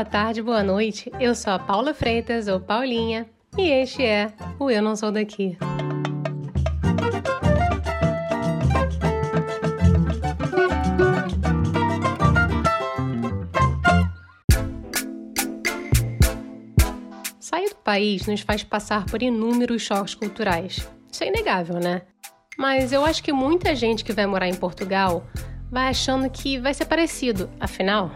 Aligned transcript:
boa 0.00 0.10
tarde, 0.10 0.40
boa 0.40 0.62
noite. 0.62 1.12
Eu 1.20 1.34
sou 1.34 1.52
a 1.52 1.58
Paula 1.58 1.92
Freitas, 1.92 2.48
ou 2.48 2.58
Paulinha, 2.58 3.26
e 3.58 3.68
este 3.68 4.02
é 4.02 4.32
o 4.58 4.70
Eu 4.70 4.80
Não 4.80 4.96
Sou 4.96 5.12
Daqui. 5.12 5.58
Sair 17.38 17.68
do 17.68 17.76
país 17.84 18.26
nos 18.26 18.40
faz 18.40 18.64
passar 18.64 19.04
por 19.04 19.22
inúmeros 19.22 19.82
choques 19.82 20.14
culturais. 20.14 20.88
Isso 21.12 21.24
é 21.24 21.26
inegável, 21.26 21.78
né? 21.78 22.00
Mas 22.56 22.90
eu 22.94 23.04
acho 23.04 23.22
que 23.22 23.34
muita 23.34 23.74
gente 23.74 24.02
que 24.02 24.14
vai 24.14 24.24
morar 24.24 24.48
em 24.48 24.54
Portugal 24.54 25.26
vai 25.70 25.88
achando 25.88 26.30
que 26.30 26.58
vai 26.58 26.72
ser 26.72 26.86
parecido. 26.86 27.50
Afinal, 27.60 28.10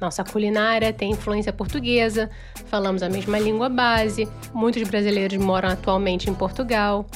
nossa 0.00 0.24
culinária 0.24 0.92
tem 0.92 1.12
influência 1.12 1.52
portuguesa, 1.52 2.30
falamos 2.66 3.02
a 3.02 3.08
mesma 3.08 3.38
língua 3.38 3.68
base, 3.68 4.28
muitos 4.54 4.82
brasileiros 4.88 5.38
moram 5.38 5.70
atualmente 5.70 6.30
em 6.30 6.34
Portugal. 6.34 7.06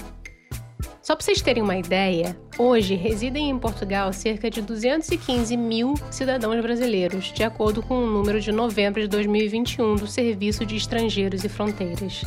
Só 1.02 1.16
para 1.16 1.24
vocês 1.24 1.42
terem 1.42 1.62
uma 1.62 1.77
ideia, 1.77 2.36
hoje 2.56 2.95
residem 2.95 3.50
em 3.50 3.58
Portugal 3.58 4.12
cerca 4.12 4.48
de 4.48 4.62
215 4.62 5.56
mil 5.56 5.95
cidadãos 6.12 6.60
brasileiros, 6.62 7.32
de 7.32 7.42
acordo 7.42 7.82
com 7.82 8.05
o 8.05 8.06
número 8.06 8.41
de 8.41 8.52
novembro 8.52 9.00
de 9.00 9.08
2021 9.08 9.96
do 9.96 10.06
Serviço 10.06 10.64
de 10.64 10.77
Estrangeiros 10.77 11.42
e 11.44 11.48
Fronteiras. 11.48 12.22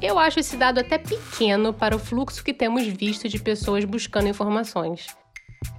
Eu 0.00 0.18
acho 0.18 0.40
esse 0.40 0.56
dado 0.56 0.80
até 0.80 0.98
pequeno 0.98 1.72
para 1.72 1.94
o 1.94 1.98
fluxo 1.98 2.42
que 2.42 2.52
temos 2.52 2.86
visto 2.86 3.28
de 3.28 3.38
pessoas 3.38 3.84
buscando 3.84 4.28
informações. 4.28 5.06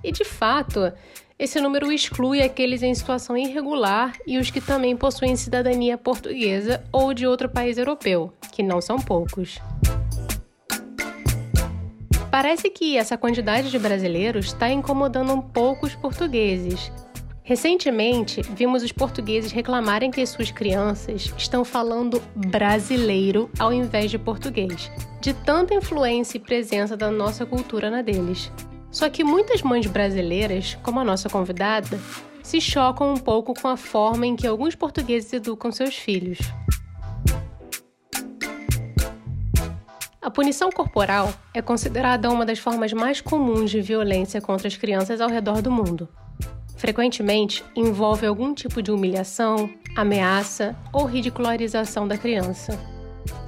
E 0.03 0.11
de 0.11 0.23
fato, 0.23 0.91
esse 1.37 1.59
número 1.59 1.91
exclui 1.91 2.41
aqueles 2.41 2.81
em 2.81 2.95
situação 2.95 3.35
irregular 3.35 4.13
e 4.25 4.37
os 4.37 4.49
que 4.49 4.61
também 4.61 4.95
possuem 4.95 5.35
cidadania 5.35 5.97
portuguesa 5.97 6.83
ou 6.93 7.13
de 7.13 7.27
outro 7.27 7.49
país 7.49 7.77
europeu, 7.77 8.33
que 8.53 8.63
não 8.63 8.79
são 8.79 8.97
poucos. 8.97 9.59
Parece 12.31 12.69
que 12.69 12.97
essa 12.97 13.17
quantidade 13.17 13.69
de 13.69 13.77
brasileiros 13.77 14.47
está 14.47 14.69
incomodando 14.69 15.33
um 15.33 15.41
pouco 15.41 15.85
os 15.85 15.95
portugueses. 15.95 16.91
Recentemente, 17.43 18.41
vimos 18.41 18.81
os 18.81 18.91
portugueses 18.91 19.51
reclamarem 19.51 20.09
que 20.09 20.25
suas 20.25 20.51
crianças 20.51 21.33
estão 21.37 21.63
falando 21.63 22.21
brasileiro 22.33 23.49
ao 23.59 23.71
invés 23.71 24.09
de 24.09 24.17
português, 24.17 24.89
de 25.21 25.33
tanta 25.33 25.75
influência 25.75 26.37
e 26.37 26.41
presença 26.41 26.97
da 26.97 27.11
nossa 27.11 27.45
cultura 27.45 27.91
na 27.91 28.01
deles. 28.01 28.51
Só 28.95 29.09
que 29.09 29.25
muitas 29.25 29.61
mães 29.61 29.85
brasileiras, 29.87 30.77
como 30.81 31.01
a 31.01 31.03
nossa 31.03 31.27
convidada, 31.27 31.99
se 32.41 32.61
chocam 32.61 33.13
um 33.13 33.17
pouco 33.17 33.53
com 33.53 33.67
a 33.67 33.75
forma 33.75 34.25
em 34.25 34.37
que 34.37 34.47
alguns 34.47 34.73
portugueses 34.73 35.33
educam 35.33 35.69
seus 35.69 35.97
filhos. 35.97 36.39
A 40.21 40.31
punição 40.31 40.69
corporal 40.71 41.33
é 41.53 41.61
considerada 41.61 42.29
uma 42.29 42.45
das 42.45 42.57
formas 42.57 42.93
mais 42.93 43.19
comuns 43.19 43.69
de 43.69 43.81
violência 43.81 44.39
contra 44.39 44.69
as 44.69 44.77
crianças 44.77 45.19
ao 45.19 45.29
redor 45.29 45.61
do 45.61 45.69
mundo. 45.69 46.07
Frequentemente 46.77 47.65
envolve 47.75 48.25
algum 48.25 48.53
tipo 48.53 48.81
de 48.81 48.91
humilhação, 48.91 49.69
ameaça 49.93 50.73
ou 50.93 51.03
ridicularização 51.03 52.07
da 52.07 52.17
criança. 52.17 52.94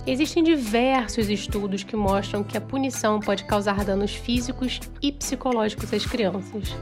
Existem 0.08 0.42
diversos 0.42 1.30
estudos 1.30 1.84
que 1.84 1.98
mostram 1.98 2.42
que 2.42 2.58
a 2.58 2.62
punição 2.62 3.20
pode 3.20 3.44
causar 3.44 3.84
danos 3.84 4.16
físicos 4.16 4.80
e 5.02 5.12
psicológicos 5.12 5.94
às 5.94 6.06
crianças. 6.06 6.74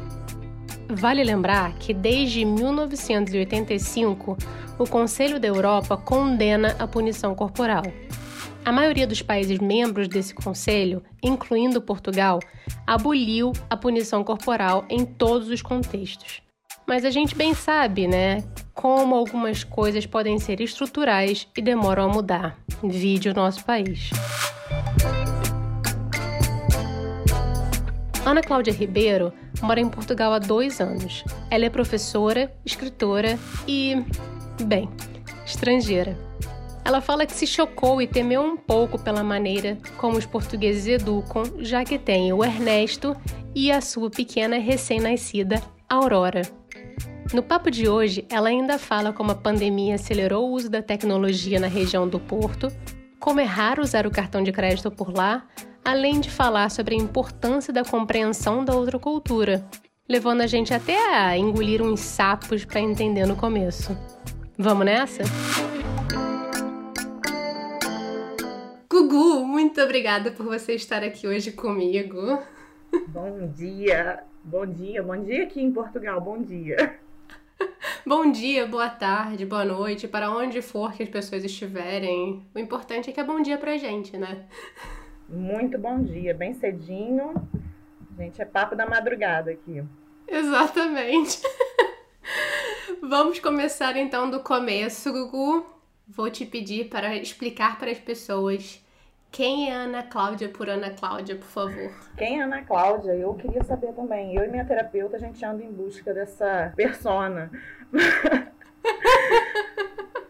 Vale 0.87 1.23
lembrar 1.23 1.73
que 1.79 1.91
desde 1.91 2.45
1985 2.45 4.37
o 4.77 4.87
Conselho 4.87 5.39
da 5.39 5.47
Europa 5.47 5.97
condena 5.97 6.75
a 6.77 6.85
punição 6.85 7.33
corporal. 7.33 7.81
A 8.63 8.71
maioria 8.71 9.07
dos 9.07 9.23
países 9.23 9.57
membros 9.57 10.07
desse 10.07 10.35
conselho, 10.35 11.01
incluindo 11.23 11.81
Portugal, 11.81 12.39
aboliu 12.85 13.53
a 13.67 13.75
punição 13.75 14.23
corporal 14.23 14.85
em 14.87 15.03
todos 15.03 15.49
os 15.49 15.63
contextos. 15.63 16.43
Mas 16.87 17.03
a 17.03 17.09
gente 17.09 17.33
bem 17.33 17.55
sabe, 17.55 18.07
né, 18.07 18.43
como 18.75 19.15
algumas 19.15 19.63
coisas 19.63 20.05
podem 20.05 20.37
ser 20.37 20.59
estruturais 20.61 21.47
e 21.57 21.61
demoram 21.61 22.03
a 22.03 22.13
mudar. 22.13 22.59
Vide 22.83 23.29
o 23.29 23.33
nosso 23.33 23.63
país. 23.63 24.11
Ana 28.25 28.41
Cláudia 28.41 28.73
Ribeiro 28.73 29.31
mora 29.61 29.79
em 29.79 29.87
Portugal 29.87 30.33
há 30.33 30.39
dois 30.39 30.81
anos. 30.81 31.23
Ela 31.49 31.65
é 31.65 31.69
professora, 31.69 32.53
escritora 32.65 33.39
e, 33.67 34.03
bem, 34.63 34.89
estrangeira. 35.45 36.17
Ela 36.83 37.01
fala 37.01 37.25
que 37.25 37.33
se 37.33 37.47
chocou 37.47 38.01
e 38.01 38.07
temeu 38.07 38.43
um 38.43 38.57
pouco 38.57 38.99
pela 38.99 39.23
maneira 39.23 39.77
como 39.97 40.17
os 40.17 40.25
portugueses 40.25 40.85
educam, 40.85 41.43
já 41.59 41.83
que 41.83 41.97
tem 41.97 42.31
o 42.33 42.43
Ernesto 42.43 43.15
e 43.55 43.71
a 43.71 43.79
sua 43.79 44.09
pequena 44.09 44.57
recém-nascida 44.57 45.61
Aurora. 45.89 46.64
No 47.33 47.41
papo 47.41 47.71
de 47.71 47.89
hoje, 47.89 48.23
ela 48.29 48.49
ainda 48.49 48.77
fala 48.77 49.11
como 49.11 49.31
a 49.31 49.35
pandemia 49.35 49.95
acelerou 49.95 50.47
o 50.47 50.53
uso 50.53 50.69
da 50.69 50.81
tecnologia 50.83 51.59
na 51.59 51.65
região 51.65 52.07
do 52.07 52.19
Porto, 52.19 52.67
como 53.19 53.39
é 53.39 53.43
raro 53.43 53.81
usar 53.81 54.05
o 54.05 54.11
cartão 54.11 54.43
de 54.43 54.51
crédito 54.51 54.91
por 54.91 55.11
lá, 55.11 55.47
além 55.83 56.19
de 56.19 56.29
falar 56.29 56.69
sobre 56.69 56.93
a 56.93 56.97
importância 56.97 57.73
da 57.73 57.83
compreensão 57.83 58.63
da 58.63 58.75
outra 58.75 58.99
cultura, 58.99 59.67
levando 60.07 60.41
a 60.41 60.47
gente 60.47 60.71
até 60.71 61.15
a 61.15 61.35
engolir 61.35 61.81
uns 61.81 61.99
sapos 61.99 62.63
para 62.63 62.79
entender 62.79 63.25
no 63.25 63.35
começo. 63.35 63.97
Vamos 64.55 64.85
nessa? 64.85 65.23
Gugu, 68.87 69.43
muito 69.43 69.81
obrigada 69.81 70.29
por 70.29 70.45
você 70.45 70.73
estar 70.73 71.03
aqui 71.03 71.27
hoje 71.27 71.51
comigo. 71.51 72.39
Bom 73.07 73.47
dia, 73.47 74.23
bom 74.43 74.65
dia, 74.65 75.01
bom 75.01 75.17
dia 75.17 75.43
aqui 75.43 75.59
em 75.59 75.71
Portugal, 75.71 76.21
bom 76.21 76.39
dia. 76.39 77.03
Bom 78.05 78.31
dia, 78.31 78.65
boa 78.65 78.89
tarde, 78.89 79.45
boa 79.45 79.65
noite, 79.65 80.07
para 80.07 80.29
onde 80.29 80.61
for 80.61 80.93
que 80.93 81.03
as 81.03 81.09
pessoas 81.09 81.43
estiverem. 81.43 82.45
O 82.53 82.59
importante 82.59 83.09
é 83.09 83.13
que 83.13 83.19
é 83.19 83.23
bom 83.23 83.41
dia 83.41 83.57
pra 83.57 83.77
gente, 83.77 84.17
né? 84.17 84.45
Muito 85.27 85.77
bom 85.77 86.03
dia, 86.03 86.33
bem 86.33 86.53
cedinho. 86.53 87.33
Gente, 88.17 88.41
é 88.41 88.45
papo 88.45 88.75
da 88.75 88.85
madrugada 88.85 89.51
aqui. 89.51 89.83
Exatamente. 90.27 91.41
Vamos 93.01 93.39
começar 93.39 93.97
então 93.97 94.29
do 94.29 94.39
começo, 94.39 95.11
Gugu. 95.11 95.65
Vou 96.07 96.29
te 96.29 96.45
pedir 96.45 96.89
para 96.89 97.15
explicar 97.15 97.77
para 97.79 97.91
as 97.91 97.99
pessoas 97.99 98.84
quem 99.35 99.69
é 99.69 99.73
Ana 99.73 100.01
Cláudia 100.01 100.47
por 100.47 100.69
Ana 100.69 100.91
Cláudia, 100.91 101.35
por 101.35 101.47
favor? 101.47 101.91
Quem 102.15 102.39
é 102.39 102.43
Ana 102.43 102.61
Cláudia? 102.61 103.11
Eu 103.11 103.33
queria 103.33 103.61
saber 103.65 103.91
também. 103.91 104.33
Eu 104.33 104.45
e 104.45 104.47
minha 104.47 104.63
terapeuta, 104.63 105.17
a 105.17 105.19
gente 105.19 105.43
anda 105.43 105.61
em 105.61 105.69
busca 105.69 106.13
dessa 106.13 106.71
persona. 106.73 107.51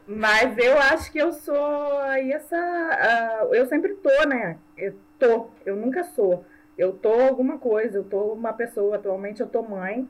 Mas 0.07 0.57
eu 0.57 0.79
acho 0.79 1.11
que 1.11 1.19
eu 1.19 1.31
sou 1.31 1.99
aí 1.99 2.31
essa. 2.31 2.57
Uh, 2.57 3.53
eu 3.53 3.67
sempre 3.67 3.93
tô, 3.93 4.27
né? 4.27 4.57
Eu 4.75 4.95
tô, 5.19 5.49
eu 5.63 5.75
nunca 5.75 6.03
sou. 6.03 6.43
Eu 6.75 6.91
tô 6.91 7.13
alguma 7.13 7.59
coisa, 7.59 7.99
eu 7.99 8.03
tô 8.03 8.33
uma 8.33 8.53
pessoa, 8.53 8.95
atualmente 8.95 9.39
eu 9.39 9.47
tô 9.47 9.61
mãe, 9.61 10.09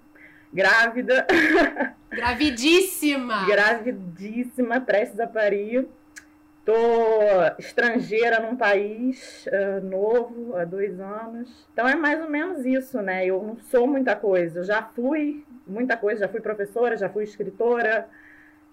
grávida. 0.54 1.28
Gravidíssima! 2.10 3.46
Gravidíssima, 3.46 4.80
prestes 4.80 5.20
a 5.20 5.28
parir. 5.28 5.86
Tô 6.66 6.74
estrangeira 7.60 8.40
num 8.40 8.56
país 8.56 9.46
uh, 9.46 9.86
novo, 9.86 10.58
há 10.58 10.66
dois 10.66 11.00
anos. 11.00 11.68
Então 11.72 11.88
é 11.88 11.96
mais 11.96 12.20
ou 12.20 12.28
menos 12.28 12.66
isso, 12.66 13.00
né? 13.04 13.24
Eu 13.24 13.42
não 13.44 13.56
sou 13.70 13.86
muita 13.86 14.16
coisa. 14.16 14.62
Eu 14.62 14.64
já 14.64 14.82
fui 14.82 15.46
muita 15.68 15.96
coisa, 15.96 16.22
já 16.22 16.28
fui 16.28 16.42
professora, 16.42 16.98
já 16.98 17.08
fui 17.08 17.24
escritora, 17.24 18.10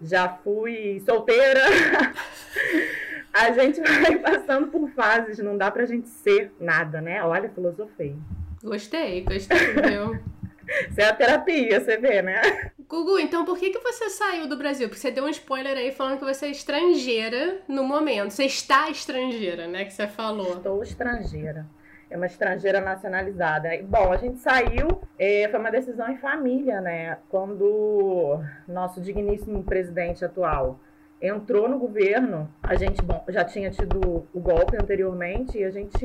já 0.01 0.27
fui 0.27 1.03
solteira. 1.05 1.61
a 3.31 3.53
gente 3.53 3.81
vai 3.83 4.19
passando 4.19 4.69
por 4.69 4.89
fases, 4.93 5.39
não 5.41 5.59
dá 5.59 5.71
pra 5.71 5.85
gente 5.85 6.09
ser 6.09 6.51
nada, 6.59 6.99
né? 7.01 7.23
Olha, 7.23 7.51
filosofei. 7.51 8.17
Gostei, 8.63 9.23
gostei, 9.23 9.75
meu. 9.75 10.19
Isso 10.89 11.01
é 11.01 11.05
a 11.05 11.15
terapia, 11.15 11.81
você 11.81 11.99
vê, 11.99 12.23
né? 12.23 12.41
Gugu, 12.89 13.19
então 13.19 13.45
por 13.45 13.59
que, 13.59 13.71
que 13.71 13.79
você 13.79 14.09
saiu 14.11 14.49
do 14.49 14.57
Brasil? 14.57 14.89
Porque 14.89 15.01
você 15.01 15.11
deu 15.11 15.25
um 15.25 15.29
spoiler 15.29 15.77
aí 15.77 15.93
falando 15.93 16.19
que 16.19 16.25
você 16.25 16.47
é 16.47 16.51
estrangeira 16.51 17.61
no 17.69 17.85
momento. 17.85 18.31
Você 18.31 18.45
está 18.45 18.91
estrangeira, 18.91 19.67
né? 19.67 19.85
Que 19.85 19.93
você 19.93 20.07
falou. 20.07 20.57
Estou 20.57 20.83
estrangeira. 20.83 21.67
É 22.11 22.17
uma 22.17 22.27
estrangeira 22.27 22.81
nacionalizada. 22.81 23.71
Bom, 23.85 24.13
a 24.13 24.17
gente 24.17 24.39
saiu, 24.39 25.01
é, 25.19 25.49
foi 25.49 25.59
uma 25.59 25.71
decisão 25.71 26.11
em 26.11 26.19
família, 26.19 26.81
né? 26.81 27.19
Quando 27.29 28.41
nosso 28.69 29.01
digníssimo 29.01 29.63
presidente 29.65 30.25
atual 30.25 30.79
entrou 31.23 31.69
no 31.69 31.79
governo, 31.79 32.53
a 32.63 32.75
gente 32.75 33.01
bom, 33.01 33.25
já 33.29 33.45
tinha 33.45 33.71
tido 33.71 34.27
o 34.35 34.41
golpe 34.41 34.77
anteriormente 34.77 35.57
e 35.57 35.65
a 35.65 35.71
gente 35.71 36.05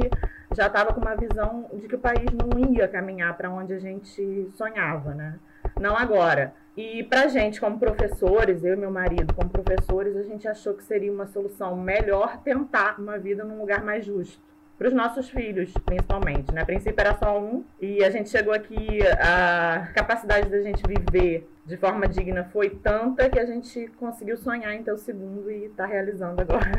já 0.56 0.68
estava 0.68 0.94
com 0.94 1.02
uma 1.02 1.16
visão 1.16 1.68
de 1.74 1.88
que 1.88 1.96
o 1.96 2.00
país 2.00 2.26
não 2.32 2.74
ia 2.74 2.88
caminhar 2.88 3.36
para 3.36 3.50
onde 3.50 3.74
a 3.74 3.80
gente 3.80 4.48
sonhava, 4.56 5.16
né? 5.16 5.40
Não 5.80 5.96
agora. 5.96 6.54
E 6.76 7.04
pra 7.04 7.28
gente, 7.28 7.60
como 7.60 7.80
professores, 7.80 8.64
eu 8.64 8.74
e 8.74 8.78
meu 8.78 8.92
marido, 8.92 9.34
como 9.34 9.50
professores, 9.50 10.16
a 10.16 10.24
gente 10.24 10.48
achou 10.48 10.76
que 10.76 10.84
seria 10.84 11.12
uma 11.12 11.26
solução 11.26 11.76
melhor 11.76 12.38
tentar 12.44 13.00
uma 13.00 13.18
vida 13.18 13.44
num 13.44 13.60
lugar 13.60 13.84
mais 13.84 14.06
justo 14.06 14.48
para 14.78 14.88
os 14.88 14.94
nossos 14.94 15.30
filhos, 15.30 15.74
principalmente. 15.86 16.54
Né? 16.54 16.62
A 16.62 16.66
princípio 16.66 17.02
era 17.02 17.18
só 17.18 17.40
um, 17.42 17.64
e 17.82 18.04
a 18.04 18.12
gente 18.12 18.30
chegou 18.30 18.54
aqui, 18.54 19.00
a 19.20 19.88
capacidade 19.96 20.50
da 20.50 20.62
gente 20.62 20.84
viver 20.88 21.50
de 21.66 21.76
forma 21.76 22.08
digna 22.08 22.46
foi 22.46 22.70
tanta 22.70 23.30
que 23.30 23.40
a 23.40 23.46
gente 23.46 23.88
conseguiu 23.98 24.38
sonhar 24.38 24.74
em 24.74 24.84
ter 24.84 24.92
o 24.92 24.98
segundo 24.98 25.52
e 25.52 25.66
está 25.66 25.86
realizando 25.86 26.42
agora. 26.42 26.72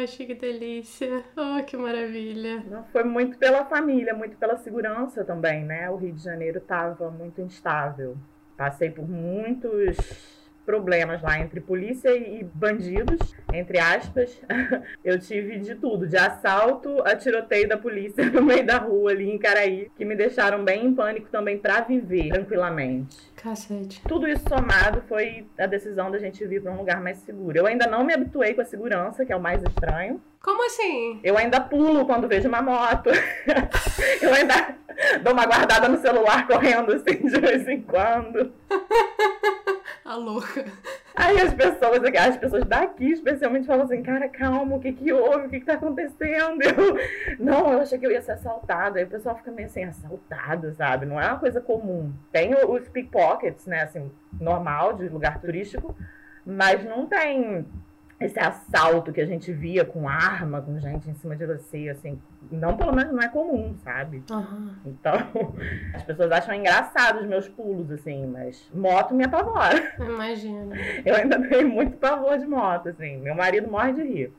Poxa, 0.00 0.24
que 0.24 0.34
delícia! 0.34 1.24
Oh, 1.36 1.62
que 1.64 1.76
maravilha! 1.76 2.62
Foi 2.92 3.04
muito 3.04 3.38
pela 3.38 3.64
família, 3.64 4.12
muito 4.12 4.36
pela 4.36 4.56
segurança 4.56 5.24
também, 5.24 5.64
né? 5.64 5.88
O 5.88 5.96
Rio 5.96 6.12
de 6.12 6.22
Janeiro 6.22 6.58
estava 6.58 7.10
muito 7.10 7.40
instável. 7.40 8.16
Passei 8.56 8.90
por 8.90 9.08
muitos 9.08 9.96
problemas 10.66 11.22
lá 11.22 11.38
entre 11.38 11.60
polícia 11.60 12.14
e 12.14 12.42
bandidos, 12.42 13.20
entre 13.54 13.78
aspas. 13.78 14.42
Eu 15.04 15.18
tive 15.18 15.60
de 15.60 15.76
tudo, 15.76 16.06
de 16.06 16.16
assalto 16.16 17.00
a 17.06 17.14
tiroteio 17.14 17.68
da 17.68 17.78
polícia 17.78 18.24
no 18.28 18.42
meio 18.42 18.66
da 18.66 18.78
rua 18.78 19.12
ali 19.12 19.30
em 19.30 19.38
Caraí, 19.38 19.90
que 19.96 20.04
me 20.04 20.16
deixaram 20.16 20.64
bem 20.64 20.84
em 20.84 20.94
pânico 20.94 21.28
também 21.30 21.56
para 21.56 21.82
viver 21.82 22.30
tranquilamente. 22.30 23.16
Cacete. 23.36 24.02
Tudo 24.08 24.26
isso 24.26 24.42
somado 24.48 25.02
foi 25.08 25.46
a 25.56 25.66
decisão 25.66 26.10
da 26.10 26.18
gente 26.18 26.44
vir 26.44 26.60
para 26.60 26.72
um 26.72 26.78
lugar 26.78 27.00
mais 27.00 27.18
seguro. 27.18 27.56
Eu 27.56 27.66
ainda 27.66 27.86
não 27.86 28.02
me 28.02 28.12
habituei 28.12 28.52
com 28.52 28.62
a 28.62 28.64
segurança, 28.64 29.24
que 29.24 29.32
é 29.32 29.36
o 29.36 29.40
mais 29.40 29.62
estranho. 29.62 30.20
Como 30.42 30.66
assim? 30.66 31.20
Eu 31.22 31.38
ainda 31.38 31.60
pulo 31.60 32.06
quando 32.06 32.26
vejo 32.26 32.48
uma 32.48 32.62
moto. 32.62 33.10
Eu 34.20 34.32
ainda 34.32 34.76
dou 35.22 35.32
uma 35.32 35.46
guardada 35.46 35.88
no 35.88 35.98
celular 35.98 36.46
correndo 36.46 36.92
assim 36.92 37.26
de 37.26 37.40
vez 37.40 37.66
em 37.68 37.82
quando. 37.82 38.52
A 40.04 40.14
louca. 40.14 40.64
Aí 41.16 41.40
as 41.40 41.52
pessoas, 41.52 42.00
as 42.16 42.36
pessoas 42.36 42.64
daqui 42.64 43.10
especialmente 43.10 43.66
falam 43.66 43.84
assim, 43.84 44.02
cara, 44.02 44.28
calma, 44.28 44.76
o 44.76 44.80
que 44.80 44.92
que 44.92 45.12
houve? 45.12 45.46
O 45.46 45.50
que 45.50 45.58
que 45.58 45.66
tá 45.66 45.74
acontecendo? 45.74 46.62
Eu, 46.62 46.96
não, 47.40 47.72
eu 47.72 47.80
achei 47.80 47.98
que 47.98 48.06
eu 48.06 48.12
ia 48.12 48.22
ser 48.22 48.32
assaltada. 48.32 48.98
Aí 48.98 49.04
o 49.04 49.08
pessoal 49.08 49.34
fica 49.36 49.50
meio 49.50 49.66
assim, 49.66 49.82
assaltado, 49.82 50.72
sabe? 50.74 51.06
Não 51.06 51.20
é 51.20 51.26
uma 51.26 51.38
coisa 51.38 51.60
comum. 51.60 52.12
Tem 52.30 52.54
os 52.54 52.88
pickpockets, 52.88 53.66
né, 53.66 53.82
assim, 53.82 54.12
normal, 54.40 54.92
de 54.92 55.08
lugar 55.08 55.40
turístico, 55.40 55.96
mas 56.44 56.84
não 56.84 57.06
tem 57.06 57.66
esse 58.18 58.38
assalto 58.38 59.12
que 59.12 59.20
a 59.20 59.26
gente 59.26 59.52
via 59.52 59.84
com 59.84 60.08
arma, 60.08 60.62
com 60.62 60.78
gente 60.80 61.08
em 61.08 61.14
cima 61.14 61.36
de 61.36 61.46
você, 61.46 61.90
assim, 61.90 62.18
não, 62.50 62.76
pelo 62.76 62.94
menos 62.94 63.12
não 63.12 63.22
é 63.22 63.28
comum, 63.28 63.76
sabe? 63.84 64.22
Uhum. 64.30 64.74
Então, 64.86 65.14
as 65.92 66.02
pessoas 66.02 66.32
acham 66.32 66.54
engraçado 66.54 67.20
os 67.20 67.26
meus 67.26 67.46
pulos, 67.46 67.90
assim, 67.90 68.26
mas 68.26 68.70
moto 68.74 69.14
me 69.14 69.24
apavora. 69.24 69.94
Imagina. 70.00 70.74
Eu 71.04 71.14
ainda 71.14 71.40
tenho 71.46 71.68
muito 71.68 71.96
pavor 71.98 72.38
de 72.38 72.46
moto, 72.46 72.88
assim. 72.88 73.18
Meu 73.18 73.34
marido 73.34 73.70
morre 73.70 73.92
de 73.92 74.02
rir. 74.02 74.32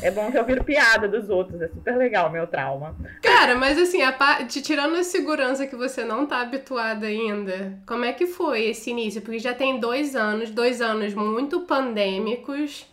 É 0.00 0.10
bom 0.12 0.30
que 0.30 0.38
eu 0.38 0.44
viro 0.44 0.62
piada 0.62 1.08
dos 1.08 1.28
outros, 1.28 1.60
é 1.60 1.66
super 1.66 1.96
legal 1.96 2.28
o 2.28 2.32
meu 2.32 2.46
trauma. 2.46 2.94
Cara, 3.20 3.56
mas 3.56 3.76
assim, 3.76 4.02
a 4.02 4.12
parte, 4.12 4.62
tirando 4.62 4.94
a 4.94 5.02
segurança 5.02 5.66
que 5.66 5.74
você 5.74 6.04
não 6.04 6.26
tá 6.26 6.42
habituada 6.42 7.06
ainda, 7.06 7.76
como 7.84 8.04
é 8.04 8.12
que 8.12 8.26
foi 8.26 8.66
esse 8.66 8.90
início? 8.90 9.20
Porque 9.20 9.40
já 9.40 9.54
tem 9.54 9.80
dois 9.80 10.14
anos, 10.14 10.50
dois 10.50 10.80
anos 10.80 11.14
muito 11.14 11.62
pandêmicos 11.62 12.86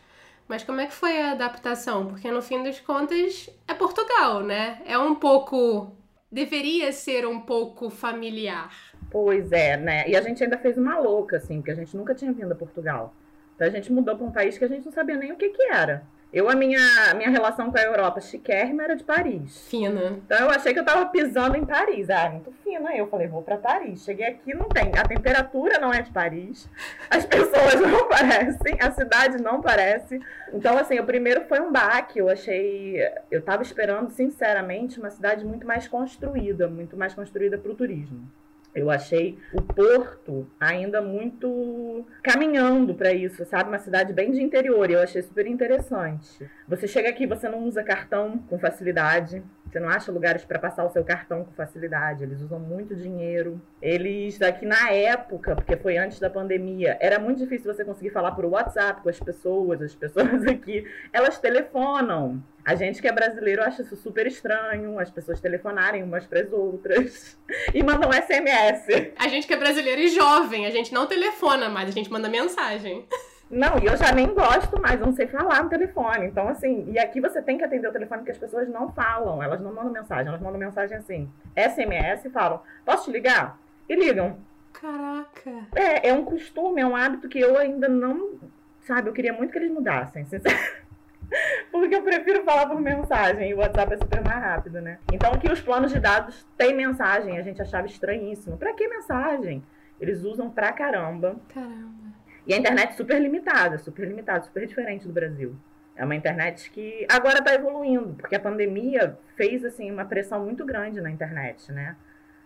mas 0.47 0.63
como 0.63 0.81
é 0.81 0.87
que 0.87 0.93
foi 0.93 1.21
a 1.21 1.31
adaptação? 1.31 2.07
Porque 2.07 2.29
no 2.31 2.41
fim 2.41 2.63
das 2.63 2.79
contas 2.79 3.49
é 3.67 3.73
Portugal, 3.73 4.41
né? 4.41 4.81
É 4.85 4.97
um 4.97 5.15
pouco. 5.15 5.95
Deveria 6.31 6.91
ser 6.91 7.27
um 7.27 7.39
pouco 7.39 7.89
familiar. 7.89 8.73
Pois 9.11 9.51
é, 9.51 9.77
né? 9.77 10.09
E 10.09 10.15
a 10.15 10.21
gente 10.21 10.43
ainda 10.43 10.57
fez 10.57 10.77
uma 10.77 10.97
louca, 10.97 11.37
assim, 11.37 11.57
porque 11.57 11.71
a 11.71 11.75
gente 11.75 11.95
nunca 11.95 12.15
tinha 12.15 12.31
vindo 12.33 12.51
a 12.51 12.55
Portugal. 12.55 13.13
Então 13.55 13.67
a 13.67 13.69
gente 13.69 13.91
mudou 13.91 14.15
para 14.15 14.25
um 14.25 14.31
país 14.31 14.57
que 14.57 14.65
a 14.65 14.67
gente 14.67 14.85
não 14.85 14.91
sabia 14.91 15.15
nem 15.15 15.31
o 15.31 15.35
que, 15.35 15.49
que 15.49 15.63
era. 15.63 16.03
Eu, 16.33 16.49
a 16.49 16.55
minha, 16.55 17.13
minha 17.15 17.29
relação 17.29 17.71
com 17.71 17.77
a 17.77 17.83
Europa 17.83 18.19
chiquérrima 18.19 18.83
era 18.83 18.95
de 18.95 19.03
Paris. 19.03 19.67
Fina. 19.69 20.17
Então 20.25 20.39
eu 20.39 20.49
achei 20.49 20.73
que 20.73 20.79
eu 20.79 20.83
tava 20.83 21.05
pisando 21.05 21.55
em 21.55 21.63
Paris. 21.63 22.09
Ah, 22.09 22.27
muito 22.31 22.51
fina. 22.63 22.95
Eu 22.95 23.07
falei, 23.07 23.27
vou 23.27 23.43
para 23.43 23.55
Paris. 23.55 24.03
Cheguei 24.03 24.25
aqui, 24.25 24.51
não 24.51 24.67
tem. 24.67 24.91
A 24.97 25.07
temperatura 25.07 25.77
não 25.77 25.93
é 25.93 26.01
de 26.01 26.11
Paris. 26.11 26.67
As 27.07 27.23
pessoas 27.27 27.79
não 27.79 28.09
parecem. 28.09 28.77
A 28.81 28.89
cidade 28.89 29.43
não 29.43 29.61
parece. 29.61 30.19
Então, 30.51 30.75
assim, 30.75 30.99
o 30.99 31.05
primeiro 31.05 31.45
foi 31.45 31.59
um 31.59 31.71
baque. 31.71 32.17
Eu 32.17 32.27
achei. 32.27 32.97
Eu 33.29 33.43
tava 33.43 33.61
esperando, 33.61 34.09
sinceramente, 34.09 34.99
uma 34.99 35.11
cidade 35.11 35.45
muito 35.45 35.67
mais 35.67 35.87
construída 35.87 36.67
muito 36.67 36.97
mais 36.97 37.13
construída 37.13 37.57
para 37.57 37.71
o 37.71 37.75
turismo. 37.75 38.27
Eu 38.75 38.89
achei 38.89 39.37
o 39.53 39.61
Porto 39.61 40.47
ainda 40.59 41.01
muito 41.01 42.05
caminhando 42.23 42.95
para 42.95 43.13
isso, 43.13 43.45
sabe? 43.45 43.69
Uma 43.69 43.79
cidade 43.79 44.11
bem 44.13 44.31
de 44.31 44.41
interior. 44.41 44.89
E 44.89 44.93
eu 44.93 45.01
achei 45.01 45.21
super 45.21 45.45
interessante. 45.45 46.49
Você 46.67 46.87
chega 46.87 47.09
aqui, 47.09 47.27
você 47.27 47.47
não 47.47 47.63
usa 47.65 47.83
cartão 47.83 48.39
com 48.49 48.57
facilidade. 48.57 49.43
Você 49.65 49.79
não 49.79 49.89
acha 49.89 50.11
lugares 50.11 50.45
para 50.45 50.59
passar 50.59 50.85
o 50.85 50.89
seu 50.89 51.03
cartão 51.03 51.43
com 51.43 51.51
facilidade. 51.53 52.23
Eles 52.23 52.41
usam 52.41 52.59
muito 52.59 52.95
dinheiro. 52.95 53.59
Eles, 53.81 54.41
aqui 54.41 54.65
na 54.65 54.91
época, 54.91 55.55
porque 55.55 55.75
foi 55.75 55.97
antes 55.97 56.19
da 56.19 56.29
pandemia, 56.29 56.97
era 56.99 57.17
muito 57.19 57.39
difícil 57.39 57.73
você 57.73 57.83
conseguir 57.83 58.11
falar 58.11 58.31
por 58.33 58.45
WhatsApp 58.45 59.01
com 59.01 59.09
as 59.09 59.19
pessoas. 59.19 59.81
As 59.81 59.95
pessoas 59.95 60.45
aqui, 60.47 60.85
elas 61.11 61.39
telefonam. 61.39 62.43
A 62.63 62.75
gente 62.75 63.01
que 63.01 63.07
é 63.07 63.11
brasileiro 63.11 63.61
acha 63.61 63.81
isso 63.81 63.95
super 63.95 64.25
estranho, 64.25 64.97
as 64.97 65.09
pessoas 65.09 65.41
telefonarem 65.41 66.01
umas 66.03 66.25
para 66.25 66.41
as 66.41 66.51
outras 66.53 67.37
e 67.73 67.83
mandam 67.83 68.11
SMS. 68.11 69.11
A 69.17 69.27
gente 69.27 69.47
que 69.47 69.53
é 69.53 69.57
brasileiro 69.57 70.01
e 70.01 70.07
jovem, 70.09 70.65
a 70.65 70.69
gente 70.69 70.93
não 70.93 71.05
telefona 71.05 71.67
mais, 71.67 71.89
a 71.89 71.91
gente 71.91 72.11
manda 72.11 72.29
mensagem. 72.29 73.05
Não, 73.53 73.77
e 73.77 73.85
eu 73.85 73.95
já 73.95 74.11
nem 74.11 74.33
gosto 74.33 74.81
mais, 74.81 74.99
eu 74.99 75.05
não 75.05 75.13
sei 75.13 75.27
falar 75.27 75.63
no 75.63 75.69
telefone. 75.69 76.25
Então, 76.25 76.47
assim, 76.47 76.89
e 76.91 76.97
aqui 76.97 77.21
você 77.21 77.39
tem 77.39 77.57
que 77.57 77.63
atender 77.63 77.87
o 77.87 77.91
telefone 77.91 78.21
porque 78.21 78.31
as 78.31 78.37
pessoas 78.37 78.67
não 78.67 78.91
falam, 78.91 79.43
elas 79.43 79.61
não 79.61 79.73
mandam 79.73 79.91
mensagem, 79.91 80.27
elas 80.27 80.41
mandam 80.41 80.59
mensagem 80.59 80.97
assim, 80.97 81.29
SMS 81.55 82.25
e 82.25 82.31
falam, 82.31 82.61
posso 82.83 83.05
te 83.05 83.11
ligar? 83.11 83.59
E 83.87 83.95
ligam. 83.95 84.37
Caraca. 84.73 85.67
É, 85.75 86.09
é 86.09 86.13
um 86.13 86.25
costume, 86.25 86.81
é 86.81 86.85
um 86.85 86.95
hábito 86.95 87.29
que 87.29 87.39
eu 87.39 87.55
ainda 87.55 87.87
não, 87.87 88.39
sabe, 88.81 89.09
eu 89.09 89.13
queria 89.13 89.33
muito 89.33 89.51
que 89.51 89.59
eles 89.59 89.71
mudassem, 89.71 90.25
sinceramente. 90.25 90.83
Porque 91.71 91.95
eu 91.95 92.03
prefiro 92.03 92.43
falar 92.43 92.67
por 92.67 92.79
mensagem 92.79 93.49
e 93.49 93.53
o 93.53 93.57
WhatsApp 93.57 93.93
é 93.93 93.97
super 93.97 94.23
mais 94.23 94.39
rápido, 94.39 94.81
né? 94.81 94.99
Então, 95.11 95.31
que 95.39 95.51
os 95.51 95.61
planos 95.61 95.91
de 95.91 95.99
dados 95.99 96.45
têm 96.57 96.75
mensagem, 96.75 97.37
a 97.37 97.41
gente 97.41 97.61
achava 97.61 97.87
estranhíssimo. 97.87 98.57
Pra 98.57 98.73
que 98.73 98.87
mensagem? 98.87 99.63
Eles 99.99 100.23
usam 100.23 100.49
pra 100.49 100.71
caramba. 100.71 101.35
Caramba. 101.53 102.02
E 102.45 102.53
a 102.53 102.57
internet 102.57 102.95
super 102.95 103.21
limitada, 103.21 103.77
super 103.77 104.05
limitada, 104.05 104.43
super 104.43 104.67
diferente 104.67 105.07
do 105.07 105.13
Brasil. 105.13 105.55
É 105.95 106.03
uma 106.03 106.15
internet 106.15 106.69
que 106.71 107.05
agora 107.09 107.39
está 107.39 107.53
evoluindo, 107.53 108.15
porque 108.15 108.35
a 108.35 108.39
pandemia 108.39 109.17
fez 109.35 109.63
assim 109.63 109.91
uma 109.91 110.05
pressão 110.05 110.43
muito 110.43 110.65
grande 110.65 110.99
na 110.99 111.09
internet, 111.09 111.71
né? 111.71 111.95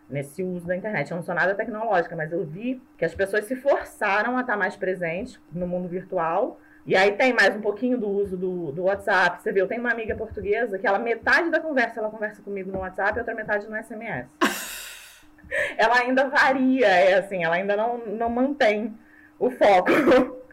Nesse 0.09 0.43
uso 0.43 0.67
da 0.67 0.75
internet. 0.75 1.09
Eu 1.09 1.17
não 1.17 1.23
sou 1.23 1.33
nada 1.33 1.55
tecnológica, 1.55 2.15
mas 2.15 2.31
eu 2.31 2.45
vi 2.45 2.81
que 2.97 3.05
as 3.05 3.15
pessoas 3.15 3.45
se 3.45 3.55
forçaram 3.55 4.37
a 4.37 4.41
estar 4.41 4.55
mais 4.55 4.75
presentes 4.75 5.39
no 5.51 5.65
mundo 5.65 5.87
virtual. 5.87 6.59
E 6.85 6.95
aí 6.95 7.13
tem 7.13 7.33
mais 7.33 7.55
um 7.55 7.61
pouquinho 7.61 7.97
do 7.97 8.07
uso 8.07 8.37
do, 8.37 8.71
do 8.71 8.83
WhatsApp. 8.83 9.41
Você 9.41 9.51
viu, 9.51 9.63
eu 9.63 9.67
tenho 9.67 9.81
uma 9.81 9.91
amiga 9.91 10.15
portuguesa 10.15 10.77
que 10.77 10.85
ela, 10.85 10.99
metade 10.99 11.49
da 11.49 11.59
conversa, 11.59 11.99
ela 11.99 12.09
conversa 12.09 12.41
comigo 12.41 12.71
no 12.71 12.79
WhatsApp 12.79 13.17
e 13.17 13.19
outra 13.19 13.33
metade 13.33 13.67
no 13.67 13.75
SMS. 13.75 14.29
ela 15.77 15.99
ainda 15.99 16.29
varia, 16.29 16.87
é 16.87 17.15
assim, 17.15 17.43
ela 17.43 17.55
ainda 17.55 17.75
não, 17.75 17.97
não 17.97 18.29
mantém 18.29 18.93
o 19.39 19.51
foco. 19.51 19.91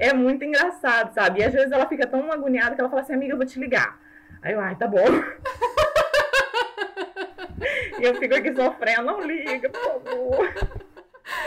É 0.00 0.12
muito 0.12 0.44
engraçado, 0.44 1.14
sabe? 1.14 1.40
E 1.40 1.44
às 1.44 1.52
vezes 1.52 1.70
ela 1.70 1.86
fica 1.86 2.04
tão 2.04 2.32
agoniada 2.32 2.74
que 2.74 2.80
ela 2.80 2.90
fala 2.90 3.02
assim, 3.02 3.14
amiga, 3.14 3.34
eu 3.34 3.36
vou 3.36 3.46
te 3.46 3.60
ligar. 3.60 4.00
Aí 4.42 4.52
eu, 4.52 4.58
ai, 4.58 4.74
tá 4.74 4.88
bom. 4.88 4.98
e 8.00 8.04
eu 8.04 8.16
fico 8.16 8.34
aqui 8.34 8.52
sofrendo, 8.52 9.04
não 9.04 9.20
liga, 9.20 9.70
por 9.70 10.02
favor. 10.02 10.52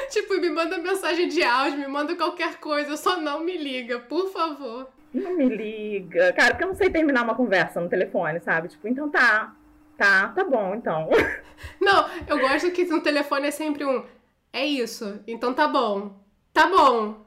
Tipo, 0.10 0.40
me 0.40 0.50
manda 0.50 0.78
mensagem 0.78 1.28
de 1.28 1.44
áudio, 1.44 1.80
me 1.80 1.88
manda 1.88 2.16
qualquer 2.16 2.56
coisa, 2.60 2.96
só 2.96 3.20
não 3.20 3.44
me 3.44 3.58
liga, 3.58 4.00
por 4.00 4.32
favor. 4.32 4.88
Não 5.14 5.36
me 5.36 5.50
liga. 5.50 6.32
Cara, 6.34 6.52
porque 6.52 6.64
eu 6.64 6.70
não 6.70 6.76
sei 6.76 6.90
terminar 6.90 7.24
uma 7.24 7.36
conversa 7.36 7.82
no 7.82 7.90
telefone, 7.90 8.40
sabe? 8.40 8.70
Tipo, 8.70 8.88
então 8.88 9.10
tá. 9.10 9.54
Tá, 9.98 10.30
tá 10.30 10.44
bom, 10.44 10.74
então. 10.76 11.10
Não, 11.80 12.10
eu 12.28 12.40
gosto 12.40 12.72
que 12.72 12.84
no 12.86 13.02
telefone 13.02 13.48
é 13.48 13.52
sempre 13.52 13.86
um. 13.86 14.04
É 14.52 14.66
isso, 14.66 15.20
então 15.28 15.54
tá 15.54 15.68
bom. 15.68 16.23
Tá 16.54 16.68
bom. 16.68 17.26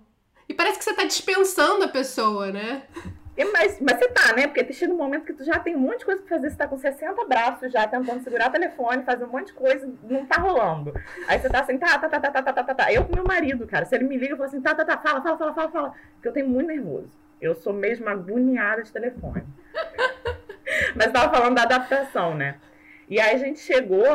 E 0.49 0.55
parece 0.55 0.79
que 0.79 0.85
você 0.85 0.95
tá 0.95 1.05
dispensando 1.05 1.85
a 1.85 1.89
pessoa, 1.89 2.53
né? 2.53 2.85
Mas, 3.53 3.79
mas 3.81 3.99
você 3.99 4.09
tá, 4.09 4.33
né? 4.35 4.47
Porque 4.47 4.73
chega 4.73 4.93
um 4.93 4.97
momento 4.97 5.27
que 5.27 5.33
tu 5.35 5.45
já 5.45 5.59
tem 5.59 5.77
um 5.77 5.81
monte 5.81 5.99
de 5.99 6.05
coisa 6.07 6.23
pra 6.23 6.37
fazer, 6.37 6.51
você 6.51 6.57
tá 6.57 6.67
com 6.67 6.79
60 6.79 7.25
braços 7.27 7.71
já 7.71 7.87
tentando 7.87 8.23
segurar 8.23 8.49
o 8.49 8.53
telefone, 8.53 9.03
fazer 9.03 9.25
um 9.25 9.29
monte 9.29 9.49
de 9.49 9.53
coisa, 9.53 9.93
não 10.05 10.25
tá 10.25 10.41
rolando. 10.41 10.95
Aí 11.29 11.39
você 11.39 11.51
tá 11.51 11.61
assim, 11.61 11.77
tá, 11.77 11.99
tá, 11.99 12.09
tá, 12.09 12.19
tá, 12.19 12.31
tá, 12.31 12.43
tá, 12.43 12.65
tá, 12.65 12.75
tá. 12.75 12.93
Eu 12.93 13.05
com 13.05 13.15
meu 13.15 13.25
marido, 13.25 13.67
cara, 13.67 13.85
se 13.85 13.95
ele 13.95 14.05
me 14.05 14.17
liga, 14.17 14.33
eu 14.33 14.37
falo 14.39 14.49
assim, 14.49 14.61
tá, 14.63 14.75
tá, 14.75 14.85
tá, 14.87 14.97
fala, 14.97 15.21
fala, 15.21 15.37
fala, 15.37 15.55
fala, 15.55 15.71
fala. 15.71 15.95
Porque 16.15 16.29
eu 16.29 16.33
tenho 16.33 16.49
muito 16.49 16.69
nervoso. 16.69 17.11
Eu 17.39 17.55
sou 17.57 17.75
mesmo 17.75 18.09
agoniada 18.09 18.83
de 18.83 18.91
telefone. 18.91 19.45
mas 20.97 21.13
tava 21.13 21.35
falando 21.37 21.57
da 21.57 21.63
adaptação, 21.63 22.35
né? 22.35 22.57
E 23.09 23.21
aí 23.21 23.35
a 23.35 23.39
gente 23.39 23.59
chegou 23.59 24.07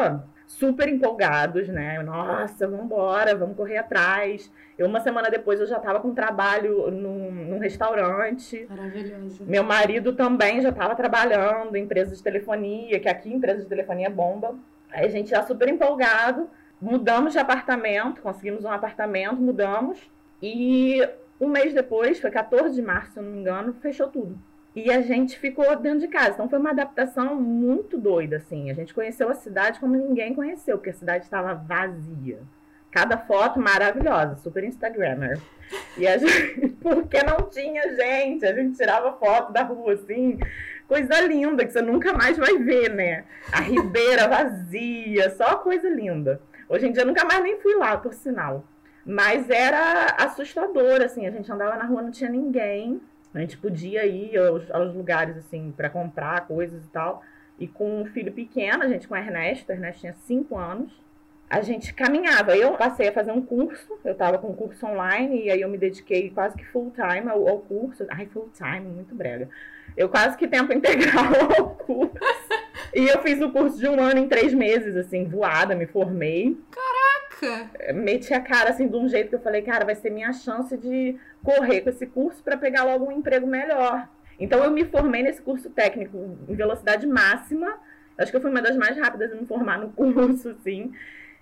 super 0.51 0.87
empolgados, 0.87 1.67
né? 1.69 2.01
Nossa, 2.03 2.67
vamos 2.67 2.85
embora, 2.85 3.35
vamos 3.35 3.55
correr 3.55 3.77
atrás. 3.77 4.51
Eu, 4.77 4.87
uma 4.87 4.99
semana 4.99 5.29
depois, 5.29 5.59
eu 5.59 5.65
já 5.65 5.77
estava 5.77 5.99
com 5.99 6.13
trabalho 6.13 6.91
num, 6.91 7.31
num 7.31 7.59
restaurante. 7.59 8.67
Maravilhoso. 8.69 9.43
Meu 9.45 9.63
marido 9.63 10.13
também 10.13 10.61
já 10.61 10.69
estava 10.69 10.95
trabalhando 10.95 11.75
em 11.75 11.83
empresa 11.83 12.15
de 12.15 12.21
telefonia, 12.21 12.99
que 12.99 13.07
aqui 13.07 13.33
empresa 13.33 13.61
de 13.61 13.67
telefonia 13.67 14.07
é 14.07 14.09
bomba. 14.09 14.55
Aí 14.91 15.05
a 15.05 15.09
gente 15.09 15.29
já 15.29 15.41
super 15.43 15.69
empolgado, 15.69 16.49
mudamos 16.81 17.33
de 17.33 17.39
apartamento, 17.39 18.21
conseguimos 18.21 18.65
um 18.65 18.71
apartamento, 18.71 19.35
mudamos. 19.35 20.11
E 20.41 21.01
um 21.39 21.47
mês 21.47 21.73
depois, 21.73 22.19
foi 22.19 22.29
14 22.29 22.75
de 22.75 22.81
março, 22.81 23.13
se 23.13 23.19
eu 23.19 23.23
não 23.23 23.31
me 23.31 23.39
engano, 23.39 23.73
fechou 23.81 24.09
tudo. 24.09 24.37
E 24.75 24.89
a 24.89 25.01
gente 25.01 25.37
ficou 25.37 25.75
dentro 25.75 25.99
de 25.99 26.07
casa. 26.07 26.31
Então 26.31 26.49
foi 26.49 26.59
uma 26.59 26.71
adaptação 26.71 27.35
muito 27.35 27.97
doida, 27.97 28.37
assim. 28.37 28.69
A 28.69 28.73
gente 28.73 28.93
conheceu 28.93 29.29
a 29.29 29.35
cidade 29.35 29.79
como 29.79 29.95
ninguém 29.95 30.33
conheceu, 30.33 30.77
porque 30.77 30.91
a 30.91 30.93
cidade 30.93 31.25
estava 31.25 31.53
vazia. 31.53 32.39
Cada 32.89 33.17
foto 33.17 33.59
maravilhosa, 33.59 34.35
super 34.35 34.63
Instagrammer. 34.63 35.39
E 35.97 36.07
a 36.07 36.17
gente, 36.19 36.69
porque 36.81 37.21
não 37.23 37.49
tinha 37.49 37.81
gente, 37.95 38.45
a 38.45 38.53
gente 38.53 38.77
tirava 38.77 39.13
foto 39.13 39.51
da 39.51 39.63
rua 39.63 39.93
assim, 39.93 40.37
coisa 40.87 41.21
linda 41.21 41.65
que 41.65 41.71
você 41.71 41.81
nunca 41.81 42.13
mais 42.13 42.37
vai 42.37 42.57
ver, 42.57 42.93
né? 42.93 43.23
A 43.51 43.61
ribeira 43.61 44.27
vazia, 44.27 45.29
só 45.31 45.57
coisa 45.57 45.89
linda. 45.89 46.41
Hoje 46.67 46.87
em 46.87 46.91
dia 46.91 47.03
eu 47.03 47.07
nunca 47.07 47.25
mais 47.25 47.43
nem 47.43 47.59
fui 47.59 47.75
lá, 47.75 47.97
por 47.97 48.13
sinal. 48.13 48.65
Mas 49.05 49.49
era 49.49 50.15
assustador, 50.17 51.01
assim, 51.01 51.25
a 51.25 51.31
gente 51.31 51.51
andava 51.51 51.75
na 51.75 51.85
rua, 51.85 52.01
não 52.01 52.11
tinha 52.11 52.29
ninguém. 52.29 53.01
A 53.33 53.39
gente 53.39 53.57
podia 53.57 54.05
ir 54.05 54.37
aos, 54.37 54.69
aos 54.71 54.93
lugares, 54.93 55.37
assim, 55.37 55.73
para 55.75 55.89
comprar 55.89 56.47
coisas 56.47 56.83
e 56.83 56.89
tal. 56.89 57.23
E 57.57 57.67
com 57.67 58.01
um 58.01 58.05
filho 58.05 58.31
pequeno, 58.31 58.83
a 58.83 58.87
gente 58.87 59.07
com 59.07 59.13
o 59.13 59.17
Ernesto, 59.17 59.71
o 59.71 59.75
Ernesto 59.75 60.01
tinha 60.01 60.13
5 60.13 60.57
anos, 60.57 60.91
a 61.49 61.61
gente 61.61 61.93
caminhava. 61.93 62.55
Eu 62.55 62.73
passei 62.73 63.09
a 63.09 63.13
fazer 63.13 63.31
um 63.31 63.41
curso, 63.41 63.99
eu 64.03 64.13
estava 64.13 64.37
com 64.37 64.47
um 64.47 64.55
curso 64.55 64.85
online, 64.85 65.43
e 65.45 65.51
aí 65.51 65.61
eu 65.61 65.69
me 65.69 65.77
dediquei 65.77 66.29
quase 66.29 66.57
que 66.57 66.65
full 66.65 66.91
time 66.91 67.29
ao, 67.29 67.47
ao 67.47 67.59
curso. 67.59 68.05
Ai, 68.09 68.25
full 68.27 68.49
time, 68.53 68.81
muito 68.81 69.13
brega. 69.13 69.49
Eu 69.95 70.09
quase 70.09 70.37
que 70.37 70.47
tempo 70.47 70.71
integral 70.73 71.25
ao 71.57 71.69
curso. 71.75 72.15
E 72.93 73.07
eu 73.07 73.21
fiz 73.21 73.39
o 73.41 73.51
curso 73.51 73.77
de 73.77 73.87
um 73.87 73.99
ano 73.99 74.19
em 74.19 74.27
três 74.27 74.53
meses, 74.53 74.95
assim, 74.95 75.25
voada, 75.25 75.75
me 75.75 75.85
formei. 75.85 76.57
Caraca! 76.71 77.30
Meti 77.93 78.33
a 78.33 78.39
cara, 78.39 78.69
assim, 78.69 78.87
de 78.87 78.95
um 78.95 79.07
jeito 79.07 79.29
que 79.29 79.35
eu 79.35 79.41
falei, 79.41 79.61
cara, 79.61 79.85
vai 79.85 79.95
ser 79.95 80.09
minha 80.09 80.31
chance 80.33 80.77
de 80.77 81.17
correr 81.43 81.81
com 81.81 81.89
esse 81.89 82.05
curso 82.05 82.43
para 82.43 82.57
pegar 82.57 82.83
logo 82.83 83.05
um 83.05 83.11
emprego 83.11 83.47
melhor. 83.47 84.07
Então 84.39 84.63
eu 84.63 84.71
me 84.71 84.85
formei 84.85 85.21
nesse 85.21 85.41
curso 85.41 85.69
técnico 85.69 86.37
em 86.47 86.55
velocidade 86.55 87.05
máxima. 87.05 87.79
Acho 88.17 88.31
que 88.31 88.37
eu 88.37 88.41
fui 88.41 88.49
uma 88.49 88.61
das 88.61 88.75
mais 88.75 88.97
rápidas 88.97 89.31
a 89.31 89.35
me 89.35 89.45
formar 89.45 89.79
no 89.79 89.89
curso, 89.93 90.49
assim. 90.49 90.91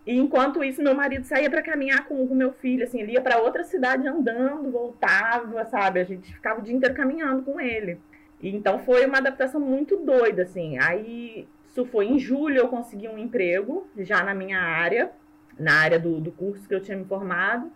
E 0.06 0.18
enquanto 0.18 0.64
isso, 0.64 0.82
meu 0.82 0.96
marido 0.96 1.24
saía 1.24 1.50
para 1.50 1.62
caminhar 1.62 2.08
com 2.08 2.24
o 2.24 2.36
meu 2.36 2.52
filho, 2.52 2.84
assim, 2.84 3.02
ele 3.02 3.14
ia 3.14 3.22
para 3.22 3.40
outra 3.40 3.64
cidade 3.64 4.08
andando, 4.08 4.72
voltava, 4.72 5.64
sabe? 5.66 6.00
A 6.00 6.04
gente 6.04 6.34
ficava 6.34 6.60
o 6.60 6.64
dia 6.64 6.74
inteiro 6.74 6.96
caminhando 6.96 7.44
com 7.44 7.60
ele. 7.60 8.00
E, 8.42 8.56
então 8.56 8.80
foi 8.80 9.06
uma 9.06 9.18
adaptação 9.18 9.60
muito 9.60 9.98
doida, 9.98 10.44
assim. 10.44 10.78
Aí, 10.80 11.48
isso 11.68 11.86
foi 11.86 12.08
em 12.08 12.18
julho, 12.18 12.58
eu 12.58 12.68
consegui 12.70 13.08
um 13.08 13.18
emprego 13.18 13.88
já 13.98 14.24
na 14.24 14.34
minha 14.34 14.60
área, 14.60 15.12
na 15.60 15.74
área 15.74 16.00
do, 16.00 16.20
do 16.20 16.32
curso 16.32 16.68
que 16.68 16.74
eu 16.74 16.82
tinha 16.82 16.98
me 16.98 17.06
formado. 17.06 17.72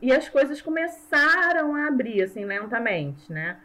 E 0.00 0.12
as 0.12 0.28
coisas 0.28 0.60
começaram 0.60 1.74
a 1.74 1.86
abrir, 1.86 2.22
assim, 2.22 2.44
lentamente, 2.44 3.32
né? 3.32 3.56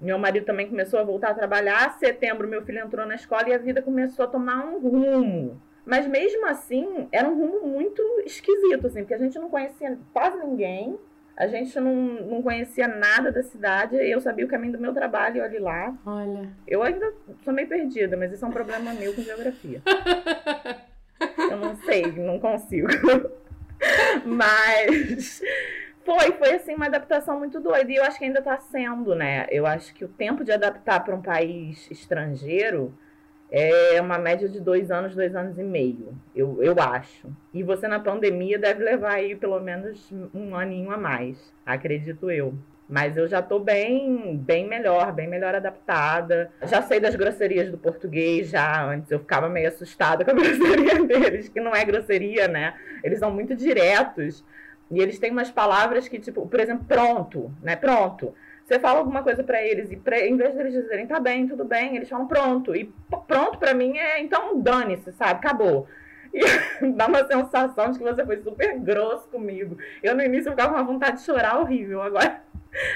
Meu 0.00 0.18
marido 0.18 0.46
também 0.46 0.68
começou 0.68 0.98
a 0.98 1.04
voltar 1.04 1.30
a 1.30 1.34
trabalhar. 1.34 1.98
Setembro, 1.98 2.48
meu 2.48 2.62
filho 2.64 2.78
entrou 2.78 3.06
na 3.06 3.16
escola 3.16 3.48
e 3.48 3.52
a 3.52 3.58
vida 3.58 3.82
começou 3.82 4.24
a 4.24 4.28
tomar 4.28 4.64
um 4.64 4.78
rumo. 4.78 5.60
Mas 5.84 6.06
mesmo 6.06 6.46
assim, 6.46 7.08
era 7.10 7.28
um 7.28 7.36
rumo 7.36 7.66
muito 7.66 8.02
esquisito, 8.24 8.86
assim, 8.86 9.00
porque 9.00 9.14
a 9.14 9.18
gente 9.18 9.38
não 9.38 9.50
conhecia 9.50 9.98
quase 10.12 10.38
ninguém, 10.38 10.98
a 11.36 11.46
gente 11.46 11.78
não, 11.80 11.94
não 11.94 12.42
conhecia 12.42 12.86
nada 12.86 13.32
da 13.32 13.42
cidade, 13.42 13.96
eu 13.96 14.20
sabia 14.20 14.44
o 14.44 14.48
caminho 14.48 14.74
do 14.74 14.80
meu 14.80 14.92
trabalho 14.92 15.38
e 15.38 15.40
olhe 15.40 15.58
lá. 15.58 15.94
Olha. 16.04 16.48
Eu 16.66 16.82
ainda 16.82 17.12
sou 17.42 17.52
meio 17.52 17.66
perdida, 17.66 18.16
mas 18.16 18.32
isso 18.32 18.44
é 18.44 18.48
um 18.48 18.52
problema 18.52 18.92
meu 18.94 19.14
com 19.14 19.22
geografia. 19.22 19.82
não 21.60 21.76
sei, 21.76 22.10
não 22.12 22.38
consigo. 22.38 22.88
mas 24.24 25.42
foi, 26.04 26.32
foi 26.32 26.54
assim 26.54 26.74
uma 26.74 26.86
adaptação 26.86 27.38
muito 27.38 27.60
doida. 27.60 27.90
E 27.90 27.96
eu 27.96 28.04
acho 28.04 28.18
que 28.18 28.24
ainda 28.24 28.40
está 28.40 28.58
sendo, 28.58 29.14
né? 29.14 29.46
Eu 29.50 29.66
acho 29.66 29.94
que 29.94 30.04
o 30.04 30.08
tempo 30.08 30.44
de 30.44 30.52
adaptar 30.52 31.04
para 31.04 31.14
um 31.14 31.22
país 31.22 31.90
estrangeiro 31.90 32.92
é 33.50 34.00
uma 34.00 34.16
média 34.16 34.48
de 34.48 34.60
dois 34.60 34.90
anos, 34.90 35.14
dois 35.14 35.34
anos 35.34 35.58
e 35.58 35.62
meio, 35.62 36.16
eu, 36.34 36.62
eu 36.62 36.74
acho. 36.80 37.28
E 37.52 37.62
você 37.62 37.88
na 37.88 37.98
pandemia 37.98 38.58
deve 38.58 38.84
levar 38.84 39.14
aí 39.14 39.34
pelo 39.34 39.58
menos 39.58 40.12
um 40.32 40.54
aninho 40.54 40.92
a 40.92 40.96
mais, 40.96 41.52
acredito 41.66 42.30
eu. 42.30 42.54
Mas 42.90 43.16
eu 43.16 43.28
já 43.28 43.40
tô 43.40 43.60
bem, 43.60 44.36
bem 44.36 44.66
melhor, 44.66 45.12
bem 45.12 45.28
melhor 45.28 45.54
adaptada. 45.54 46.50
Já 46.66 46.82
sei 46.82 46.98
das 46.98 47.14
grosserias 47.14 47.70
do 47.70 47.78
português, 47.78 48.48
já 48.50 48.84
antes 48.84 49.08
eu 49.12 49.20
ficava 49.20 49.48
meio 49.48 49.68
assustada 49.68 50.24
com 50.24 50.32
a 50.32 50.34
grosseria 50.34 51.04
deles, 51.04 51.48
que 51.48 51.60
não 51.60 51.72
é 51.72 51.84
grosseria, 51.84 52.48
né? 52.48 52.74
Eles 53.04 53.20
são 53.20 53.30
muito 53.30 53.54
diretos. 53.54 54.44
E 54.90 55.00
eles 55.00 55.20
têm 55.20 55.30
umas 55.30 55.52
palavras 55.52 56.08
que, 56.08 56.18
tipo, 56.18 56.44
por 56.48 56.58
exemplo, 56.58 56.84
pronto, 56.84 57.54
né? 57.62 57.76
Pronto. 57.76 58.34
Você 58.64 58.80
fala 58.80 58.98
alguma 58.98 59.22
coisa 59.22 59.44
para 59.44 59.62
eles 59.62 59.92
e 59.92 59.96
pra, 59.96 60.18
em 60.26 60.36
vez 60.36 60.52
deles 60.54 60.72
dizerem 60.72 61.06
tá 61.06 61.20
bem, 61.20 61.46
tudo 61.46 61.64
bem, 61.64 61.94
eles 61.94 62.08
falam 62.08 62.26
pronto. 62.26 62.74
E 62.74 62.92
pronto 63.26 63.56
para 63.58 63.72
mim 63.72 63.98
é 63.98 64.20
então 64.20 64.60
dane-se, 64.60 65.12
sabe? 65.12 65.38
Acabou. 65.38 65.86
E 66.80 66.92
dá 66.92 67.08
uma 67.08 67.26
sensação 67.26 67.90
de 67.90 67.98
que 67.98 68.04
você 68.04 68.24
foi 68.24 68.38
super 68.38 68.78
grosso 68.78 69.28
comigo. 69.28 69.76
Eu 70.00 70.14
no 70.14 70.22
início 70.22 70.48
eu 70.48 70.52
ficava 70.52 70.72
com 70.72 70.78
uma 70.78 70.84
vontade 70.84 71.18
de 71.18 71.24
chorar 71.24 71.58
horrível. 71.58 72.00
Agora, 72.00 72.40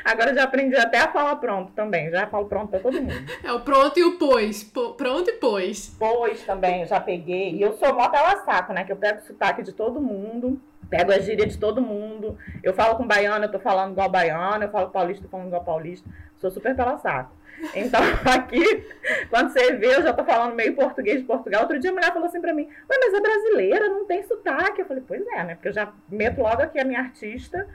agora 0.04 0.34
já 0.34 0.44
aprendi 0.44 0.76
até 0.76 0.98
a 0.98 1.12
falar 1.12 1.36
pronto 1.36 1.72
também. 1.72 2.10
Já 2.10 2.26
falo 2.26 2.46
pronto 2.46 2.70
pra 2.70 2.80
todo 2.80 3.00
mundo. 3.00 3.14
É 3.42 3.52
o 3.52 3.60
pronto 3.60 3.98
e 3.98 4.04
o 4.04 4.18
pois. 4.18 4.64
pronto 4.96 5.30
e 5.30 5.34
pois. 5.34 5.94
Pois 5.98 6.42
também, 6.44 6.86
já 6.86 7.00
peguei. 7.00 7.54
E 7.54 7.62
eu 7.62 7.72
sou 7.74 7.94
mó 7.94 8.10
saco, 8.44 8.72
né? 8.72 8.84
Que 8.84 8.92
eu 8.92 8.96
pego 8.96 9.20
o 9.20 9.22
sotaque 9.22 9.62
de 9.62 9.72
todo 9.72 10.00
mundo. 10.00 10.60
Pego 10.88 11.12
a 11.12 11.18
gíria 11.18 11.46
de 11.46 11.58
todo 11.58 11.80
mundo. 11.80 12.38
Eu 12.62 12.74
falo 12.74 12.96
com 12.96 13.06
baiano, 13.06 13.44
eu 13.44 13.50
tô 13.50 13.58
falando 13.58 13.92
igual 13.92 14.08
baiano. 14.08 14.64
Eu 14.64 14.70
falo 14.70 14.86
com 14.86 14.92
paulista, 14.92 15.22
eu 15.22 15.28
tô 15.28 15.30
falando 15.30 15.48
igual 15.48 15.64
paulista. 15.64 16.08
Sou 16.36 16.50
super 16.50 16.74
pela 16.76 16.98
saco. 16.98 17.32
Então, 17.74 18.00
aqui, 18.34 18.84
quando 19.30 19.52
você 19.52 19.74
vê, 19.74 19.96
eu 19.96 20.02
já 20.02 20.12
tô 20.12 20.24
falando 20.24 20.54
meio 20.54 20.74
português 20.74 21.20
de 21.20 21.24
Portugal. 21.24 21.62
Outro 21.62 21.78
dia 21.78 21.90
a 21.90 21.92
mulher 21.92 22.12
falou 22.12 22.28
assim 22.28 22.40
pra 22.40 22.52
mim, 22.52 22.64
Ué, 22.64 22.98
mas 23.00 23.14
é 23.14 23.20
brasileira, 23.20 23.88
não 23.88 24.04
tem 24.04 24.22
sotaque. 24.24 24.82
Eu 24.82 24.86
falei, 24.86 25.02
pois 25.06 25.26
é, 25.26 25.44
né? 25.44 25.54
Porque 25.54 25.68
eu 25.68 25.72
já 25.72 25.92
meto 26.08 26.40
logo 26.40 26.62
aqui 26.62 26.78
a 26.78 26.84
minha 26.84 27.00
artista 27.00 27.66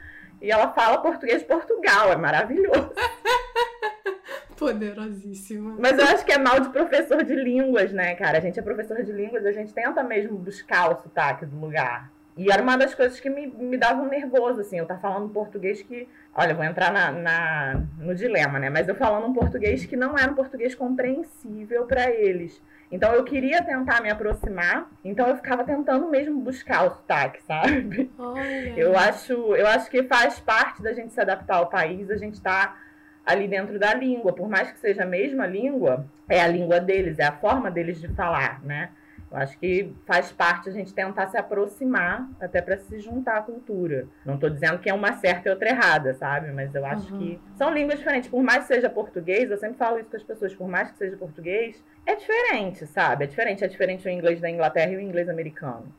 e 0.42 0.52
ela 0.52 0.72
fala 0.72 1.02
português 1.02 1.42
de 1.42 1.48
Portugal. 1.48 2.12
É 2.12 2.16
maravilhoso. 2.16 2.92
Poderosíssima. 4.58 5.78
Mas 5.80 5.98
eu 5.98 6.06
acho 6.06 6.26
que 6.26 6.34
é 6.34 6.38
mal 6.38 6.60
de 6.60 6.70
professor 6.70 7.24
de 7.24 7.34
línguas, 7.34 7.94
né, 7.94 8.16
cara? 8.16 8.38
A 8.38 8.42
gente 8.42 8.60
é 8.60 8.62
professor 8.62 9.02
de 9.04 9.12
línguas, 9.12 9.46
a 9.46 9.52
gente 9.52 9.74
tenta 9.74 10.04
mesmo 10.04 10.38
buscar 10.38 10.92
o 10.92 11.02
sotaque 11.02 11.46
do 11.46 11.58
lugar. 11.58 12.12
E 12.36 12.52
era 12.52 12.62
uma 12.62 12.78
das 12.78 12.96
coisas 12.96 13.20
que 13.20 13.30
me, 13.30 13.48
me 13.48 13.78
dava 13.78 14.02
um 14.02 14.08
nervoso, 14.08 14.62
assim. 14.62 14.78
Eu 14.78 14.86
tava 14.86 15.02
falando 15.02 15.26
um 15.26 15.30
português 15.30 15.82
que. 15.82 16.08
Olha, 16.34 16.54
vou 16.54 16.64
entrar 16.64 16.92
na, 16.92 17.12
na, 17.12 17.84
no 17.98 18.16
dilema, 18.16 18.60
né? 18.60 18.70
Mas 18.70 18.88
eu 18.88 18.96
falando 18.96 19.28
um 19.28 19.34
português 19.34 19.86
que 19.86 19.98
não 19.98 20.18
era 20.18 20.32
um 20.32 20.36
português 20.36 20.74
compreensível 20.74 21.86
para 21.86 22.10
eles. 22.10 22.62
Então 22.92 23.14
eu 23.14 23.24
queria 23.24 23.64
tentar 23.64 24.02
me 24.02 24.10
aproximar, 24.10 24.90
então 25.06 25.28
eu 25.28 25.36
ficava 25.36 25.64
tentando 25.64 26.08
mesmo 26.08 26.40
buscar 26.40 26.88
o 26.88 26.96
sotaque, 26.96 27.42
sabe? 27.44 28.12
Olha. 28.18 28.74
Eu 28.76 28.98
acho, 28.98 29.34
eu 29.56 29.68
acho 29.68 29.90
que 29.92 30.04
faz 30.04 30.40
parte 30.40 30.82
da 30.82 30.92
gente 30.92 31.14
se 31.14 31.22
adaptar 31.22 31.58
ao 31.58 31.68
país, 31.68 32.10
a 32.10 32.18
gente 32.18 32.42
tá 32.42 32.78
ali 33.24 33.48
dentro 33.48 33.78
da 33.78 33.94
língua, 33.94 34.34
por 34.34 34.50
mais 34.50 34.72
que 34.72 34.80
seja 34.80 35.04
a 35.04 35.06
mesma 35.06 35.46
língua, 35.46 36.06
é 36.28 36.42
a 36.42 36.48
língua 36.48 36.80
deles, 36.80 37.20
é 37.20 37.26
a 37.26 37.32
forma 37.32 37.70
deles 37.70 38.02
de 38.02 38.08
falar, 38.10 38.60
né? 38.64 38.90
Eu 39.32 39.38
acho 39.38 39.58
que 39.60 39.94
faz 40.06 40.32
parte 40.32 40.70
a 40.70 40.72
gente 40.72 40.94
tentar 40.94 41.28
se 41.28 41.38
aproximar 41.38 42.28
até 42.40 42.62
para 42.62 42.78
se 42.78 43.00
juntar 43.00 43.38
à 43.38 43.42
cultura. 43.42 44.08
Não 44.26 44.36
estou 44.36 44.50
dizendo 44.50 44.80
que 44.80 44.90
é 44.90 44.94
uma 44.94 45.14
certa 45.14 45.50
e 45.50 45.52
outra 45.52 45.70
errada, 45.70 46.14
sabe? 46.16 46.52
Mas 46.52 46.74
eu 46.74 46.84
acho 46.86 47.14
uhum. 47.14 47.20
que 47.20 47.40
são 47.56 47.72
línguas 47.72 48.00
diferentes. 48.00 48.30
Por 48.30 48.42
mais 48.42 48.66
que 48.66 48.74
seja 48.74 48.90
português, 48.90 49.52
eu 49.52 49.58
sempre 49.58 49.78
falo 49.78 50.00
isso 50.00 50.10
com 50.10 50.18
as 50.18 50.24
pessoas, 50.24 50.56
por 50.56 50.68
mais 50.68 50.92
que 50.92 50.98
seja 50.98 51.16
português, 51.16 51.84
é 52.06 52.16
diferente, 52.16 52.88
sabe? 52.88 53.26
É 53.26 53.28
diferente. 53.28 53.64
É 53.64 53.68
diferente 53.68 54.08
o 54.08 54.12
inglês 54.12 54.42
da 54.42 54.50
Inglaterra 54.50 54.92
e 54.94 54.98
o 54.98 55.02
inglês 55.02 55.30
americano. 55.30 55.94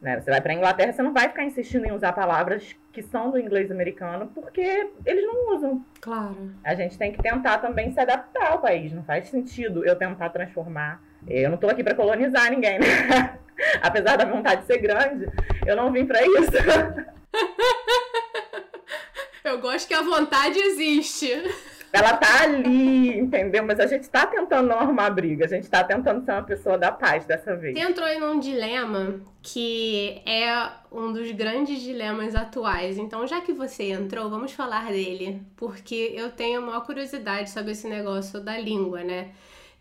Né? 0.00 0.20
Você 0.20 0.30
vai 0.30 0.40
para 0.40 0.52
a 0.52 0.54
Inglaterra, 0.54 0.92
você 0.92 1.02
não 1.02 1.12
vai 1.12 1.28
ficar 1.28 1.44
insistindo 1.44 1.84
em 1.84 1.92
usar 1.92 2.12
palavras 2.12 2.76
que 2.92 3.02
são 3.02 3.32
do 3.32 3.38
inglês 3.38 3.70
americano, 3.70 4.30
porque 4.32 4.90
eles 5.04 5.26
não 5.26 5.56
usam. 5.56 5.84
Claro. 6.00 6.52
A 6.62 6.74
gente 6.74 6.96
tem 6.96 7.10
que 7.10 7.20
tentar 7.20 7.58
também 7.58 7.90
se 7.90 7.98
adaptar 7.98 8.52
ao 8.52 8.60
país. 8.60 8.92
Não 8.92 9.02
faz 9.02 9.28
sentido 9.28 9.84
eu 9.84 9.96
tentar 9.96 10.30
transformar. 10.30 11.02
Eu 11.28 11.50
não 11.50 11.56
estou 11.56 11.70
aqui 11.70 11.84
para 11.84 11.94
colonizar 11.94 12.50
ninguém, 12.50 12.78
né? 12.78 13.38
Apesar 13.82 14.16
da 14.16 14.24
vontade 14.24 14.62
de 14.62 14.66
ser 14.66 14.78
grande, 14.78 15.26
eu 15.66 15.76
não 15.76 15.92
vim 15.92 16.06
para 16.06 16.22
isso. 16.22 16.52
eu 19.44 19.58
gosto 19.58 19.86
que 19.86 19.94
a 19.94 20.02
vontade 20.02 20.58
existe. 20.58 21.30
Ela 21.92 22.16
tá 22.16 22.42
ali, 22.42 23.18
entendeu? 23.18 23.64
Mas 23.64 23.80
a 23.80 23.86
gente 23.86 24.08
tá 24.08 24.26
tentando 24.26 24.68
não 24.68 24.78
arrumar 24.78 25.10
briga, 25.10 25.46
a 25.46 25.48
gente 25.48 25.68
tá 25.68 25.82
tentando 25.82 26.24
ser 26.24 26.32
uma 26.32 26.42
pessoa 26.42 26.76
da 26.76 26.92
paz 26.92 27.24
dessa 27.24 27.56
vez. 27.56 27.78
Você 27.78 27.84
entrou 27.84 28.06
em 28.06 28.22
um 28.22 28.38
dilema 28.38 29.20
que 29.42 30.20
é 30.26 30.68
um 30.92 31.12
dos 31.12 31.30
grandes 31.32 31.80
dilemas 31.80 32.34
atuais. 32.34 32.98
Então, 32.98 33.26
já 33.26 33.40
que 33.40 33.52
você 33.52 33.90
entrou, 33.90 34.28
vamos 34.28 34.52
falar 34.52 34.90
dele, 34.90 35.42
porque 35.56 36.12
eu 36.14 36.30
tenho 36.30 36.60
uma 36.60 36.80
curiosidade 36.82 37.50
sobre 37.50 37.72
esse 37.72 37.88
negócio 37.88 38.40
da 38.40 38.58
língua, 38.58 39.02
né? 39.02 39.30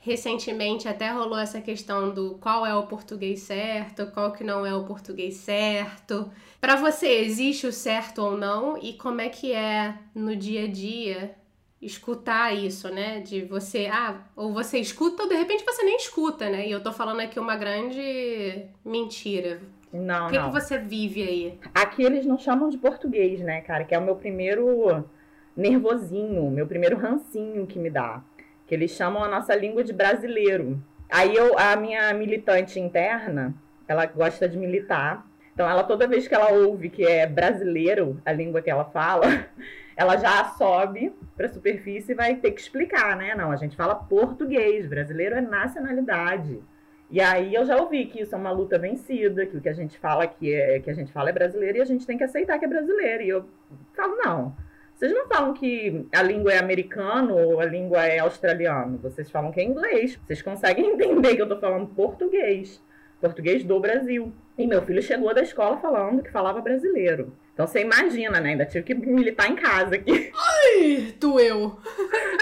Recentemente 0.08 0.88
até 0.88 1.12
rolou 1.12 1.38
essa 1.38 1.60
questão 1.60 2.14
do 2.14 2.36
qual 2.36 2.66
é 2.66 2.74
o 2.74 2.88
português 2.88 3.42
certo, 3.42 4.10
qual 4.14 4.32
que 4.32 4.42
não 4.42 4.66
é 4.66 4.74
o 4.74 4.86
português 4.86 5.36
certo. 5.36 6.32
Para 6.62 6.78
você, 6.78 7.08
existe 7.08 7.68
o 7.68 7.74
certo 7.74 8.20
ou 8.20 8.38
não? 8.38 8.78
E 8.78 8.94
como 8.94 9.20
é 9.20 9.28
que 9.28 9.52
é 9.52 9.96
no 10.16 10.34
dia 10.34 10.64
a 10.64 10.68
dia 10.68 11.36
escutar 11.82 12.56
isso, 12.56 12.88
né? 12.88 13.20
De 13.20 13.42
você, 13.42 13.88
ah, 13.92 14.22
ou 14.34 14.54
você 14.54 14.80
escuta 14.80 15.24
ou 15.24 15.28
de 15.30 15.36
repente 15.36 15.66
você 15.66 15.84
nem 15.84 15.98
escuta, 15.98 16.50
né? 16.50 16.66
E 16.66 16.72
eu 16.72 16.82
tô 16.82 16.94
falando 16.94 17.20
aqui 17.20 17.38
uma 17.38 17.58
grande 17.58 18.64
mentira. 18.86 19.60
Não, 19.92 20.28
O 20.28 20.30
que, 20.30 20.40
não. 20.40 20.46
que 20.46 20.54
você 20.62 20.78
vive 20.78 21.22
aí? 21.22 21.60
Aqui 21.76 22.02
eles 22.04 22.26
não 22.26 22.38
chamam 22.38 22.70
de 22.70 22.78
português, 22.78 23.42
né, 23.42 23.60
cara? 23.60 23.84
Que 23.84 23.94
é 23.94 24.00
o 24.00 24.06
meu 24.06 24.16
primeiro 24.16 25.04
nervosinho, 25.54 26.50
meu 26.50 26.66
primeiro 26.66 26.96
rancinho 26.98 27.68
que 27.68 27.78
me 27.78 27.90
dá. 27.90 28.24
Que 28.68 28.76
eles 28.76 28.92
chamam 28.92 29.24
a 29.24 29.28
nossa 29.28 29.56
língua 29.56 29.84
de 29.84 29.94
brasileiro. 29.94 30.80
Aí 31.10 31.36
eu, 31.36 31.58
a 31.58 31.76
minha 31.76 32.14
militante 32.14 32.80
interna, 32.80 33.56
ela 33.88 34.06
gosta 34.06 34.48
de 34.48 34.58
militar. 34.58 35.26
Então 35.54 35.68
ela 35.68 35.84
toda 35.84 36.08
vez 36.08 36.28
que 36.28 36.36
ela 36.36 36.52
ouve 36.52 36.90
que 36.90 37.04
é 37.04 37.26
brasileiro 37.26 38.22
a 38.24 38.32
língua 38.32 38.62
que 38.62 38.70
ela 38.70 38.86
fala, 38.86 39.26
ela 39.98 40.18
já 40.18 40.44
sobe 40.50 41.16
para 41.36 41.48
a 41.48 41.50
superfície 41.50 42.12
e 42.12 42.16
vai 42.16 42.36
ter 42.36 42.52
que 42.52 42.62
explicar, 42.62 43.16
né? 43.16 43.34
Não, 43.34 43.52
a 43.52 43.56
gente 43.56 43.76
fala 43.76 43.96
português, 43.96 44.86
brasileiro 44.86 45.36
é 45.36 45.42
nacionalidade. 45.42 46.62
E 47.10 47.22
aí 47.22 47.56
eu 47.56 47.66
já 47.66 47.78
ouvi 47.78 48.06
que 48.06 48.22
isso 48.22 48.36
é 48.36 48.38
uma 48.38 48.52
luta 48.52 48.78
vencida, 48.78 49.46
que 49.46 49.56
o 49.56 49.62
que 49.62 49.70
a 49.70 49.74
gente 49.74 49.98
fala 49.98 50.26
aqui 50.26 50.54
é 50.54 50.80
que 50.80 50.90
a 50.90 50.94
gente 50.94 51.12
fala 51.12 51.30
é 51.30 51.34
brasileiro 51.34 51.78
e 51.78 51.82
a 51.82 51.86
gente 51.86 52.06
tem 52.06 52.18
que 52.18 52.24
aceitar 52.24 52.60
que 52.60 52.66
é 52.66 52.68
brasileiro. 52.68 53.24
E 53.24 53.30
eu 53.30 53.46
falo, 53.96 54.16
não. 54.18 54.56
Vocês 54.98 55.14
não 55.14 55.28
falam 55.28 55.54
que 55.54 56.08
a 56.12 56.24
língua 56.24 56.54
é 56.54 56.58
americano 56.58 57.38
ou 57.38 57.60
a 57.60 57.66
língua 57.66 58.04
é 58.08 58.18
australiano. 58.18 58.98
Vocês 58.98 59.30
falam 59.30 59.52
que 59.52 59.60
é 59.60 59.64
inglês. 59.64 60.20
Vocês 60.26 60.42
conseguem 60.42 60.88
entender 60.90 61.36
que 61.36 61.42
eu 61.42 61.48
tô 61.48 61.60
falando 61.60 61.86
português. 61.94 62.82
Português 63.22 63.64
do 63.64 63.80
Brasil. 63.80 64.34
E 64.58 64.66
meu 64.66 64.82
filho 64.82 65.02
chegou 65.04 65.36
da 65.36 65.44
escola 65.44 65.78
falando 65.78 66.24
que 66.24 66.32
falava 66.32 66.62
brasileiro. 66.62 67.32
Então 67.54 67.68
você 67.68 67.82
imagina, 67.82 68.40
né? 68.40 68.50
Ainda 68.50 68.66
tive 68.66 68.86
que 68.86 68.96
militar 68.96 69.48
em 69.48 69.56
casa 69.56 69.96
aqui. 69.96 70.32
Ih, 70.82 71.16
doeu. 71.20 71.78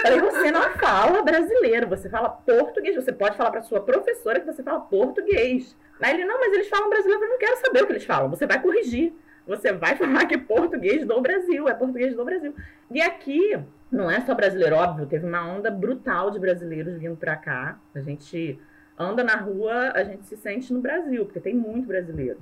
Falei, 0.00 0.20
você 0.20 0.50
não 0.50 0.70
fala 0.78 1.20
brasileiro, 1.20 1.86
você 1.88 2.08
fala 2.08 2.30
português. 2.30 2.96
Você 2.96 3.12
pode 3.12 3.36
falar 3.36 3.50
para 3.50 3.62
sua 3.62 3.82
professora 3.82 4.40
que 4.40 4.46
você 4.46 4.62
fala 4.62 4.80
português. 4.80 5.76
Aí 6.00 6.14
ele, 6.14 6.24
não, 6.24 6.40
mas 6.40 6.54
eles 6.54 6.68
falam 6.68 6.88
brasileiro, 6.88 7.22
eu 7.22 7.28
não 7.28 7.38
quero 7.38 7.56
saber 7.58 7.82
o 7.82 7.86
que 7.86 7.92
eles 7.92 8.04
falam. 8.04 8.30
Você 8.30 8.46
vai 8.46 8.62
corrigir. 8.62 9.12
Você 9.46 9.72
vai 9.72 9.94
falar 9.96 10.26
que 10.26 10.34
é 10.34 10.38
português 10.38 11.06
do 11.06 11.20
Brasil, 11.20 11.68
é 11.68 11.74
português 11.74 12.14
do 12.16 12.24
Brasil. 12.24 12.54
E 12.90 13.00
aqui, 13.00 13.58
não 13.90 14.10
é 14.10 14.20
só 14.22 14.34
brasileiro, 14.34 14.76
óbvio, 14.76 15.06
teve 15.06 15.26
uma 15.26 15.46
onda 15.48 15.70
brutal 15.70 16.30
de 16.30 16.38
brasileiros 16.38 16.98
vindo 16.98 17.16
para 17.16 17.36
cá. 17.36 17.78
A 17.94 18.00
gente 18.00 18.58
anda 18.98 19.22
na 19.22 19.36
rua, 19.36 19.92
a 19.94 20.02
gente 20.02 20.26
se 20.26 20.36
sente 20.36 20.72
no 20.72 20.80
Brasil, 20.80 21.24
porque 21.24 21.38
tem 21.40 21.54
muito 21.54 21.86
brasileiro. 21.86 22.38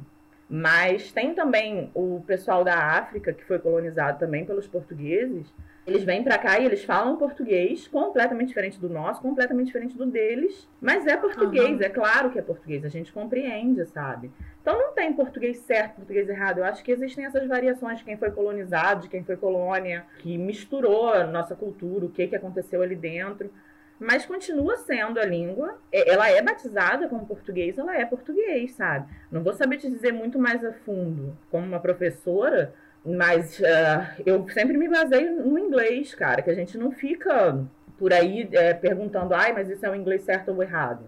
Mas 0.49 1.11
tem 1.11 1.35
também 1.35 1.91
o 1.95 2.23
pessoal 2.27 2.63
da 2.63 2.75
África, 2.77 3.33
que 3.33 3.45
foi 3.45 3.59
colonizado 3.59 4.19
também 4.19 4.45
pelos 4.45 4.67
portugueses. 4.67 5.53
Eles 5.87 6.05
vêm 6.05 6.23
para 6.23 6.39
cá 6.39 6.59
e 6.59 6.65
eles 6.67 6.85
falam 6.85 7.17
português 7.17 7.89
completamente 7.89 8.49
diferente 8.49 8.79
do 8.79 8.89
nosso, 8.89 9.21
completamente 9.23 9.67
diferente 9.67 9.97
do 9.97 10.07
deles. 10.07 10.69
Mas 10.81 11.07
é 11.07 11.17
português, 11.17 11.79
Uhum. 11.79 11.83
é 11.83 11.89
claro 11.89 12.31
que 12.31 12.39
é 12.39 12.43
português, 12.43 12.85
a 12.85 12.89
gente 12.89 13.13
compreende, 13.13 13.85
sabe? 13.87 14.31
Então 14.65 14.79
não 14.79 14.95
tem 14.95 15.13
português 15.13 15.59
certo, 15.59 15.97
português 15.97 16.27
errado. 16.27 16.57
Eu 16.57 16.65
acho 16.65 16.83
que 16.83 16.91
existem 16.91 17.27
essas 17.27 17.47
variações 17.47 17.99
de 17.99 18.05
quem 18.05 18.17
foi 18.17 18.31
colonizado, 18.31 19.03
de 19.03 19.09
quem 19.11 19.23
foi 19.23 19.37
colônia, 19.37 20.07
que 20.21 20.39
misturou 20.39 21.11
a 21.13 21.25
nossa 21.27 21.55
cultura, 21.55 22.07
o 22.07 22.09
que, 22.09 22.27
que 22.27 22.35
aconteceu 22.35 22.81
ali 22.81 22.97
dentro. 22.97 23.53
Mas 24.01 24.25
continua 24.25 24.79
sendo 24.79 25.21
a 25.21 25.25
língua. 25.27 25.77
É- 25.93 26.11
Ela 26.11 26.31
é 26.31 26.41
batizada 26.41 27.07
como 27.09 27.27
português, 27.27 27.77
ela 27.77 27.95
é 27.95 28.07
português, 28.07 28.73
sabe? 28.73 29.07
Não 29.31 29.43
vou 29.45 29.53
saber 29.53 29.77
te 29.77 29.87
dizer 29.91 30.13
muito 30.13 30.39
mais 30.39 30.65
a 30.65 30.73
fundo 30.73 31.37
como 31.51 31.67
uma 31.67 31.79
professora, 31.79 32.73
mas 33.05 33.63
ah, 33.63 34.15
eu 34.25 34.49
sempre 34.49 34.79
me 34.79 34.89
baseio 34.89 35.45
no 35.45 35.59
inglês, 35.59 36.15
cara, 36.15 36.41
que 36.41 36.49
a 36.49 36.55
gente 36.55 36.79
não 36.79 36.91
fica 36.91 37.63
por 37.99 38.15
aí 38.15 38.49
eh, 38.51 38.73
perguntando, 38.73 39.35
ai, 39.35 39.53
mas 39.53 39.69
isso 39.69 39.85
é 39.85 39.91
o 39.91 39.95
inglês 39.95 40.23
certo 40.23 40.53
ou 40.53 40.63
errado. 40.63 41.05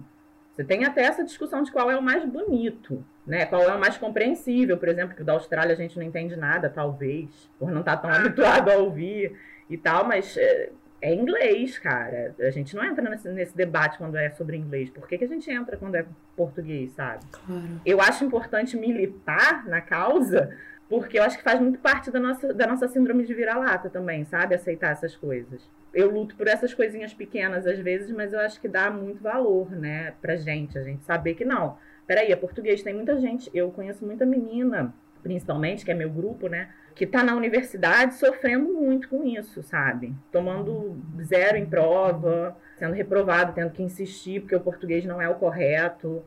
Você 0.56 0.64
tem 0.64 0.86
até 0.86 1.02
essa 1.02 1.22
discussão 1.22 1.62
de 1.62 1.70
qual 1.70 1.90
é 1.90 1.96
o 1.98 2.02
mais 2.02 2.24
bonito, 2.24 3.04
né? 3.26 3.44
Qual 3.44 3.62
é 3.62 3.74
o 3.74 3.78
mais 3.78 3.98
compreensível, 3.98 4.78
por 4.78 4.88
exemplo, 4.88 5.14
que 5.14 5.20
o 5.20 5.24
da 5.24 5.34
Austrália 5.34 5.74
a 5.74 5.76
gente 5.76 5.98
não 5.98 6.02
entende 6.02 6.34
nada, 6.34 6.70
talvez, 6.70 7.28
por 7.58 7.70
não 7.70 7.80
estar 7.80 7.98
tão 7.98 8.10
habituado 8.10 8.70
a 8.70 8.76
ouvir 8.76 9.38
e 9.68 9.76
tal, 9.76 10.06
mas 10.06 10.34
eh, 10.38 10.70
é 11.02 11.14
inglês, 11.14 11.78
cara. 11.78 12.34
A 12.40 12.50
gente 12.50 12.74
não 12.74 12.82
entra 12.82 13.08
nesse, 13.08 13.28
nesse 13.28 13.54
debate 13.54 13.98
quando 13.98 14.16
é 14.16 14.30
sobre 14.30 14.56
inglês. 14.56 14.88
Por 14.88 15.06
que, 15.06 15.18
que 15.18 15.24
a 15.24 15.28
gente 15.28 15.50
entra 15.50 15.76
quando 15.76 15.94
é 15.94 16.06
português, 16.34 16.92
sabe? 16.92 17.22
Claro. 17.30 17.80
Eu 17.84 18.00
acho 18.00 18.24
importante 18.24 18.78
militar 18.78 19.66
na 19.66 19.82
causa, 19.82 20.56
porque 20.88 21.18
eu 21.18 21.22
acho 21.22 21.36
que 21.36 21.44
faz 21.44 21.60
muito 21.60 21.78
parte 21.80 22.10
da 22.10 22.18
nossa, 22.18 22.54
da 22.54 22.66
nossa 22.66 22.88
síndrome 22.88 23.26
de 23.26 23.34
vira-lata 23.34 23.90
também, 23.90 24.24
sabe? 24.24 24.54
Aceitar 24.54 24.92
essas 24.92 25.14
coisas. 25.14 25.68
Eu 25.96 26.10
luto 26.10 26.36
por 26.36 26.46
essas 26.46 26.74
coisinhas 26.74 27.14
pequenas 27.14 27.66
às 27.66 27.78
vezes, 27.78 28.10
mas 28.10 28.34
eu 28.34 28.40
acho 28.40 28.60
que 28.60 28.68
dá 28.68 28.90
muito 28.90 29.22
valor, 29.22 29.70
né, 29.70 30.12
pra 30.20 30.36
gente, 30.36 30.76
a 30.76 30.82
gente 30.82 31.02
saber 31.04 31.32
que 31.32 31.42
não. 31.42 31.78
Peraí, 32.06 32.30
é 32.30 32.36
português, 32.36 32.82
tem 32.82 32.92
muita 32.92 33.18
gente, 33.18 33.50
eu 33.54 33.70
conheço 33.70 34.04
muita 34.04 34.26
menina, 34.26 34.92
principalmente, 35.22 35.86
que 35.86 35.90
é 35.90 35.94
meu 35.94 36.10
grupo, 36.10 36.48
né, 36.48 36.68
que 36.94 37.06
tá 37.06 37.22
na 37.24 37.34
universidade 37.34 38.14
sofrendo 38.16 38.74
muito 38.74 39.08
com 39.08 39.24
isso, 39.24 39.62
sabe? 39.62 40.14
Tomando 40.30 41.02
zero 41.22 41.56
em 41.56 41.64
prova, 41.64 42.54
sendo 42.76 42.92
reprovado, 42.92 43.54
tendo 43.54 43.70
que 43.70 43.82
insistir 43.82 44.40
porque 44.40 44.54
o 44.54 44.60
português 44.60 45.02
não 45.06 45.20
é 45.20 45.28
o 45.30 45.36
correto. 45.36 46.22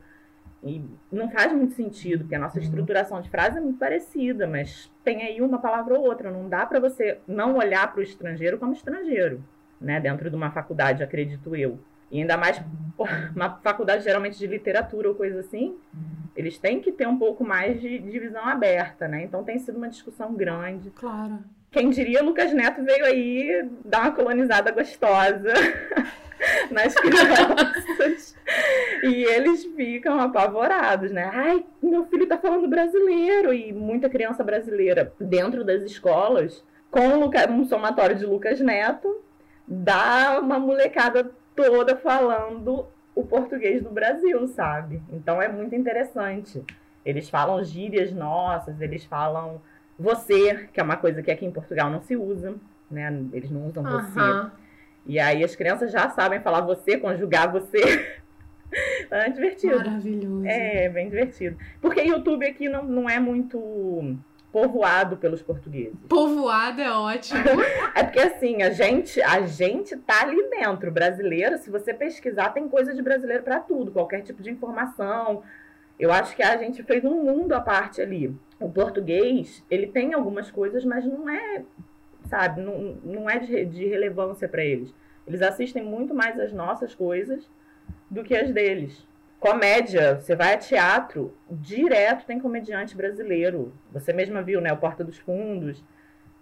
E 0.63 0.83
não 1.11 1.29
faz 1.29 1.53
muito 1.53 1.73
sentido, 1.73 2.21
porque 2.21 2.35
a 2.35 2.39
nossa 2.39 2.59
estruturação 2.59 3.21
de 3.21 3.29
frase 3.29 3.59
é 3.59 3.61
muito 3.61 3.79
parecida, 3.79 4.45
mas 4.45 4.91
tem 5.03 5.21
aí 5.21 5.41
uma 5.41 5.59
palavra 5.59 5.97
ou 5.97 6.05
outra. 6.05 6.29
Não 6.29 6.49
dá 6.49 6.65
para 6.65 6.79
você 6.79 7.19
não 7.25 7.55
olhar 7.55 7.89
para 7.91 8.01
o 8.01 8.03
estrangeiro 8.03 8.57
como 8.57 8.73
estrangeiro, 8.73 9.41
né? 9.79 9.99
Dentro 9.99 10.29
de 10.29 10.35
uma 10.35 10.51
faculdade, 10.51 11.03
acredito 11.03 11.55
eu. 11.55 11.79
E 12.11 12.19
ainda 12.19 12.37
mais 12.37 12.61
uma 13.35 13.59
faculdade 13.61 14.03
geralmente 14.03 14.37
de 14.37 14.47
literatura 14.47 15.09
ou 15.09 15.15
coisa 15.15 15.41
assim, 15.41 15.77
eles 16.35 16.57
têm 16.57 16.79
que 16.79 16.91
ter 16.91 17.07
um 17.07 17.17
pouco 17.17 17.43
mais 17.43 17.79
de, 17.79 17.99
de 17.99 18.19
visão 18.19 18.45
aberta, 18.45 19.07
né? 19.07 19.23
Então 19.23 19.43
tem 19.43 19.59
sido 19.59 19.77
uma 19.77 19.89
discussão 19.89 20.33
grande. 20.33 20.89
Claro. 20.91 21.39
Quem 21.71 21.91
diria, 21.91 22.23
Lucas 22.23 22.51
Neto 22.51 22.83
veio 22.83 23.05
aí 23.05 23.69
dar 23.85 24.01
uma 24.01 24.11
colonizada 24.11 24.71
gostosa 24.71 25.53
nas 26.71 26.95
crianças. 26.95 28.35
E 29.03 29.23
eles 29.23 29.65
ficam 29.65 30.19
apavorados, 30.19 31.11
né? 31.11 31.29
Ai, 31.31 31.63
meu 31.81 32.05
filho 32.07 32.27
tá 32.27 32.37
falando 32.37 32.67
brasileiro. 32.67 33.53
E 33.53 33.71
muita 33.71 34.09
criança 34.09 34.43
brasileira 34.43 35.13
dentro 35.19 35.63
das 35.63 35.83
escolas, 35.83 36.63
com 36.89 37.01
um 37.51 37.65
somatório 37.65 38.15
de 38.15 38.25
Lucas 38.25 38.59
Neto, 38.59 39.23
dá 39.69 40.39
uma 40.41 40.57
molecada 40.57 41.31
toda 41.55 41.95
falando 41.95 42.87
o 43.13 43.23
português 43.23 43.83
do 43.83 43.91
Brasil, 43.91 44.47
sabe? 44.47 45.01
Então 45.11 45.39
é 45.39 45.47
muito 45.47 45.75
interessante. 45.75 46.63
Eles 47.05 47.29
falam 47.29 47.63
gírias 47.63 48.11
nossas, 48.11 48.81
eles 48.81 49.05
falam 49.05 49.61
você, 49.97 50.67
que 50.73 50.79
é 50.79 50.83
uma 50.83 50.97
coisa 50.97 51.21
que 51.21 51.29
aqui 51.29 51.45
em 51.45 51.51
Portugal 51.51 51.89
não 51.89 52.01
se 52.01 52.15
usa, 52.15 52.55
né? 52.89 53.07
Eles 53.31 53.51
não 53.51 53.67
usam 53.67 53.83
você. 53.83 54.19
Aham. 54.19 54.51
E 55.05 55.19
aí 55.19 55.43
as 55.43 55.55
crianças 55.55 55.91
já 55.91 56.09
sabem 56.09 56.39
falar 56.41 56.61
você, 56.61 56.97
conjugar 56.97 57.51
você. 57.51 58.17
é 59.11 59.29
divertido. 59.29 59.77
Maravilhoso. 59.77 60.45
É, 60.45 60.89
bem 60.89 61.09
divertido. 61.09 61.57
Porque 61.81 62.01
YouTube 62.01 62.45
aqui 62.45 62.69
não, 62.69 62.83
não 62.83 63.09
é 63.09 63.19
muito 63.19 64.17
povoado 64.51 65.17
pelos 65.17 65.41
portugueses. 65.41 65.97
Povoado 66.07 66.81
é 66.81 66.91
ótimo. 66.91 67.39
É 67.95 68.03
porque 68.03 68.19
assim, 68.19 68.61
a 68.61 68.69
gente, 68.69 69.21
a 69.21 69.41
gente 69.41 69.95
tá 69.97 70.21
ali 70.21 70.49
dentro. 70.49 70.91
Brasileiro, 70.91 71.57
se 71.57 71.69
você 71.69 71.93
pesquisar, 71.93 72.49
tem 72.49 72.67
coisa 72.67 72.93
de 72.93 73.01
brasileiro 73.01 73.43
pra 73.43 73.59
tudo, 73.59 73.91
qualquer 73.91 74.21
tipo 74.21 74.41
de 74.41 74.49
informação. 74.49 75.43
Eu 75.99 76.11
acho 76.11 76.35
que 76.35 76.41
a 76.41 76.55
gente 76.57 76.81
fez 76.83 77.03
um 77.03 77.23
mundo 77.23 77.53
à 77.53 77.59
parte 77.59 78.01
ali. 78.01 78.33
O 78.59 78.69
português, 78.69 79.63
ele 79.69 79.87
tem 79.87 80.13
algumas 80.13 80.49
coisas, 80.49 80.85
mas 80.85 81.05
não 81.05 81.29
é, 81.29 81.63
sabe, 82.29 82.61
não, 82.61 82.97
não 83.03 83.29
é 83.29 83.39
de, 83.39 83.65
de 83.65 83.85
relevância 83.85 84.47
pra 84.47 84.63
eles. 84.63 84.93
Eles 85.27 85.41
assistem 85.41 85.83
muito 85.83 86.15
mais 86.15 86.39
as 86.39 86.53
nossas 86.53 86.95
coisas 86.95 87.49
do 88.09 88.23
que 88.23 88.35
as 88.35 88.51
deles. 88.51 89.05
Comédia, 89.39 90.19
você 90.19 90.35
vai 90.35 90.53
a 90.53 90.57
teatro, 90.57 91.33
direto 91.49 92.25
tem 92.25 92.39
comediante 92.39 92.95
brasileiro. 92.95 93.73
Você 93.91 94.11
mesma 94.11 94.41
viu, 94.41 94.59
né? 94.59 94.73
O 94.73 94.77
Porta 94.77 95.03
dos 95.03 95.17
Fundos. 95.17 95.81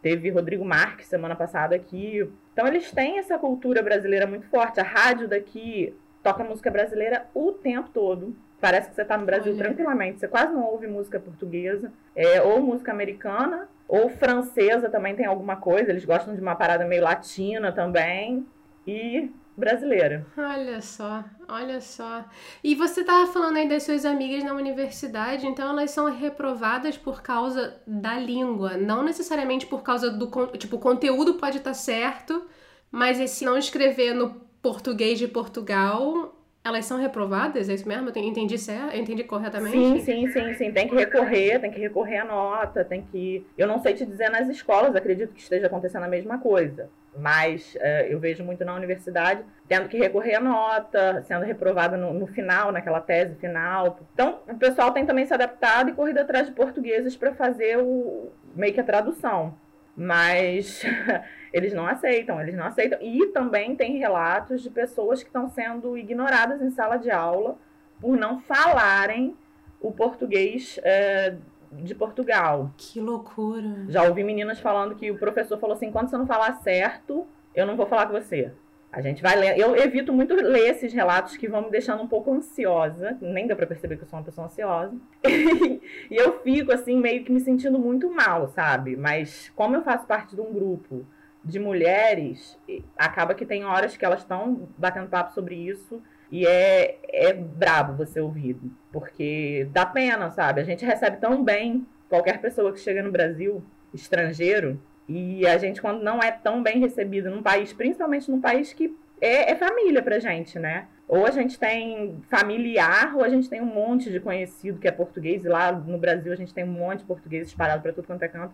Teve 0.02 0.30
Rodrigo 0.32 0.66
Marques 0.66 1.08
semana 1.08 1.36
passada 1.36 1.76
aqui. 1.76 2.28
Então 2.54 2.66
eles 2.68 2.92
têm 2.92 3.20
essa 3.20 3.38
cultura 3.38 3.84
brasileira 3.84 4.26
muito 4.26 4.48
forte. 4.48 4.80
A 4.80 4.84
rádio 4.84 5.28
daqui 5.28 5.96
toca 6.24 6.44
música 6.44 6.72
brasileira 6.72 7.28
o 7.36 7.52
tempo 7.52 7.90
todo. 7.94 8.36
Parece 8.60 8.90
que 8.90 8.96
você 8.96 9.04
está 9.04 9.16
no 9.16 9.26
Brasil 9.26 9.54
Olha. 9.54 9.64
tranquilamente. 9.64 10.20
Você 10.20 10.28
quase 10.28 10.52
não 10.52 10.64
ouve 10.64 10.88
música 10.88 11.20
portuguesa, 11.20 11.92
é, 12.16 12.42
ou 12.42 12.60
música 12.62 12.92
americana, 12.92 13.70
ou 13.88 14.10
francesa 14.10 14.90
também 14.90 15.16
tem 15.16 15.26
alguma 15.28 15.56
coisa. 15.58 15.92
Eles 15.92 16.04
gostam 16.04 16.34
de 16.34 16.42
uma 16.42 16.56
parada 16.56 16.84
meio 16.84 17.04
latina 17.04 17.72
também. 17.72 18.48
E 18.88 19.32
brasileira. 19.58 20.26
Olha 20.38 20.80
só, 20.82 21.26
olha 21.48 21.82
só. 21.82 22.24
E 22.64 22.76
você 22.76 23.02
estava 23.02 23.26
falando 23.32 23.58
aí 23.58 23.68
das 23.68 23.84
suas 23.84 24.06
amigas 24.06 24.44
na 24.44 24.54
universidade, 24.54 25.48
então 25.48 25.68
elas 25.68 25.90
são 25.90 26.12
reprovadas 26.12 26.96
por 26.96 27.24
causa 27.24 27.82
da 27.86 28.20
língua, 28.20 28.78
não 28.78 29.04
necessariamente 29.04 29.66
por 29.66 29.82
causa 29.82 30.12
do 30.12 30.28
tipo 30.58 30.76
o 30.76 30.80
conteúdo 30.80 31.34
pode 31.34 31.58
estar 31.58 31.72
tá 31.72 31.74
certo, 31.74 32.46
mas 32.92 33.18
se 33.32 33.44
não 33.44 33.58
escrever 33.58 34.14
no 34.14 34.36
português 34.62 35.18
de 35.18 35.28
Portugal, 35.28 36.36
elas 36.64 36.86
são 36.86 37.00
reprovadas, 37.00 37.70
é 37.70 37.74
isso 37.74 37.88
mesmo? 37.88 38.10
Eu 38.10 38.24
entendi 38.24 38.58
certo? 38.58 38.94
Eu 38.94 39.02
entendi 39.02 39.24
corretamente? 39.24 40.02
Sim, 40.02 40.28
sim, 40.28 40.28
sim, 40.28 40.54
sim. 40.54 40.72
Tem 40.72 40.88
que 40.88 40.96
recorrer, 40.96 41.60
tem 41.60 41.72
que 41.72 41.80
recorrer 41.80 42.18
à 42.18 42.26
nota, 42.26 42.84
tem 42.84 43.02
que. 43.02 43.46
Eu 43.58 43.68
não 43.68 43.80
sei 43.80 43.94
te 43.94 44.06
dizer 44.06 44.30
nas 44.30 44.48
escolas, 44.50 44.96
acredito 44.96 45.34
que 45.34 45.40
esteja 45.40 45.68
acontecendo 45.68 46.04
a 46.04 46.10
mesma 46.10 46.38
coisa. 46.38 46.90
Mas 47.18 47.76
uh, 47.76 48.06
eu 48.10 48.20
vejo 48.20 48.44
muito 48.44 48.64
na 48.64 48.76
universidade 48.76 49.44
tendo 49.68 49.90
que 49.90 49.98
recorrer 49.98 50.36
à 50.36 50.40
nota, 50.40 51.24
sendo 51.24 51.44
reprovada 51.44 51.98
no, 51.98 52.14
no, 52.14 52.28
final, 52.28 52.72
naquela 52.72 53.02
tese 53.02 53.36
final. 53.36 54.00
Então, 54.14 54.40
o 54.48 54.56
pessoal 54.56 54.92
tem 54.92 55.06
também 55.06 55.26
se 55.26 55.34
adaptado 55.34 55.90
e 55.90 55.94
corrido 55.94 56.20
atrás 56.20 56.48
de 56.48 56.54
portugueses 56.54 57.16
para 57.16 57.34
fazer 57.34 57.78
o 57.80 58.32
meio 58.56 58.74
que 58.74 58.80
a 58.80 58.84
tradução. 58.84 59.58
Mas 59.96 60.86
Eles 61.58 61.74
não 61.74 61.88
aceitam, 61.88 62.40
eles 62.42 62.56
não 62.56 62.66
aceitam. 62.66 63.00
E 63.02 63.28
também 63.28 63.76
tem 63.76 63.98
relatos 63.98 64.62
de 64.62 64.70
pessoas 64.70 65.24
que 65.24 65.30
estão 65.30 65.50
sendo 65.50 65.98
ignoradas 65.98 66.62
em 66.62 66.70
sala 66.70 66.98
de 66.98 67.10
aula 67.10 67.58
por 68.00 68.16
não 68.16 68.40
falarem 68.42 69.36
o 69.82 69.92
português 69.92 70.80
é, 70.84 71.36
de 71.72 71.94
Portugal. 71.96 72.72
Que 72.78 73.00
loucura. 73.00 73.86
Já 73.90 74.04
ouvi 74.04 74.24
meninas 74.24 74.60
falando 74.60 74.96
que 74.96 75.12
o 75.12 75.18
professor 75.18 75.58
falou 75.60 75.76
assim: 75.76 75.92
quando 75.92 76.10
você 76.10 76.18
não 76.18 76.28
falar 76.28 76.54
certo, 76.62 77.28
eu 77.54 77.66
não 77.66 77.76
vou 77.76 77.86
falar 77.86 78.08
com 78.08 78.14
você. 78.14 78.52
A 78.92 79.02
gente 79.02 79.22
vai 79.22 79.36
ler. 79.36 79.60
Eu 79.60 79.76
evito 79.76 80.14
muito 80.14 80.34
ler 80.34 80.70
esses 80.70 80.94
relatos 80.94 81.36
que 81.36 81.48
vão 81.48 81.64
me 81.64 81.70
deixando 81.70 82.02
um 82.02 82.08
pouco 82.08 82.34
ansiosa. 82.34 83.18
Nem 83.22 83.46
dá 83.46 83.56
pra 83.56 83.68
perceber 83.68 83.98
que 83.98 84.04
eu 84.04 84.08
sou 84.08 84.18
uma 84.18 84.26
pessoa 84.26 84.48
ansiosa. 84.48 84.96
e 85.24 85.82
eu 86.12 86.40
fico, 86.42 86.72
assim, 86.72 86.98
meio 86.98 87.24
que 87.24 87.32
me 87.32 87.40
sentindo 87.40 87.78
muito 87.78 88.10
mal, 88.10 88.48
sabe? 88.48 88.96
Mas 88.96 89.52
como 89.56 89.76
eu 89.76 89.84
faço 89.84 90.08
parte 90.08 90.36
de 90.36 90.42
um 90.42 90.54
grupo 90.54 91.06
de 91.44 91.60
mulheres, 91.60 92.58
acaba 92.98 93.34
que 93.34 93.46
tem 93.46 93.66
horas 93.66 93.96
que 93.96 94.04
elas 94.04 94.22
estão 94.22 94.68
batendo 94.78 95.10
papo 95.10 95.34
sobre 95.34 95.56
isso 95.56 96.02
e 96.32 96.46
é, 96.46 97.00
é 97.08 97.34
brabo 97.34 97.94
você 97.94 98.20
ouvir, 98.20 98.58
porque 98.92 99.68
dá 99.72 99.86
pena, 99.86 100.30
sabe? 100.30 100.62
A 100.62 100.64
gente 100.64 100.86
recebe 100.86 101.18
tão 101.18 101.44
bem 101.44 101.86
qualquer 102.10 102.40
pessoa 102.40 102.72
que 102.74 102.80
chega 102.80 103.02
no 103.02 103.12
Brasil, 103.12 103.64
estrangeiro, 103.94 104.80
e 105.08 105.48
a 105.48 105.58
gente, 105.58 105.82
quando 105.82 106.04
não 106.04 106.20
é 106.20 106.32
tão 106.32 106.62
bem 106.62 106.80
recebido 106.80 107.30
num 107.30 107.42
país, 107.42 107.72
principalmente 107.72 108.30
num 108.30 108.42
país 108.42 108.74
que 108.74 108.96
é, 109.22 109.52
é 109.52 109.56
família 109.56 110.02
pra 110.02 110.20
gente, 110.20 110.60
né? 110.60 110.88
Ou 111.08 111.26
a 111.26 111.32
gente 111.32 111.58
tem 111.58 112.22
familiar, 112.30 113.16
ou 113.16 113.24
a 113.24 113.30
gente 113.30 113.50
tem 113.50 113.62
um 113.62 113.66
monte 113.66 114.12
de 114.12 114.20
conhecido 114.20 114.80
que 114.80 114.88
é 114.88 114.92
português, 114.92 115.46
e 115.46 115.48
lá 115.48 115.72
no 115.72 115.98
Brasil 115.98 116.34
a 116.34 116.36
gente 116.36 116.54
tem 116.54 116.66
um 116.66 116.72
monte 116.74 117.00
de 117.00 117.06
português 117.06 117.48
espalhado 117.48 117.82
para 117.82 117.94
tudo 117.94 118.06
quanto 118.06 118.24
é 118.24 118.28
canto. 118.28 118.54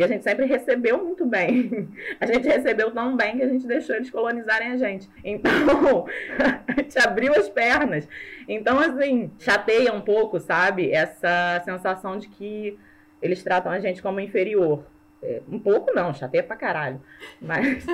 E 0.00 0.02
a 0.02 0.06
gente 0.06 0.24
sempre 0.24 0.46
recebeu 0.46 1.04
muito 1.04 1.26
bem. 1.26 1.86
A 2.18 2.24
gente 2.24 2.48
recebeu 2.48 2.90
tão 2.90 3.14
bem 3.14 3.36
que 3.36 3.42
a 3.42 3.48
gente 3.48 3.66
deixou 3.66 3.94
eles 3.94 4.08
colonizarem 4.08 4.68
a 4.68 4.76
gente. 4.78 5.06
Então, 5.22 6.06
a 6.66 6.72
gente 6.72 6.98
abriu 6.98 7.34
as 7.34 7.50
pernas. 7.50 8.08
Então, 8.48 8.78
assim, 8.78 9.30
chateia 9.38 9.92
um 9.92 10.00
pouco, 10.00 10.40
sabe? 10.40 10.90
Essa 10.90 11.60
sensação 11.66 12.16
de 12.16 12.28
que 12.28 12.78
eles 13.20 13.42
tratam 13.42 13.70
a 13.70 13.78
gente 13.78 14.00
como 14.00 14.20
inferior. 14.20 14.86
É, 15.22 15.42
um 15.46 15.58
pouco 15.58 15.92
não, 15.94 16.14
chateia 16.14 16.42
pra 16.42 16.56
caralho. 16.56 17.02
Mas 17.38 17.84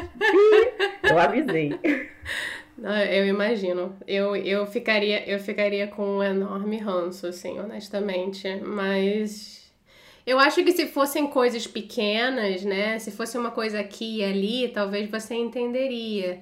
eu 1.03 1.19
avisei. 1.19 1.77
eu 3.11 3.27
imagino. 3.27 3.97
Eu, 4.07 4.37
eu, 4.37 4.65
ficaria, 4.65 5.29
eu 5.29 5.41
ficaria 5.41 5.89
com 5.89 6.19
um 6.19 6.23
enorme 6.23 6.79
ranço, 6.79 7.27
assim, 7.27 7.59
honestamente. 7.59 8.61
Mas 8.61 9.56
eu 10.27 10.41
acho 10.41 10.65
que 10.65 10.73
se 10.73 10.89
fossem 10.89 11.29
coisas 11.29 11.67
pequenas, 11.69 12.65
né? 12.65 12.99
Se 12.99 13.13
fosse 13.13 13.39
uma 13.39 13.53
coisa 13.53 13.79
aqui 13.79 14.19
e 14.19 14.25
ali, 14.25 14.69
talvez 14.69 15.09
você 15.09 15.35
entenderia. 15.35 16.41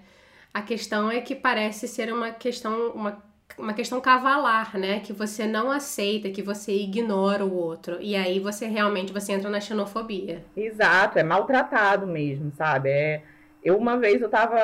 A 0.55 0.62
questão 0.62 1.11
é 1.11 1.20
que 1.20 1.35
parece 1.35 1.87
ser 1.87 2.11
uma 2.11 2.31
questão, 2.31 2.92
uma, 2.92 3.23
uma 3.59 3.75
questão 3.75 4.01
cavalar, 4.01 4.79
né? 4.79 5.01
Que 5.01 5.12
você 5.12 5.47
não 5.47 5.70
aceita, 5.70 6.31
que 6.31 6.40
você 6.40 6.73
ignora 6.73 7.44
o 7.44 7.55
outro. 7.55 7.99
E 8.01 8.16
aí 8.16 8.40
você 8.40 8.66
realmente 8.66 9.12
você 9.12 9.33
entra 9.33 9.51
na 9.51 9.61
xenofobia. 9.61 10.42
Exato, 10.57 11.18
é 11.18 11.23
maltratado 11.23 12.07
mesmo, 12.07 12.53
sabe? 12.53 12.88
É, 12.88 13.23
eu 13.62 13.77
uma 13.77 13.99
vez 13.99 14.23
eu 14.23 14.31
tava 14.31 14.57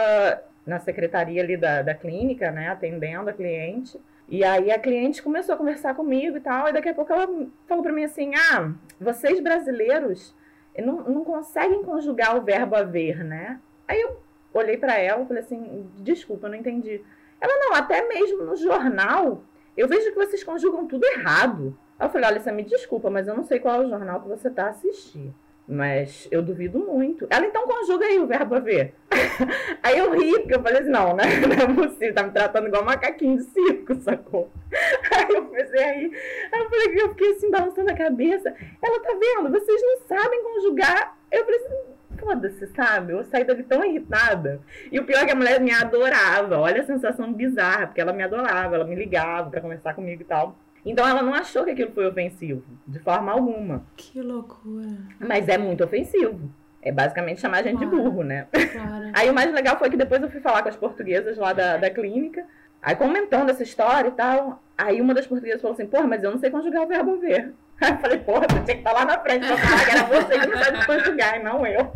na 0.65 0.81
secretaria 0.81 1.43
ali 1.43 1.59
da, 1.59 1.83
da 1.83 1.95
clínica, 1.95 2.51
né? 2.51 2.71
Atendendo 2.71 3.29
a 3.29 3.35
cliente. 3.35 4.01
E 4.31 4.45
aí 4.45 4.71
a 4.71 4.79
cliente 4.79 5.21
começou 5.21 5.57
a 5.57 5.59
conversar 5.59 5.93
comigo 5.97 6.37
e 6.37 6.41
tal, 6.41 6.69
e 6.69 6.73
daqui 6.73 6.89
a 6.89 6.95
pouco 6.95 7.13
ela 7.13 7.27
falou 7.67 7.83
para 7.83 7.93
mim 7.93 8.05
assim: 8.05 8.31
"Ah, 8.37 8.73
vocês 9.01 9.41
brasileiros 9.41 10.37
não, 10.79 11.03
não 11.03 11.25
conseguem 11.25 11.83
conjugar 11.83 12.37
o 12.37 12.43
verbo 12.43 12.77
haver, 12.77 13.25
né?" 13.25 13.61
Aí 13.89 14.01
eu 14.01 14.21
olhei 14.55 14.77
para 14.77 14.97
ela 14.97 15.25
e 15.25 15.27
falei 15.27 15.43
assim: 15.43 15.85
"Desculpa, 15.97 16.47
eu 16.47 16.51
não 16.53 16.59
entendi." 16.59 17.05
Ela 17.41 17.59
não, 17.59 17.75
até 17.75 18.07
mesmo 18.07 18.45
no 18.45 18.55
jornal, 18.55 19.43
eu 19.77 19.89
vejo 19.89 20.13
que 20.13 20.25
vocês 20.25 20.45
conjugam 20.45 20.87
tudo 20.87 21.05
errado. 21.07 21.77
Aí 21.99 22.07
eu 22.07 22.11
falei: 22.11 22.29
"Olha, 22.29 22.41
você 22.41 22.53
me 22.53 22.63
desculpa, 22.63 23.11
mas 23.11 23.27
eu 23.27 23.37
não 23.37 23.43
sei 23.43 23.59
qual 23.59 23.83
é 23.83 23.85
o 23.85 23.89
jornal 23.89 24.21
que 24.21 24.29
você 24.29 24.49
tá 24.49 24.69
assistindo." 24.69 25.35
Mas 25.67 26.27
eu 26.31 26.43
duvido 26.43 26.79
muito. 26.79 27.27
Ela 27.31 27.47
então 27.47 27.67
conjuga 27.67 28.05
aí 28.05 28.19
o 28.19 28.27
verbo 28.27 28.57
haver. 28.57 28.95
aí 29.83 29.99
eu 29.99 30.13
ri, 30.13 30.33
porque 30.41 30.55
eu 30.55 30.63
falei 30.63 30.81
assim, 30.81 30.91
não, 30.91 31.15
né? 31.15 31.23
Não 31.47 31.53
é 31.53 31.89
possível, 31.89 32.15
tá 32.15 32.23
me 32.25 32.33
tratando 32.33 32.67
igual 32.67 32.85
macaquinho 32.85 33.37
de 33.37 33.45
circo, 33.45 33.95
sacou? 33.97 34.51
Aí 35.13 35.35
eu 35.35 35.45
rir. 35.45 36.13
Aí 36.53 36.61
eu 36.61 36.71
falei, 36.71 37.03
eu 37.03 37.09
fiquei 37.11 37.33
assim, 37.33 37.51
balançando 37.51 37.91
a 37.91 37.95
cabeça. 37.95 38.55
Ela 38.83 39.01
tá 39.01 39.11
vendo, 39.13 39.51
vocês 39.51 39.83
não 39.83 39.99
sabem 40.09 40.43
conjugar. 40.43 41.17
Eu 41.31 41.45
falei 41.45 41.61
assim, 41.61 41.77
foda-se, 42.19 42.67
sabe? 42.69 43.13
Eu 43.13 43.25
saí 43.25 43.45
dali 43.45 43.63
tão 43.63 43.85
irritada. 43.85 44.61
E 44.91 44.99
o 44.99 45.05
pior 45.05 45.23
é 45.23 45.27
que 45.27 45.33
a 45.33 45.37
mulher 45.37 45.61
me 45.61 45.73
adorava. 45.73 46.59
Olha 46.59 46.83
a 46.83 46.87
sensação 46.87 47.33
bizarra, 47.33 47.87
porque 47.87 48.01
ela 48.01 48.13
me 48.13 48.23
adorava, 48.23 48.75
ela 48.75 48.85
me 48.85 48.95
ligava 48.95 49.51
pra 49.51 49.61
conversar 49.61 49.95
comigo 49.95 50.23
e 50.23 50.25
tal. 50.25 50.57
Então 50.85 51.07
ela 51.07 51.23
não 51.23 51.35
achou 51.35 51.65
que 51.65 51.71
aquilo 51.71 51.93
foi 51.93 52.07
ofensivo, 52.07 52.65
de 52.87 52.99
forma 52.99 53.33
alguma. 53.33 53.85
Que 53.97 54.21
loucura. 54.21 54.89
Mas 55.19 55.49
é 55.49 55.59
muito 55.59 55.85
ofensivo. 55.85 56.51
É 56.83 56.91
basicamente 56.91 57.41
chamar 57.41 57.59
a 57.59 57.63
gente 57.63 57.79
claro, 57.79 57.91
de 57.91 58.03
burro, 58.03 58.23
né? 58.23 58.47
Claro. 58.73 59.11
Aí 59.13 59.29
o 59.29 59.35
mais 59.35 59.53
legal 59.53 59.79
foi 59.79 59.91
que 59.91 59.97
depois 59.97 60.23
eu 60.23 60.31
fui 60.31 60.41
falar 60.41 60.63
com 60.63 60.71
as 60.71 60.77
portuguesas 60.77 61.37
lá 61.37 61.53
da, 61.53 61.77
da 61.77 61.91
clínica, 61.91 62.47
aí 62.81 62.97
comentando 62.97 63.51
essa 63.51 63.63
história 63.63 64.09
e 64.09 64.13
tal. 64.13 64.63
Aí 64.79 65.01
uma 65.01 65.13
das 65.13 65.27
portuguesas 65.27 65.61
falou 65.61 65.75
assim, 65.75 65.87
porra, 65.87 66.07
mas 66.07 66.23
eu 66.23 66.31
não 66.31 66.39
sei 66.39 66.51
conjugar 66.51 66.83
o 66.83 66.89
verbo 66.89 67.19
ver. 67.19 67.53
Aí 67.81 67.93
eu 67.93 67.99
falei, 67.99 68.19
porra, 68.19 68.47
você 68.47 68.61
tinha 68.61 68.77
que 68.77 68.83
estar 68.83 68.93
lá 68.93 69.07
na 69.07 69.19
frente 69.19 69.47
pra 69.47 69.57
falar 69.57 69.85
que 69.87 69.91
era 69.91 70.05
você 70.05 70.39
que 70.39 70.47
não 70.47 70.63
sabe 70.63 70.87
conjugar, 70.87 71.41
e 71.41 71.43
não 71.43 71.67
eu. 71.67 71.91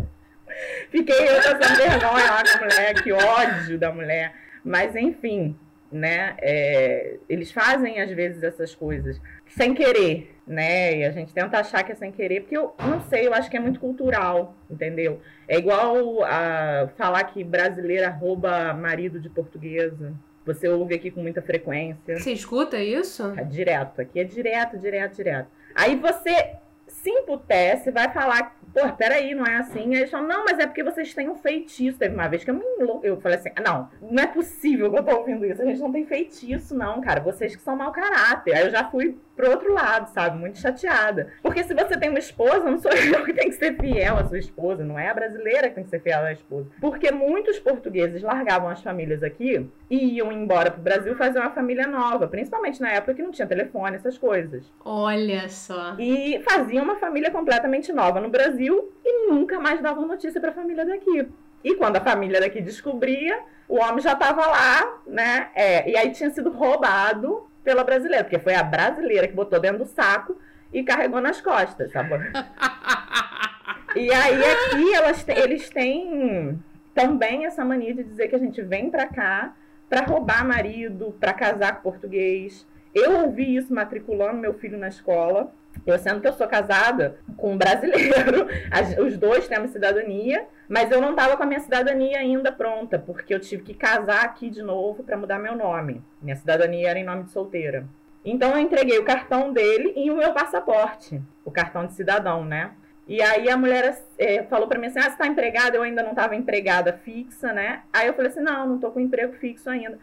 Fiquei 0.91 1.29
eu 1.29 1.37
passando 1.37 1.77
vergonha 1.77 2.31
lá 2.31 2.43
com 2.43 2.59
a 2.59 2.61
mulher, 2.63 3.03
que 3.03 3.13
ódio 3.13 3.79
da 3.79 3.93
mulher. 3.93 4.35
Mas 4.65 4.97
enfim, 4.97 5.55
né? 5.95 6.35
É, 6.41 7.19
eles 7.29 7.53
fazem 7.53 8.01
às 8.01 8.11
vezes 8.11 8.43
essas 8.43 8.75
coisas 8.75 9.21
sem 9.47 9.73
querer, 9.73 10.35
né? 10.45 10.97
E 10.97 11.05
a 11.05 11.13
gente 11.13 11.33
tenta 11.33 11.61
achar 11.61 11.85
que 11.85 11.93
é 11.93 11.95
sem 11.95 12.11
querer, 12.11 12.41
porque 12.41 12.57
eu 12.57 12.75
não 12.81 13.01
sei, 13.03 13.29
eu 13.29 13.33
acho 13.33 13.49
que 13.49 13.57
é 13.57 13.61
muito 13.61 13.79
cultural, 13.79 14.57
entendeu? 14.69 15.21
É 15.47 15.57
igual 15.57 16.25
a 16.25 16.89
falar 16.97 17.23
que 17.25 17.45
brasileira 17.45 18.09
rouba 18.11 18.75
marido 18.75 19.21
de 19.21 19.31
portuguesa. 19.31 20.13
Você 20.45 20.69
ouve 20.69 20.97
aqui 20.97 21.13
com 21.13 21.23
muita 21.23 21.41
frequência. 21.41 22.19
Você 22.19 22.33
escuta 22.33 22.77
isso? 22.77 23.33
É 23.37 23.45
direto, 23.45 24.01
aqui 24.01 24.19
é 24.19 24.25
direto, 24.25 24.77
direto, 24.77 25.15
direto. 25.15 25.49
Aí 25.77 25.95
você 25.95 26.57
se 26.89 27.09
emputece, 27.09 27.93
vai 27.93 28.13
falar 28.13 28.59
pô, 28.75 28.93
peraí, 28.93 29.35
não 29.35 29.47
é 29.47 29.57
assim. 29.57 29.95
Aí 29.95 30.01
eles 30.01 30.11
falam, 30.11 30.27
não, 30.27 30.45
mas 30.45 30.59
é 30.59 30.67
porque 30.67 30.83
vocês 30.83 31.15
têm 31.15 31.31
um 31.31 31.37
feitiço. 31.37 31.99
Teve 31.99 32.15
uma 32.15 32.29
vez 32.29 32.43
que 32.43 32.51
eu 32.51 32.55
me 32.55 32.65
eu 33.03 33.21
falei 33.21 33.39
assim, 33.39 33.51
não, 33.65 33.89
não 34.03 34.23
é 34.23 34.27
possível 34.27 34.91
que 34.91 34.99
eu 34.99 35.05
tô 35.05 35.17
ouvindo 35.17 35.47
isso. 35.47 35.63
A 35.63 35.65
gente 35.65 35.81
não 35.81 35.93
tem 35.93 36.05
feitiço, 36.05 36.77
não, 36.77 37.01
cara. 37.01 37.21
Vocês 37.21 37.55
que 37.55 37.63
são 37.63 37.77
mau 37.77 37.93
caráter. 37.93 38.55
Aí 38.55 38.65
eu 38.65 38.71
já 38.71 38.85
fui 38.91 39.17
pro 39.37 39.51
outro 39.51 39.73
lado, 39.73 40.09
sabe? 40.13 40.39
Muito 40.39 40.59
chateada. 40.59 41.33
Porque 41.43 41.63
se 41.65 41.75
você 41.75 41.97
tem 41.97 42.11
uma 42.11 42.19
esposa, 42.19 42.71
não 42.71 42.79
sou 42.79 42.91
eu 42.93 43.25
que 43.25 43.33
tem 43.33 43.49
que 43.49 43.57
ser 43.57 43.77
fiel 43.77 44.19
à 44.19 44.25
sua 44.27 44.39
esposa, 44.39 44.85
não 44.85 44.99
é 44.99 45.09
a 45.09 45.15
brasileira 45.15 45.69
que 45.69 45.77
tem 45.77 45.85
que 45.85 45.91
ser 45.91 46.01
fiel 46.01 46.21
à 46.21 46.33
esposa. 46.33 46.69
Porque 46.81 47.11
muitos 47.11 47.59
portugueses 47.59 48.23
largavam 48.23 48.69
as 48.69 48.83
famílias 48.83 49.23
aqui 49.23 49.69
e 49.91 50.17
iam 50.17 50.33
embora 50.33 50.71
pro 50.71 50.83
Brasil 50.83 51.17
fazer 51.17 51.39
uma 51.39 51.51
família 51.51 51.87
nova, 51.87 52.27
principalmente 52.27 52.81
na 52.81 52.91
época 52.91 53.15
que 53.15 53.23
não 53.23 53.31
tinha 53.31 53.47
telefone, 53.47 53.97
essas 53.97 54.17
coisas. 54.19 54.65
Olha 54.85 55.49
só. 55.49 55.97
E 55.99 56.41
faziam 56.49 56.85
uma 56.85 56.97
família 56.97 57.31
completamente 57.31 57.93
nova 57.93 58.21
no 58.21 58.29
Brasil 58.29 58.64
e 59.05 59.29
nunca 59.29 59.59
mais 59.59 59.81
davam 59.81 60.07
notícia 60.07 60.41
para 60.41 60.51
a 60.51 60.55
família 60.55 60.85
daqui. 60.85 61.29
E 61.63 61.75
quando 61.75 61.97
a 61.97 62.01
família 62.01 62.41
daqui 62.41 62.61
descobria, 62.61 63.41
o 63.69 63.77
homem 63.77 64.01
já 64.01 64.13
estava 64.13 64.47
lá, 64.47 64.99
né? 65.07 65.49
É, 65.55 65.91
e 65.91 65.97
aí 65.97 66.11
tinha 66.11 66.31
sido 66.31 66.51
roubado 66.51 67.49
pela 67.63 67.83
brasileira, 67.83 68.25
porque 68.25 68.39
foi 68.39 68.55
a 68.55 68.63
brasileira 68.63 69.27
que 69.27 69.35
botou 69.35 69.59
dentro 69.59 69.79
do 69.79 69.87
saco 69.87 70.37
e 70.73 70.83
carregou 70.83 71.21
nas 71.21 71.41
costas, 71.41 71.91
sabe? 71.91 72.11
e 73.97 74.13
aí 74.13 74.43
aqui 74.45 74.95
elas, 74.95 75.27
eles 75.29 75.71
têm 75.71 76.63
também 76.95 77.47
essa 77.47 77.65
mania 77.65 77.95
de 77.95 78.05
dizer 78.05 78.29
que 78.29 78.37
a 78.37 78.39
gente 78.39 78.61
vem 78.61 78.91
para 78.91 79.07
cá 79.07 79.55
para 79.89 80.05
roubar 80.05 80.47
marido, 80.47 81.15
para 81.21 81.33
casar 81.33 81.77
com 81.77 81.91
português. 81.91 82.67
Eu 82.95 83.23
ouvi 83.23 83.57
isso 83.57 83.73
matriculando 83.73 84.39
meu 84.39 84.55
filho 84.55 84.79
na 84.79 84.89
escola. 84.89 85.53
Eu 85.87 85.99
sendo 85.99 86.21
que 86.21 86.29
eu 86.29 86.33
sou 86.33 86.47
casada 86.47 87.19
com 87.37 87.53
um 87.53 87.59
brasileiro, 87.59 88.49
os 89.05 89.19
dois 89.19 89.47
temos 89.47 89.71
cidadania, 89.71 90.47
mas 90.69 90.91
eu 90.91 91.01
não 91.01 91.11
estava 91.11 91.37
com 91.37 91.43
a 91.43 91.47
minha 91.47 91.61
cidadania 91.61 92.19
ainda 92.19 92.51
pronta, 92.51 92.99
porque 92.99 93.35
eu 93.35 93.41
tive 93.41 93.63
que 93.63 93.75
casar 93.75 94.25
aqui 94.25 94.49
de 94.49 94.63
novo 94.63 95.03
para 95.03 95.17
mudar 95.17 95.39
meu 95.39 95.55
nome. 95.55 96.03
Minha 96.23 96.37
cidadania 96.37 96.89
era 96.91 96.99
em 96.99 97.05
nome 97.05 97.25
de 97.25 97.33
solteira. 97.33 97.87
Então 98.25 98.53
eu 98.53 98.59
entreguei 98.59 98.99
o 98.99 99.05
cartão 99.05 99.53
dele 99.53 99.93
e 99.95 100.11
o 100.11 100.17
meu 100.17 100.33
passaporte, 100.33 101.21
o 101.45 101.51
cartão 101.51 101.87
de 101.87 101.93
cidadão, 101.93 102.45
né? 102.45 102.73
E 103.07 103.21
aí 103.21 103.51
a 103.51 103.57
mulher 103.57 104.03
é, 104.19 104.43
falou 104.45 104.67
para 104.67 104.79
mim 104.79 104.87
assim: 104.87 104.99
"Ah, 104.99 105.11
você 105.11 105.19
tá 105.19 105.27
empregada?" 105.27 105.77
Eu 105.77 105.83
ainda 105.83 106.03
não 106.03 106.11
estava 106.11 106.35
empregada 106.35 106.95
fixa, 107.05 107.53
né? 107.53 107.83
Aí 107.93 108.07
eu 108.07 108.15
falei 108.15 108.31
assim: 108.31 108.41
"Não, 108.41 108.67
não 108.67 108.79
tô 108.79 108.91
com 108.91 108.99
emprego 108.99 109.35
fixo 109.35 109.69
ainda. 109.69 109.99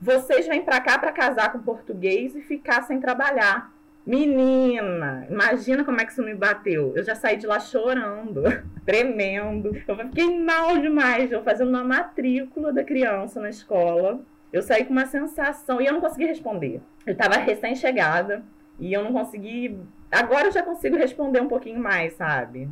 Vocês 0.00 0.46
vêm 0.46 0.62
para 0.62 0.80
cá 0.80 0.98
para 0.98 1.12
casar 1.12 1.52
com 1.52 1.58
português 1.58 2.34
e 2.34 2.40
ficar 2.40 2.82
sem 2.82 2.98
trabalhar." 2.98 3.75
Menina, 4.06 5.26
imagina 5.28 5.84
como 5.84 6.00
é 6.00 6.04
que 6.04 6.12
isso 6.12 6.22
me 6.22 6.32
bateu. 6.32 6.92
Eu 6.94 7.02
já 7.02 7.16
saí 7.16 7.36
de 7.36 7.46
lá 7.46 7.58
chorando, 7.58 8.44
tremendo. 8.86 9.76
Eu 9.86 9.96
fiquei 9.96 10.38
mal 10.38 10.78
demais. 10.78 11.32
Eu 11.32 11.42
fazendo 11.42 11.70
uma 11.70 11.82
matrícula 11.82 12.72
da 12.72 12.84
criança 12.84 13.40
na 13.40 13.50
escola. 13.50 14.20
Eu 14.52 14.62
saí 14.62 14.84
com 14.84 14.92
uma 14.92 15.06
sensação 15.06 15.80
e 15.80 15.86
eu 15.86 15.92
não 15.92 16.00
consegui 16.00 16.24
responder. 16.24 16.80
Eu 17.04 17.14
estava 17.14 17.36
recém-chegada 17.36 18.44
e 18.78 18.92
eu 18.92 19.02
não 19.02 19.12
consegui. 19.12 19.76
Agora 20.08 20.46
eu 20.46 20.52
já 20.52 20.62
consigo 20.62 20.96
responder 20.96 21.40
um 21.40 21.48
pouquinho 21.48 21.80
mais, 21.80 22.12
sabe? 22.12 22.68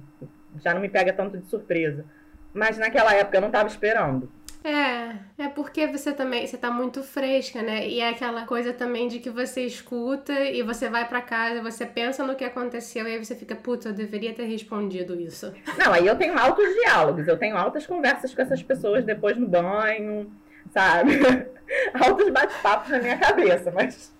Já 0.63 0.73
não 0.73 0.81
me 0.81 0.89
pega 0.89 1.13
tanto 1.13 1.37
de 1.37 1.47
surpresa. 1.47 2.05
Mas 2.53 2.79
naquela 2.79 3.13
época 3.13 3.37
eu 3.37 3.41
não 3.41 3.49
estava 3.49 3.69
esperando. 3.69 4.31
É, 4.65 5.45
é 5.45 5.49
porque 5.49 5.87
você 5.87 6.11
também, 6.11 6.47
você 6.47 6.57
tá 6.57 6.71
muito 6.71 7.03
fresca, 7.03 7.61
né? 7.61 7.87
E 7.87 8.01
é 8.01 8.09
aquela 8.09 8.47
coisa 8.47 8.73
também 8.73 9.09
de 9.09 9.19
que 9.19 9.29
você 9.29 9.61
escuta 9.67 10.33
e 10.33 10.63
você 10.63 10.89
vai 10.89 11.07
para 11.07 11.21
casa, 11.21 11.61
você 11.61 11.85
pensa 11.85 12.27
no 12.27 12.35
que 12.35 12.45
aconteceu 12.45 13.07
e 13.07 13.13
aí 13.13 13.23
você 13.23 13.35
fica, 13.35 13.55
puta, 13.55 13.91
eu 13.91 13.93
deveria 13.93 14.33
ter 14.33 14.45
respondido 14.45 15.21
isso. 15.21 15.53
Não, 15.77 15.93
aí 15.93 16.07
eu 16.07 16.17
tenho 16.17 16.39
altos 16.39 16.65
diálogos, 16.77 17.29
eu 17.29 17.37
tenho 17.37 17.59
altas 17.59 17.87
conversas 17.87 18.35
com 18.35 18.41
essas 18.41 18.63
pessoas 18.63 19.05
depois 19.05 19.37
no 19.37 19.47
banho, 19.47 20.33
sabe? 20.73 21.13
Altos 21.95 22.31
bate-papos 22.31 22.91
na 22.91 22.99
minha 23.01 23.19
cabeça, 23.19 23.71
mas 23.71 24.15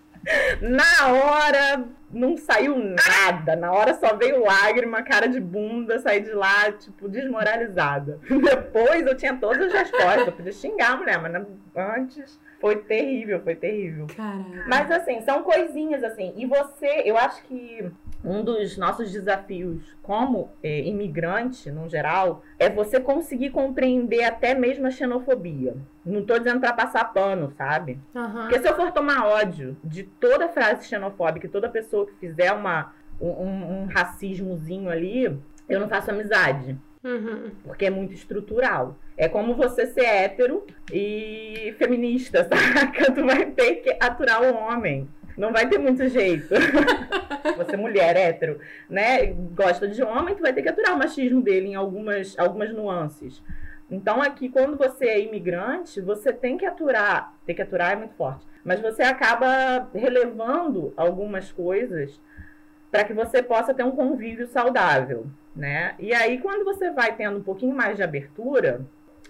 na 0.61 1.13
hora 1.13 1.85
não 2.11 2.37
saiu 2.37 2.77
nada. 2.77 3.57
Na 3.57 3.73
hora 3.73 3.95
só 3.95 4.17
veio 4.17 4.45
lágrima, 4.45 5.03
cara 5.03 5.27
de 5.27 5.41
bunda, 5.41 5.99
saí 5.99 6.21
de 6.21 6.33
lá, 6.33 6.73
tipo, 6.73 7.09
desmoralizada. 7.09 8.21
Depois 8.29 9.07
eu 9.07 9.17
tinha 9.17 9.37
todas 9.37 9.67
as 9.67 9.73
respostas. 9.73 10.27
Eu 10.27 10.33
podia 10.33 10.53
xingar 10.53 10.93
a 10.93 10.97
mulher, 10.97 11.21
mas 11.21 11.47
antes 11.77 12.41
foi 12.61 12.77
terrível, 12.77 13.41
foi 13.43 13.55
terrível. 13.55 14.07
Caraca. 14.17 14.65
Mas 14.67 14.91
assim, 14.91 15.21
são 15.23 15.43
coisinhas 15.43 16.03
assim. 16.03 16.33
E 16.37 16.47
você, 16.47 17.03
eu 17.05 17.17
acho 17.19 17.43
que 17.45 17.91
um 18.25 18.43
dos 18.43 18.79
nossos 18.79 19.13
desafios 19.13 19.83
como 20.03 20.51
é, 20.63 20.81
imigrante, 20.81 21.71
no 21.71 21.89
geral, 21.89 22.43
é 22.59 22.71
você 22.71 22.99
conseguir 22.99 23.51
compreender 23.51 24.25
até 24.25 24.55
mesmo 24.55 24.87
a 24.87 24.91
xenofobia. 24.91 25.77
Não 26.05 26.21
estou 26.21 26.39
dizendo 26.39 26.61
para 26.61 26.73
passar 26.73 27.13
pano, 27.13 27.53
sabe? 27.57 28.01
Uhum. 28.15 28.33
Porque 28.43 28.61
se 28.61 28.69
eu 28.69 28.75
for 28.75 28.91
tomar 28.93 29.27
ódio 29.27 29.77
de 29.85 30.05
toda 30.05 30.49
frase 30.49 30.87
xenofóbica, 30.87 31.49
toda 31.49 31.69
pessoa 31.69 32.07
que 32.07 32.15
fizer 32.15 32.53
uma, 32.53 32.95
um, 33.21 33.83
um 33.83 33.87
racismozinho 33.87 34.89
ali, 34.89 35.25
eu 35.69 35.81
não 35.81 35.89
faço 35.89 36.11
amizade. 36.11 36.79
Uhum. 37.05 37.51
Porque 37.63 37.85
é 37.85 37.91
muito 37.91 38.15
estrutural. 38.15 38.97
É 39.17 39.29
como 39.29 39.55
você 39.55 39.87
ser 39.87 40.07
hétero 40.07 40.67
e 40.91 41.75
feminista, 41.79 42.45
saca? 42.49 43.13
Tu 43.13 43.25
vai 43.25 43.47
ter 43.51 43.77
que 43.77 43.97
aturar 44.01 44.43
o 44.43 44.55
homem. 44.55 45.07
Não 45.37 45.53
vai 45.53 45.69
ter 45.69 45.79
muito 45.79 46.07
jeito. 46.09 46.49
você, 47.57 47.77
mulher 47.77 48.17
hétero, 48.17 48.61
né? 48.89 49.27
Gosta 49.27 49.89
de 49.89 50.03
homem, 50.03 50.35
tu 50.35 50.43
vai 50.43 50.53
ter 50.53 50.63
que 50.63 50.69
aturar 50.69 50.95
o 50.95 50.99
machismo 50.99 51.43
dele 51.43 51.69
em 51.69 51.75
algumas, 51.75 52.39
algumas 52.39 52.73
nuances. 52.73 53.43
Então, 53.91 54.23
aqui, 54.23 54.49
quando 54.49 54.77
você 54.77 55.07
é 55.07 55.21
imigrante, 55.21 56.01
você 56.01 56.33
tem 56.33 56.57
que 56.57 56.65
aturar. 56.65 57.35
Tem 57.45 57.55
que 57.55 57.63
aturar 57.63 57.93
é 57.93 57.97
muito 57.97 58.15
forte. 58.15 58.47
Mas 58.65 58.81
você 58.81 59.03
acaba 59.03 59.89
relevando 59.95 60.93
algumas 60.97 61.53
coisas 61.53 62.19
para 62.91 63.05
que 63.05 63.13
você 63.13 63.43
possa 63.43 63.75
ter 63.75 63.85
um 63.85 63.91
convívio 63.91 64.47
saudável, 64.47 65.27
né? 65.55 65.95
E 65.99 66.15
aí, 66.15 66.39
quando 66.39 66.65
você 66.65 66.91
vai 66.91 67.15
tendo 67.15 67.39
um 67.39 67.43
pouquinho 67.43 67.75
mais 67.75 67.97
de 67.97 68.03
abertura, 68.03 68.81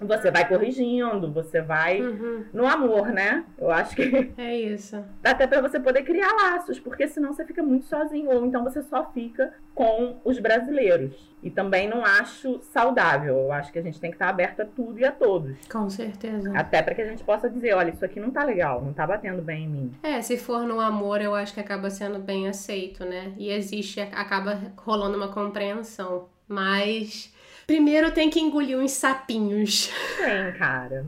você 0.00 0.30
vai 0.30 0.46
corrigindo, 0.48 1.30
você 1.32 1.60
vai 1.62 2.00
Uhum. 2.02 2.44
no 2.52 2.66
amor, 2.66 3.08
né? 3.08 3.44
Eu 3.56 3.70
acho 3.70 3.94
que 3.94 4.02
É 4.36 4.56
isso. 4.58 5.02
dá 5.22 5.30
até 5.30 5.46
para 5.46 5.60
você 5.60 5.78
poder 5.78 6.02
criar 6.02 6.32
laços, 6.32 6.78
porque 6.80 7.06
senão 7.06 7.32
você 7.32 7.44
fica 7.44 7.62
muito 7.62 7.86
sozinho, 7.86 8.30
ou 8.30 8.44
então 8.44 8.64
você 8.64 8.82
só 8.82 9.10
fica 9.12 9.52
com 9.74 10.16
os 10.24 10.38
brasileiros. 10.38 11.32
E 11.42 11.50
também 11.50 11.86
não 11.88 12.04
acho 12.04 12.60
saudável. 12.62 13.36
Eu 13.36 13.52
acho 13.52 13.70
que 13.72 13.78
a 13.78 13.82
gente 13.82 14.00
tem 14.00 14.10
que 14.10 14.14
estar 14.16 14.28
aberto 14.30 14.60
a 14.60 14.64
tudo 14.64 14.98
e 14.98 15.04
a 15.04 15.12
todos. 15.12 15.56
Com 15.70 15.90
certeza. 15.90 16.50
Até 16.56 16.80
para 16.82 16.94
que 16.94 17.02
a 17.02 17.06
gente 17.06 17.22
possa 17.22 17.50
dizer, 17.50 17.74
olha, 17.74 17.90
isso 17.90 18.04
aqui 18.04 18.18
não 18.18 18.30
tá 18.30 18.42
legal, 18.44 18.82
não 18.82 18.92
tá 18.94 19.06
batendo 19.06 19.42
bem 19.42 19.64
em 19.64 19.68
mim. 19.68 19.92
É, 20.02 20.22
se 20.22 20.38
for 20.38 20.62
no 20.66 20.80
amor, 20.80 21.20
eu 21.20 21.34
acho 21.34 21.52
que 21.52 21.60
acaba 21.60 21.90
sendo 21.90 22.18
bem 22.18 22.48
aceito, 22.48 23.04
né? 23.04 23.32
E 23.36 23.50
existe, 23.50 24.00
acaba 24.00 24.58
rolando 24.78 25.16
uma 25.18 25.28
compreensão. 25.28 26.28
Mas 26.48 27.33
primeiro 27.66 28.10
tem 28.10 28.30
que 28.30 28.40
engolir 28.40 28.78
uns 28.78 28.92
sapinhos. 28.92 29.90
Tem, 30.18 30.52
cara. 30.52 31.06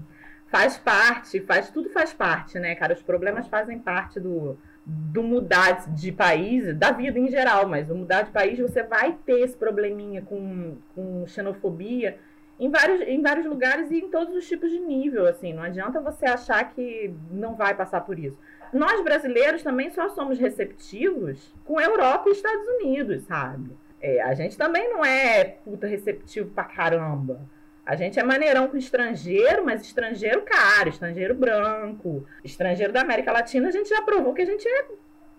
Faz 0.49 0.77
parte, 0.77 1.41
faz 1.41 1.71
tudo 1.71 1.91
faz 1.91 2.13
parte, 2.13 2.59
né, 2.59 2.75
cara? 2.75 2.95
Os 2.95 3.03
problemas 3.03 3.49
fazem 3.49 3.79
parte 3.79 4.21
do, 4.21 4.57
do 4.85 5.23
mudar 5.23 5.87
de 5.93 6.13
país, 6.13 6.75
da 6.77 6.93
vida 6.93 7.19
em 7.19 7.29
geral, 7.29 7.69
mas 7.69 7.91
o 7.91 7.95
mudar 7.95 8.23
de 8.23 8.31
país 8.31 8.59
você 8.59 8.83
vai 8.83 9.17
ter 9.27 9.41
esse 9.41 9.57
probleminha 9.57 10.23
com, 10.23 10.77
com 10.95 11.27
xenofobia 11.27 12.19
em 12.59 12.71
vários, 12.71 13.01
em 13.03 13.21
vários 13.21 13.45
lugares 13.45 13.91
e 13.91 13.99
em 13.99 14.09
todos 14.09 14.35
os 14.35 14.47
tipos 14.49 14.71
de 14.71 14.79
nível, 14.79 15.27
assim. 15.27 15.53
Não 15.53 15.63
adianta 15.63 16.01
você 16.01 16.27
achar 16.27 16.73
que 16.73 17.13
não 17.31 17.55
vai 17.55 17.75
passar 17.75 18.01
por 18.03 18.19
isso. 18.19 18.39
Nós 18.73 19.03
brasileiros 19.03 19.63
também 19.63 19.91
só 19.91 20.09
somos 20.11 20.39
receptivos 20.39 21.55
com 21.65 21.81
Europa 21.81 22.29
e 22.29 22.33
Estados 22.33 22.67
Unidos, 22.81 23.25
sabe? 23.25 23.71
É, 24.01 24.23
a 24.23 24.35
gente 24.35 24.57
também 24.57 24.93
não 24.93 25.05
é 25.05 25.45
puta 25.45 25.87
receptivo 25.87 26.51
pra 26.51 26.65
caramba. 26.65 27.41
A 27.85 27.95
gente 27.95 28.19
é 28.19 28.23
maneirão 28.23 28.69
com 28.69 28.77
estrangeiro, 28.77 29.65
mas 29.65 29.83
estrangeiro 29.83 30.43
caro, 30.43 30.89
estrangeiro 30.89 31.35
branco, 31.35 32.27
estrangeiro 32.45 32.93
da 32.93 33.03
América 33.03 33.31
Latina, 33.31 33.69
a 33.69 33.71
gente 33.71 33.89
já 33.89 34.03
provou 34.03 34.35
que 34.35 34.43
a 34.43 34.47
gente 34.47 34.67
é 34.67 34.87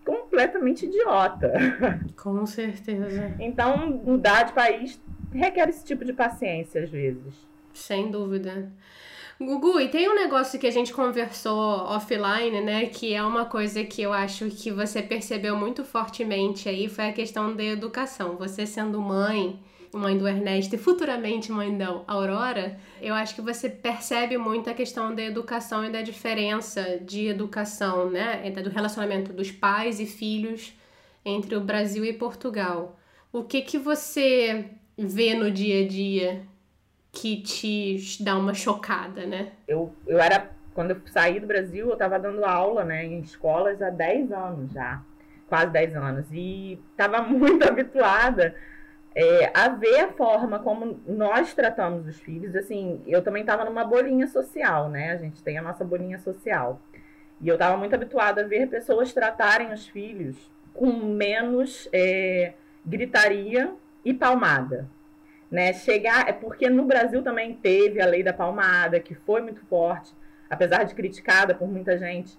completamente 0.05 0.85
idiota. 0.85 1.51
Com 2.15 2.45
certeza. 2.45 3.35
Então, 3.37 3.87
mudar 3.87 4.43
de 4.43 4.53
país 4.53 4.99
requer 5.33 5.67
esse 5.67 5.83
tipo 5.83 6.05
de 6.05 6.13
paciência 6.13 6.83
às 6.83 6.89
vezes. 6.89 7.45
Sem 7.73 8.09
dúvida. 8.09 8.71
Gugu, 9.39 9.79
e 9.79 9.87
tem 9.87 10.09
um 10.09 10.15
negócio 10.15 10.59
que 10.59 10.65
a 10.65 10.71
gente 10.71 10.91
conversou 10.91 11.59
offline, 11.59 12.59
né? 12.61 12.87
Que 12.87 13.13
é 13.13 13.21
uma 13.23 13.45
coisa 13.45 13.83
que 13.83 14.01
eu 14.01 14.11
acho 14.11 14.49
que 14.49 14.71
você 14.71 14.99
percebeu 14.99 15.55
muito 15.55 15.85
fortemente 15.85 16.67
aí, 16.67 16.89
foi 16.89 17.09
a 17.09 17.13
questão 17.13 17.55
da 17.55 17.63
educação. 17.63 18.35
Você 18.37 18.65
sendo 18.65 18.99
mãe, 18.99 19.59
mãe 19.93 20.17
do 20.17 20.27
Ernesto 20.27 20.73
e 20.73 20.77
futuramente 20.79 21.51
mãe 21.51 21.77
da 21.77 22.01
Aurora, 22.07 22.79
eu 22.99 23.13
acho 23.13 23.35
que 23.35 23.41
você 23.41 23.69
percebe 23.69 24.39
muito 24.39 24.71
a 24.71 24.73
questão 24.73 25.13
da 25.13 25.21
educação 25.21 25.85
e 25.85 25.91
da 25.91 26.01
diferença 26.01 26.97
de 26.99 27.27
educação, 27.27 28.09
né? 28.09 28.49
Do 28.49 28.71
relacionamento 28.71 29.31
dos 29.31 29.51
pais 29.51 29.99
e 29.99 30.07
filhos 30.07 30.73
entre 31.23 31.55
o 31.55 31.61
Brasil 31.61 32.03
e 32.03 32.11
Portugal. 32.11 32.99
O 33.31 33.43
que 33.43 33.61
que 33.61 33.77
você 33.77 34.65
vê 34.97 35.35
no 35.35 35.51
dia 35.51 35.85
a 35.85 35.87
dia 35.87 36.41
que 37.19 37.41
te 37.41 38.23
dá 38.23 38.37
uma 38.37 38.53
chocada, 38.53 39.25
né? 39.25 39.51
Eu, 39.67 39.93
eu 40.05 40.19
era, 40.19 40.49
quando 40.73 40.91
eu 40.91 41.01
saí 41.05 41.39
do 41.39 41.47
Brasil, 41.47 41.87
eu 41.87 41.93
estava 41.93 42.19
dando 42.19 42.43
aula 42.45 42.83
né, 42.83 43.05
em 43.05 43.19
escolas 43.19 43.81
há 43.81 43.89
10 43.89 44.31
anos 44.31 44.71
já, 44.71 45.01
quase 45.47 45.71
10 45.71 45.95
anos, 45.95 46.25
e 46.31 46.79
estava 46.91 47.21
muito 47.27 47.67
habituada 47.67 48.55
é, 49.15 49.51
a 49.53 49.69
ver 49.69 50.01
a 50.01 50.07
forma 50.09 50.59
como 50.59 50.99
nós 51.07 51.53
tratamos 51.53 52.07
os 52.07 52.19
filhos. 52.19 52.55
Assim, 52.55 53.01
eu 53.07 53.21
também 53.23 53.41
estava 53.41 53.65
numa 53.65 53.83
bolinha 53.83 54.27
social, 54.27 54.89
né? 54.89 55.11
A 55.11 55.17
gente 55.17 55.41
tem 55.43 55.57
a 55.57 55.61
nossa 55.61 55.83
bolinha 55.83 56.19
social. 56.19 56.79
E 57.41 57.47
eu 57.47 57.55
estava 57.55 57.77
muito 57.77 57.93
habituada 57.93 58.41
a 58.41 58.47
ver 58.47 58.67
pessoas 58.67 59.13
tratarem 59.13 59.71
os 59.73 59.87
filhos 59.87 60.35
com 60.73 60.91
menos. 60.91 61.89
É, 61.91 62.53
gritaria 62.87 63.73
e 64.05 64.13
palmada. 64.13 64.87
Né? 65.49 65.73
Chegar, 65.73 66.27
é 66.27 66.33
porque 66.33 66.69
no 66.69 66.85
Brasil 66.85 67.23
também 67.23 67.55
teve 67.55 68.01
a 68.01 68.05
lei 68.05 68.21
da 68.21 68.33
palmada, 68.33 68.99
que 68.99 69.15
foi 69.15 69.41
muito 69.41 69.61
forte, 69.67 70.13
apesar 70.49 70.83
de 70.83 70.93
criticada 70.93 71.55
por 71.55 71.67
muita 71.67 71.97
gente, 71.97 72.37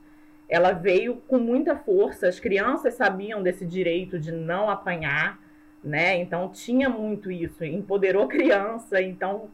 ela 0.48 0.72
veio 0.72 1.16
com 1.28 1.38
muita 1.38 1.76
força. 1.76 2.28
As 2.28 2.40
crianças 2.40 2.94
sabiam 2.94 3.42
desse 3.42 3.66
direito 3.66 4.18
de 4.18 4.32
não 4.32 4.70
apanhar, 4.70 5.38
né? 5.82 6.16
Então 6.16 6.48
tinha 6.48 6.88
muito 6.88 7.30
isso, 7.30 7.64
empoderou 7.64 8.26
criança. 8.28 9.00
Então 9.00 9.50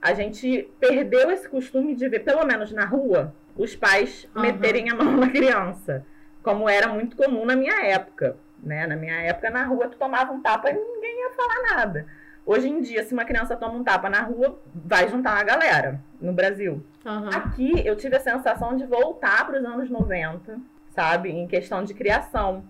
a 0.00 0.14
gente 0.14 0.68
perdeu 0.78 1.30
esse 1.30 1.48
costume 1.48 1.94
de 1.94 2.08
ver, 2.08 2.20
pelo 2.20 2.44
menos 2.46 2.72
na 2.72 2.84
rua, 2.84 3.34
os 3.56 3.76
pais 3.76 4.28
uhum. 4.34 4.42
meterem 4.42 4.90
a 4.90 4.94
mão 4.94 5.16
na 5.16 5.30
criança, 5.30 6.06
como 6.42 6.68
era 6.68 6.88
muito 6.88 7.16
comum 7.16 7.44
na 7.44 7.56
minha 7.56 7.84
época. 7.86 8.36
Né? 8.62 8.86
Na 8.86 8.96
minha 8.96 9.20
época, 9.22 9.50
na 9.50 9.64
rua, 9.64 9.88
tu 9.88 9.96
tomava 9.96 10.32
um 10.32 10.40
tapa 10.40 10.70
e 10.70 10.74
ninguém 10.74 11.20
ia 11.22 11.30
falar 11.30 11.76
nada. 11.76 12.06
Hoje 12.44 12.68
em 12.68 12.80
dia, 12.80 13.04
se 13.04 13.12
uma 13.12 13.24
criança 13.24 13.56
toma 13.56 13.74
um 13.74 13.84
tapa 13.84 14.08
na 14.08 14.22
rua, 14.22 14.60
vai 14.74 15.08
juntar 15.08 15.34
uma 15.34 15.44
galera 15.44 16.02
no 16.20 16.32
Brasil. 16.32 16.84
Uhum. 17.04 17.28
Aqui, 17.28 17.86
eu 17.86 17.96
tive 17.96 18.16
a 18.16 18.20
sensação 18.20 18.76
de 18.76 18.84
voltar 18.86 19.46
para 19.46 19.58
os 19.58 19.64
anos 19.64 19.90
90, 19.90 20.58
sabe? 20.90 21.30
Em 21.30 21.46
questão 21.46 21.84
de 21.84 21.94
criação. 21.94 22.64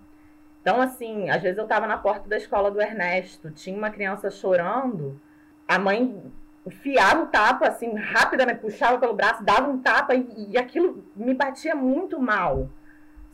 Então, 0.61 0.81
assim, 0.81 1.31
às 1.31 1.43
vezes 1.43 1.57
eu 1.57 1.65
estava 1.65 1.87
na 1.87 1.97
porta 1.97 2.29
da 2.29 2.37
escola 2.37 2.71
do 2.71 2.81
Ernesto, 2.81 3.51
tinha 3.51 3.77
uma 3.77 3.91
criança 3.91 4.31
chorando, 4.31 5.19
a 5.67 5.79
mãe 5.79 6.21
enfiava 6.67 7.23
o 7.23 7.27
tapa, 7.29 7.67
assim, 7.67 7.95
rapidamente, 7.95 8.61
puxava 8.61 8.99
pelo 8.99 9.15
braço, 9.15 9.43
dava 9.43 9.71
um 9.71 9.81
tapa 9.81 10.15
e, 10.15 10.51
e 10.51 10.59
aquilo 10.59 11.03
me 11.17 11.33
batia 11.33 11.75
muito 11.75 12.21
mal 12.21 12.69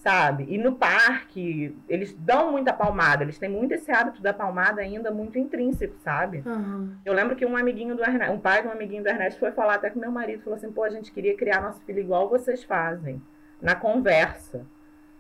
sabe? 0.07 0.47
E 0.49 0.57
no 0.57 0.77
parque, 0.77 1.77
eles 1.89 2.15
dão 2.17 2.53
muita 2.53 2.73
palmada, 2.73 3.25
eles 3.25 3.41
têm 3.41 3.49
muito 3.49 3.75
esse 3.75 3.91
hábito 3.91 4.23
da 4.23 4.33
palmada 4.33 4.81
ainda 4.81 5.11
muito 5.11 5.37
intrínseco, 5.37 5.97
sabe? 5.99 6.45
Uhum. 6.47 6.93
Eu 7.05 7.13
lembro 7.13 7.35
que 7.35 7.45
um 7.45 7.57
amiguinho 7.57 7.97
do 7.97 8.05
Ernesto, 8.05 8.33
um 8.33 8.39
pai 8.39 8.63
de 8.63 8.69
um 8.69 8.71
amiguinho 8.71 9.03
do 9.03 9.09
Ernesto 9.09 9.41
foi 9.41 9.51
falar 9.51 9.75
até 9.75 9.91
com 9.91 9.99
meu 9.99 10.13
marido, 10.13 10.45
falou 10.45 10.57
assim, 10.57 10.71
pô, 10.71 10.85
a 10.85 10.91
gente 10.91 11.11
queria 11.11 11.37
criar 11.37 11.61
nosso 11.61 11.83
filho 11.83 11.99
igual 11.99 12.29
vocês 12.29 12.63
fazem, 12.63 13.21
na 13.61 13.75
conversa. 13.75 14.65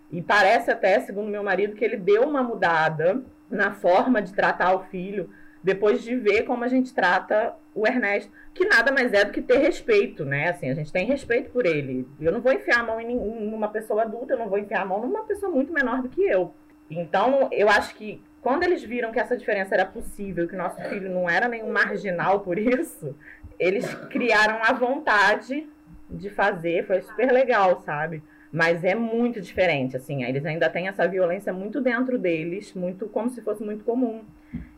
E 0.08 0.22
parece 0.22 0.70
até, 0.70 1.00
segundo 1.00 1.28
meu 1.28 1.42
marido, 1.42 1.74
que 1.74 1.84
ele 1.84 1.96
deu 1.96 2.22
uma 2.22 2.44
mudada 2.44 3.24
na 3.50 3.72
forma 3.72 4.22
de 4.22 4.32
tratar 4.32 4.72
o 4.72 4.84
filho, 4.84 5.28
depois 5.66 6.00
de 6.00 6.14
ver 6.14 6.44
como 6.44 6.62
a 6.62 6.68
gente 6.68 6.94
trata 6.94 7.52
o 7.74 7.84
Ernesto, 7.88 8.30
que 8.54 8.64
nada 8.64 8.92
mais 8.92 9.12
é 9.12 9.24
do 9.24 9.32
que 9.32 9.42
ter 9.42 9.58
respeito, 9.58 10.24
né? 10.24 10.50
Assim, 10.50 10.70
a 10.70 10.74
gente 10.74 10.92
tem 10.92 11.04
respeito 11.04 11.50
por 11.50 11.66
ele. 11.66 12.06
Eu 12.20 12.30
não 12.30 12.40
vou 12.40 12.52
enfiar 12.52 12.78
a 12.78 12.82
mão 12.84 13.00
em 13.00 13.52
uma 13.52 13.66
pessoa 13.66 14.02
adulta, 14.02 14.34
eu 14.34 14.38
não 14.38 14.48
vou 14.48 14.60
enfiar 14.60 14.82
a 14.82 14.84
mão 14.84 15.00
numa 15.00 15.24
pessoa 15.24 15.50
muito 15.50 15.72
menor 15.72 16.02
do 16.02 16.08
que 16.08 16.22
eu. 16.22 16.54
Então, 16.88 17.48
eu 17.50 17.68
acho 17.68 17.96
que 17.96 18.22
quando 18.40 18.62
eles 18.62 18.84
viram 18.84 19.10
que 19.10 19.18
essa 19.18 19.36
diferença 19.36 19.74
era 19.74 19.84
possível, 19.84 20.46
que 20.46 20.54
nosso 20.54 20.80
filho 20.82 21.10
não 21.10 21.28
era 21.28 21.48
nenhum 21.48 21.72
marginal 21.72 22.38
por 22.38 22.60
isso, 22.60 23.16
eles 23.58 23.92
criaram 24.08 24.60
a 24.62 24.72
vontade 24.72 25.68
de 26.08 26.30
fazer, 26.30 26.86
foi 26.86 27.02
super 27.02 27.32
legal, 27.32 27.80
sabe? 27.80 28.22
Mas 28.52 28.84
é 28.84 28.94
muito 28.94 29.40
diferente, 29.40 29.96
assim, 29.96 30.24
eles 30.24 30.44
ainda 30.46 30.70
têm 30.70 30.88
essa 30.88 31.06
violência 31.06 31.52
muito 31.52 31.80
dentro 31.80 32.18
deles, 32.18 32.72
muito 32.74 33.06
como 33.08 33.28
se 33.28 33.42
fosse 33.42 33.62
muito 33.62 33.84
comum. 33.84 34.22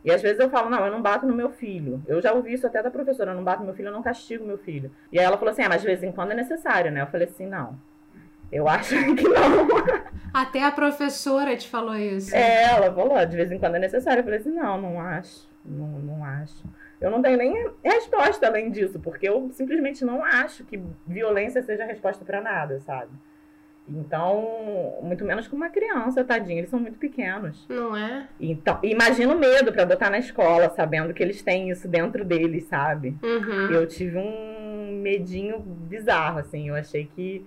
E 0.03 0.11
às 0.11 0.21
vezes 0.21 0.39
eu 0.39 0.49
falo, 0.49 0.69
não, 0.69 0.85
eu 0.85 0.91
não 0.91 1.01
bato 1.01 1.25
no 1.25 1.35
meu 1.35 1.49
filho. 1.49 2.01
Eu 2.07 2.21
já 2.21 2.33
ouvi 2.33 2.53
isso 2.53 2.65
até 2.65 2.81
da 2.81 2.89
professora, 2.89 3.31
eu 3.31 3.35
não 3.35 3.43
bato 3.43 3.59
no 3.59 3.65
meu 3.65 3.75
filho, 3.75 3.89
eu 3.89 3.93
não 3.93 4.01
castigo 4.01 4.45
meu 4.45 4.57
filho. 4.57 4.91
E 5.11 5.19
aí 5.19 5.25
ela 5.25 5.37
falou 5.37 5.51
assim, 5.51 5.61
ah, 5.61 5.69
mas 5.69 5.81
de 5.81 5.87
vez 5.87 6.03
em 6.03 6.11
quando 6.11 6.31
é 6.31 6.35
necessário, 6.35 6.91
né? 6.91 7.01
Eu 7.01 7.07
falei 7.07 7.27
assim, 7.27 7.45
não. 7.45 7.77
Eu 8.51 8.67
acho 8.67 8.95
que 9.15 9.27
não. 9.27 9.67
Até 10.33 10.63
a 10.63 10.71
professora 10.71 11.55
te 11.55 11.69
falou 11.69 11.95
isso. 11.95 12.35
É, 12.35 12.63
ela 12.63 12.93
falou, 12.93 13.25
de 13.25 13.35
vez 13.35 13.51
em 13.51 13.59
quando 13.59 13.75
é 13.75 13.79
necessário. 13.79 14.21
Eu 14.21 14.23
falei 14.23 14.39
assim, 14.39 14.51
não, 14.51 14.81
não 14.81 14.99
acho. 14.99 15.47
Não, 15.63 15.87
não 15.99 16.23
acho. 16.23 16.63
Eu 16.99 17.09
não 17.09 17.21
tenho 17.21 17.37
nem 17.37 17.69
resposta 17.83 18.47
além 18.47 18.71
disso, 18.71 18.99
porque 18.99 19.29
eu 19.29 19.49
simplesmente 19.51 20.03
não 20.03 20.23
acho 20.23 20.65
que 20.65 20.81
violência 21.07 21.61
seja 21.61 21.83
a 21.83 21.87
resposta 21.87 22.25
para 22.25 22.41
nada, 22.41 22.79
sabe? 22.81 23.09
Então, 23.89 24.99
muito 25.01 25.25
menos 25.25 25.47
com 25.47 25.55
uma 25.55 25.69
criança, 25.69 26.23
tadinho, 26.23 26.59
eles 26.59 26.69
são 26.69 26.79
muito 26.79 26.99
pequenos. 26.99 27.65
Não 27.67 27.95
é? 27.97 28.27
Então, 28.39 28.79
imagina 28.83 29.33
o 29.33 29.39
medo 29.39 29.71
para 29.73 29.85
botar 29.85 30.09
na 30.09 30.19
escola, 30.19 30.69
sabendo 30.69 31.13
que 31.13 31.23
eles 31.23 31.41
têm 31.41 31.69
isso 31.69 31.87
dentro 31.87 32.23
deles, 32.23 32.65
sabe? 32.65 33.17
Uhum. 33.23 33.71
Eu 33.71 33.87
tive 33.87 34.17
um 34.17 34.99
medinho 35.01 35.59
bizarro, 35.59 36.39
assim, 36.39 36.69
eu 36.69 36.75
achei 36.75 37.09
que 37.15 37.45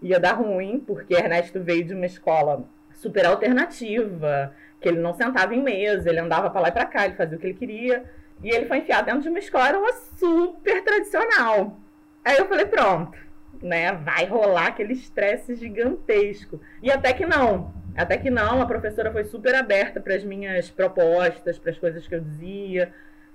ia 0.00 0.20
dar 0.20 0.32
ruim, 0.32 0.82
porque 0.86 1.14
Ernesto 1.14 1.60
veio 1.60 1.84
de 1.84 1.94
uma 1.94 2.06
escola 2.06 2.64
super 2.92 3.26
alternativa, 3.26 4.54
que 4.80 4.88
ele 4.88 5.00
não 5.00 5.12
sentava 5.12 5.54
em 5.54 5.62
mesa, 5.62 6.08
ele 6.08 6.20
andava 6.20 6.50
para 6.50 6.60
lá 6.60 6.68
e 6.68 6.72
para 6.72 6.86
cá, 6.86 7.04
ele 7.04 7.16
fazia 7.16 7.36
o 7.36 7.40
que 7.40 7.46
ele 7.48 7.54
queria, 7.54 8.04
e 8.42 8.48
ele 8.48 8.66
foi 8.66 8.78
enfiado 8.78 9.06
dentro 9.06 9.22
de 9.22 9.28
uma 9.28 9.38
escola 9.38 9.76
super 10.16 10.82
tradicional. 10.84 11.76
Aí 12.24 12.36
eu 12.38 12.46
falei, 12.46 12.66
pronto 12.66 13.29
né, 13.62 13.92
vai 13.92 14.26
rolar 14.26 14.68
aquele 14.68 14.92
estresse 14.92 15.54
gigantesco. 15.54 16.60
E 16.82 16.90
até 16.90 17.12
que 17.12 17.26
não. 17.26 17.72
Até 17.96 18.16
que 18.16 18.30
não, 18.30 18.60
a 18.60 18.66
professora 18.66 19.12
foi 19.12 19.24
super 19.24 19.54
aberta 19.54 20.00
para 20.00 20.14
as 20.14 20.24
minhas 20.24 20.70
propostas, 20.70 21.58
para 21.58 21.70
as 21.70 21.78
coisas 21.78 22.06
que 22.06 22.14
eu 22.14 22.20
dizia. 22.20 22.92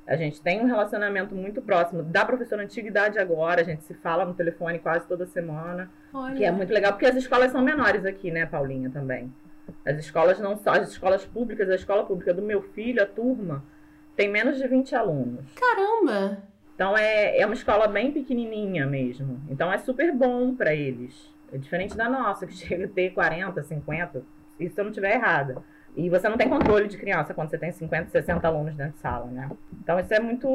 A 0.08 0.16
gente 0.16 0.40
tem 0.42 0.62
um 0.62 0.66
relacionamento 0.66 1.34
muito 1.36 1.62
próximo 1.62 2.04
da 2.04 2.24
professora 2.24 2.64
antiguidade 2.64 3.18
agora, 3.18 3.62
a 3.62 3.64
gente 3.64 3.84
se 3.84 3.94
fala 3.96 4.24
no 4.24 4.36
telefone 4.36 4.78
quase 4.78 5.08
toda 5.08 5.26
semana, 5.26 5.90
Olha. 6.14 6.36
que 6.36 6.46
é 6.46 6.52
muito 6.52 6.72
legal, 6.72 6.94
porque 6.94 7.08
as 7.08 7.16
escolas 7.16 7.52
são 7.52 7.62
menores 7.62 8.06
aqui, 8.06 8.30
né, 8.30 8.46
Paulinha, 8.46 8.90
também. 8.90 9.34
As 9.84 9.98
escolas 9.98 10.40
não 10.40 10.58
só, 10.58 10.72
as 10.72 10.90
escolas 10.90 11.26
públicas, 11.26 11.68
a 11.70 11.76
escola 11.76 12.06
pública 12.06 12.34
do 12.34 12.42
meu 12.42 12.62
filho, 12.62 13.02
a 13.02 13.06
turma, 13.08 13.64
tem 14.16 14.30
menos 14.30 14.58
de 14.58 14.68
20 14.68 14.96
alunos. 14.96 15.46
Caramba! 15.56 16.38
Então 16.76 16.96
é, 16.96 17.40
é 17.40 17.46
uma 17.46 17.56
escola 17.56 17.88
bem 17.88 18.12
pequenininha 18.12 18.86
mesmo. 18.86 19.42
Então 19.50 19.72
é 19.72 19.78
super 19.78 20.14
bom 20.14 20.54
para 20.54 20.76
eles. 20.76 21.34
É 21.52 21.58
diferente 21.58 21.96
da 21.96 22.10
nossa, 22.10 22.46
que 22.46 22.54
chega 22.56 22.86
a 22.86 22.90
ter 22.90 23.12
40, 23.12 23.64
50, 23.64 24.24
isso 24.60 24.76
se 24.76 24.82
eu 24.82 24.84
não 24.84 24.92
estiver 24.92 25.16
errada. 25.16 25.64
E 25.96 26.10
você 26.10 26.28
não 26.28 26.38
tem 26.38 26.50
controle 26.50 26.90
de 26.90 26.98
criança 26.98 27.34
quando 27.34 27.50
você 27.50 27.58
tem 27.58 27.72
50, 27.72 28.10
60 28.10 28.46
alunos 28.46 28.76
dentro 28.76 28.94
de 28.94 29.00
sala, 29.00 29.28
né? 29.28 29.50
Então 29.82 29.98
isso 29.98 30.14
é 30.14 30.20
muito 30.20 30.50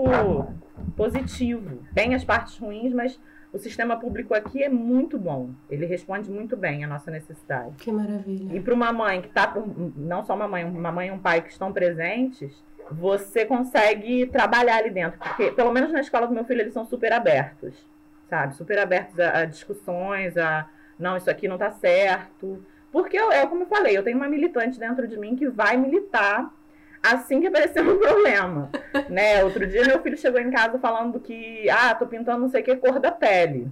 positivo. 0.94 1.82
Tem 1.94 2.14
as 2.14 2.22
partes 2.22 2.58
ruins, 2.58 2.92
mas 2.92 3.18
o 3.50 3.58
sistema 3.58 3.96
público 3.96 4.34
aqui 4.34 4.62
é 4.62 4.68
muito 4.68 5.18
bom. 5.18 5.50
Ele 5.70 5.86
responde 5.86 6.30
muito 6.30 6.58
bem 6.58 6.84
à 6.84 6.86
nossa 6.86 7.10
necessidade. 7.10 7.74
Que 7.78 7.90
maravilha. 7.90 8.54
E 8.54 8.60
para 8.60 8.74
uma 8.74 8.92
mãe 8.92 9.22
que 9.22 9.28
está, 9.28 9.52
não 9.96 10.22
só 10.24 10.34
uma 10.34 10.46
mãe, 10.46 10.64
uma 10.64 10.92
mãe 10.92 11.08
e 11.08 11.10
um 11.10 11.18
pai 11.18 11.40
que 11.40 11.50
estão 11.50 11.72
presentes, 11.72 12.62
você 12.90 13.44
consegue 13.44 14.26
trabalhar 14.26 14.76
ali 14.76 14.90
dentro. 14.90 15.18
Porque, 15.18 15.50
pelo 15.52 15.72
menos 15.72 15.92
na 15.92 16.00
escola 16.00 16.26
do 16.26 16.34
meu 16.34 16.44
filho, 16.44 16.60
eles 16.60 16.74
são 16.74 16.84
super 16.84 17.12
abertos, 17.12 17.74
sabe? 18.28 18.54
Super 18.54 18.78
abertos 18.78 19.18
a, 19.18 19.38
a 19.38 19.44
discussões, 19.44 20.36
a 20.36 20.68
não, 20.98 21.16
isso 21.16 21.30
aqui 21.30 21.48
não 21.48 21.56
tá 21.58 21.70
certo. 21.70 22.64
Porque, 22.92 23.16
eu, 23.16 23.32
é 23.32 23.46
como 23.46 23.62
eu 23.62 23.66
falei, 23.66 23.96
eu 23.96 24.02
tenho 24.02 24.16
uma 24.16 24.28
militante 24.28 24.78
dentro 24.78 25.08
de 25.08 25.16
mim 25.18 25.34
que 25.34 25.48
vai 25.48 25.76
militar 25.76 26.52
assim 27.02 27.40
que 27.40 27.46
aparecer 27.46 27.80
um 27.86 27.98
problema, 27.98 28.70
né? 29.08 29.42
Outro 29.42 29.66
dia 29.66 29.84
meu 29.84 30.02
filho 30.02 30.16
chegou 30.16 30.40
em 30.40 30.50
casa 30.50 30.78
falando 30.78 31.18
que, 31.18 31.68
ah, 31.70 31.94
tô 31.94 32.06
pintando 32.06 32.40
não 32.40 32.48
sei 32.48 32.60
o 32.60 32.64
que 32.64 32.76
cor 32.76 33.00
da 33.00 33.10
pele. 33.10 33.68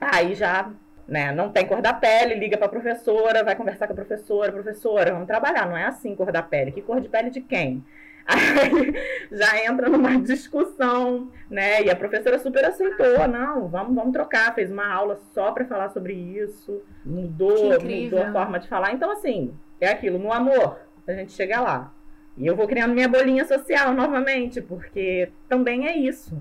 Aí 0.00 0.34
já, 0.34 0.70
né, 1.06 1.32
não 1.32 1.50
tem 1.50 1.66
cor 1.66 1.80
da 1.80 1.92
pele, 1.92 2.34
liga 2.34 2.58
pra 2.58 2.68
professora, 2.68 3.44
vai 3.44 3.54
conversar 3.54 3.86
com 3.86 3.92
a 3.92 3.96
professora, 3.96 4.52
professora, 4.52 5.12
vamos 5.12 5.28
trabalhar, 5.28 5.66
não 5.66 5.76
é 5.76 5.84
assim 5.84 6.14
cor 6.16 6.32
da 6.32 6.42
pele, 6.42 6.72
que 6.72 6.82
cor 6.82 7.00
de 7.00 7.08
pele 7.08 7.30
de 7.30 7.40
quem? 7.40 7.84
Aí 8.26 8.94
já 9.30 9.64
entra 9.64 9.88
numa 9.88 10.18
discussão, 10.20 11.30
né? 11.50 11.82
E 11.82 11.90
a 11.90 11.96
professora 11.96 12.38
super 12.38 12.64
aceitou, 12.64 13.28
não, 13.28 13.68
vamos, 13.68 13.94
vamos 13.94 14.12
trocar, 14.12 14.54
fez 14.54 14.70
uma 14.70 14.86
aula 14.86 15.20
só 15.32 15.52
para 15.52 15.66
falar 15.66 15.90
sobre 15.90 16.14
isso, 16.14 16.82
mudou, 17.04 17.78
mudou 17.80 18.22
a 18.22 18.32
forma 18.32 18.58
de 18.58 18.68
falar. 18.68 18.92
Então, 18.92 19.10
assim, 19.10 19.54
é 19.80 19.88
aquilo, 19.88 20.18
no 20.18 20.32
amor, 20.32 20.78
a 21.06 21.12
gente 21.12 21.32
chega 21.32 21.60
lá. 21.60 21.92
E 22.36 22.46
eu 22.46 22.56
vou 22.56 22.66
criando 22.66 22.94
minha 22.94 23.08
bolinha 23.08 23.44
social 23.44 23.92
novamente, 23.92 24.60
porque 24.60 25.30
também 25.48 25.86
é 25.86 25.96
isso. 25.96 26.40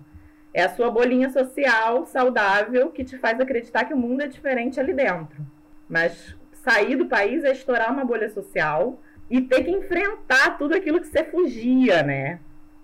É 0.53 0.63
a 0.63 0.69
sua 0.69 0.89
bolinha 0.89 1.29
social 1.29 2.05
saudável 2.05 2.89
que 2.91 3.03
te 3.03 3.17
faz 3.17 3.39
acreditar 3.39 3.85
que 3.85 3.93
o 3.93 3.97
mundo 3.97 4.21
é 4.21 4.27
diferente 4.27 4.79
ali 4.79 4.93
dentro. 4.93 5.45
Mas 5.89 6.35
sair 6.53 6.95
do 6.95 7.07
país 7.07 7.43
é 7.43 7.51
estourar 7.51 7.91
uma 7.91 8.05
bolha 8.05 8.29
social 8.29 8.99
e 9.29 9.41
ter 9.41 9.63
que 9.63 9.71
enfrentar 9.71 10.57
tudo 10.57 10.75
aquilo 10.75 10.99
que 10.99 11.07
você 11.07 11.23
fugia, 11.23 12.03
né? 12.03 12.39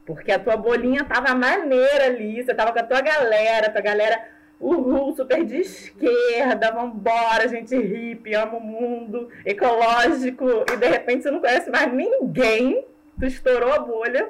Porque 0.05 0.31
a 0.31 0.39
tua 0.39 0.57
bolinha 0.57 1.03
tava 1.03 1.35
maneira 1.35 2.05
ali, 2.05 2.43
você 2.43 2.53
tava 2.53 2.71
com 2.71 2.79
a 2.79 2.83
tua 2.83 3.01
galera, 3.01 3.69
tua 3.69 3.81
galera, 3.81 4.19
uhul, 4.59 5.15
super 5.15 5.45
de 5.45 5.57
esquerda, 5.57 6.71
vambora, 6.71 7.47
gente 7.47 7.75
hippie, 7.75 8.33
ama 8.33 8.57
o 8.57 8.61
mundo, 8.61 9.29
ecológico, 9.45 10.65
e 10.73 10.77
de 10.77 10.87
repente 10.87 11.23
você 11.23 11.31
não 11.31 11.39
conhece 11.39 11.69
mais 11.69 11.93
ninguém, 11.93 12.83
tu 13.19 13.25
estourou 13.25 13.71
a 13.71 13.79
bolha 13.79 14.29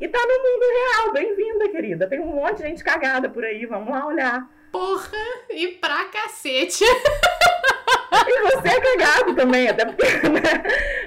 e 0.00 0.08
tá 0.08 0.18
no 0.18 0.26
mundo 0.26 0.64
real. 0.74 1.12
Bem-vinda, 1.12 1.68
querida. 1.68 2.08
Tem 2.08 2.18
um 2.18 2.26
monte 2.26 2.56
de 2.56 2.64
gente 2.64 2.82
cagada 2.82 3.28
por 3.28 3.44
aí, 3.44 3.64
vamos 3.66 3.88
lá 3.88 4.04
olhar. 4.04 4.50
Porra, 4.72 5.18
e 5.50 5.68
pra 5.68 6.06
cacete. 6.06 6.84
e 8.28 8.42
você 8.42 8.68
é 8.68 8.80
cagado 8.80 9.34
também, 9.34 9.68
até 9.68 9.84
porque 9.84 10.04
né, 10.28 10.40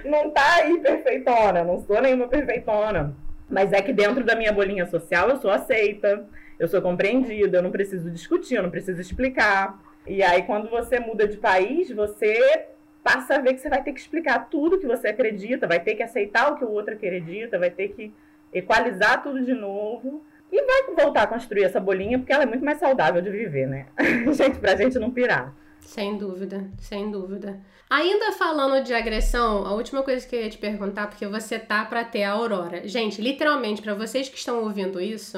não 0.06 0.30
tá 0.32 0.56
aí 0.56 0.80
perfeitona, 0.80 1.64
não 1.64 1.80
sou 1.80 2.02
nenhuma 2.02 2.28
perfeitona. 2.28 3.16
Mas 3.50 3.72
é 3.72 3.82
que 3.82 3.94
dentro 3.94 4.24
da 4.24 4.36
minha 4.36 4.52
bolinha 4.52 4.86
social 4.88 5.30
eu 5.30 5.38
sou 5.38 5.52
aceita, 5.52 6.26
eu 6.58 6.68
sou 6.68 6.82
compreendida, 6.82 7.58
eu 7.58 7.62
não 7.62 7.72
preciso 7.72 8.10
discutir, 8.10 8.56
eu 8.56 8.64
não 8.64 8.72
preciso 8.72 9.00
explicar. 9.00 9.80
E 10.08 10.24
aí, 10.24 10.44
quando 10.44 10.70
você 10.70 11.00
muda 11.00 11.28
de 11.28 11.38
país, 11.38 11.92
você 11.92 12.68
passa 13.04 13.36
a 13.36 13.40
ver 13.40 13.54
que 13.54 13.60
você 13.60 13.70
vai 13.70 13.84
ter 13.84 13.94
que 13.94 14.00
explicar 14.00 14.50
tudo 14.50 14.80
que 14.80 14.88
você 14.88 15.10
acredita, 15.10 15.68
vai 15.68 15.80
ter 15.80 15.96
que 15.96 16.04
aceitar 16.04 16.52
o 16.52 16.58
que 16.58 16.66
o 16.66 16.72
outro 16.72 16.94
acredita, 16.94 17.60
vai 17.60 17.70
ter 17.70 17.90
que 17.90 18.12
equalizar 18.54 19.22
tudo 19.22 19.44
de 19.44 19.54
novo. 19.54 20.24
E 20.52 20.62
vai 20.64 20.96
voltar 20.96 21.24
a 21.24 21.28
construir 21.28 21.64
essa 21.64 21.80
bolinha, 21.80 22.18
porque 22.18 22.32
ela 22.32 22.44
é 22.44 22.46
muito 22.46 22.64
mais 22.64 22.78
saudável 22.78 23.22
de 23.22 23.30
viver, 23.30 23.68
né? 23.68 23.88
gente, 24.34 24.58
pra 24.60 24.76
gente 24.76 24.98
não 24.98 25.12
pirar. 25.12 25.54
Sem 25.86 26.18
dúvida, 26.18 26.70
sem 26.80 27.10
dúvida. 27.12 27.60
Ainda 27.90 28.32
falando 28.32 28.84
de 28.84 28.94
agressão, 28.94 29.66
a 29.66 29.74
última 29.74 30.02
coisa 30.02 30.28
que 30.28 30.36
eu 30.36 30.42
ia 30.42 30.50
te 30.50 30.58
perguntar, 30.58 31.08
porque 31.08 31.26
você 31.28 31.60
tá 31.60 31.86
para 31.86 32.04
ter 32.04 32.24
a 32.24 32.32
Aurora. 32.32 32.88
Gente, 32.88 33.22
literalmente, 33.22 33.82
para 33.82 33.94
vocês 33.94 34.28
que 34.28 34.38
estão 34.38 34.64
ouvindo 34.64 35.00
isso, 35.00 35.38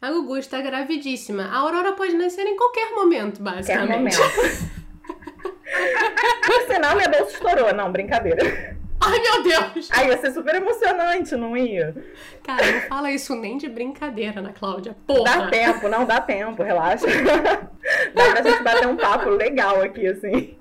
a 0.00 0.10
Gugu 0.10 0.38
está 0.38 0.60
gravidíssima. 0.60 1.44
A 1.44 1.58
Aurora 1.58 1.92
pode 1.92 2.14
nascer 2.14 2.46
em 2.46 2.56
qualquer 2.56 2.90
momento, 2.92 3.42
basicamente. 3.42 4.16
Qualquer 4.16 4.40
momento. 4.40 4.82
Por 6.46 6.74
sinal, 6.74 6.96
minha 6.96 7.08
bolsa 7.08 7.32
estourou. 7.32 7.74
Não, 7.74 7.92
brincadeira. 7.92 8.76
Ai, 9.04 9.18
meu 9.18 9.42
Deus! 9.42 9.88
Aí 9.90 10.08
ia 10.08 10.18
ser 10.18 10.32
super 10.32 10.54
emocionante, 10.54 11.34
não 11.34 11.56
ia? 11.56 11.94
Cara, 12.44 12.72
não 12.72 12.80
fala 12.82 13.10
isso 13.10 13.34
nem 13.34 13.58
de 13.58 13.68
brincadeira, 13.68 14.38
Ana 14.38 14.52
Cláudia. 14.52 14.96
Porra! 15.06 15.24
Dá 15.24 15.50
tempo, 15.50 15.88
não 15.88 16.04
dá 16.04 16.20
tempo, 16.20 16.62
relaxa. 16.62 17.06
dá 18.14 18.30
pra 18.30 18.42
gente 18.42 18.62
bater 18.62 18.86
um 18.86 18.96
papo 18.96 19.30
legal 19.30 19.82
aqui, 19.82 20.06
assim. 20.06 20.56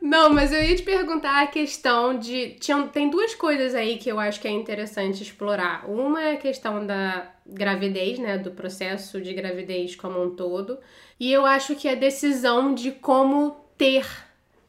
Não, 0.00 0.30
mas 0.30 0.52
eu 0.52 0.60
ia 0.62 0.74
te 0.74 0.82
perguntar 0.82 1.42
a 1.42 1.46
questão 1.46 2.18
de. 2.18 2.56
Tinha, 2.58 2.82
tem 2.88 3.08
duas 3.08 3.34
coisas 3.34 3.74
aí 3.74 3.96
que 3.98 4.08
eu 4.08 4.18
acho 4.18 4.40
que 4.40 4.48
é 4.48 4.50
interessante 4.50 5.22
explorar. 5.22 5.88
Uma 5.88 6.22
é 6.22 6.32
a 6.32 6.38
questão 6.38 6.84
da 6.84 7.30
gravidez, 7.46 8.18
né? 8.18 8.38
Do 8.38 8.50
processo 8.50 9.20
de 9.20 9.32
gravidez 9.32 9.94
como 9.94 10.20
um 10.20 10.30
todo. 10.30 10.78
E 11.18 11.32
eu 11.32 11.46
acho 11.46 11.76
que 11.76 11.88
a 11.88 11.94
decisão 11.94 12.74
de 12.74 12.90
como 12.90 13.56
ter 13.78 14.06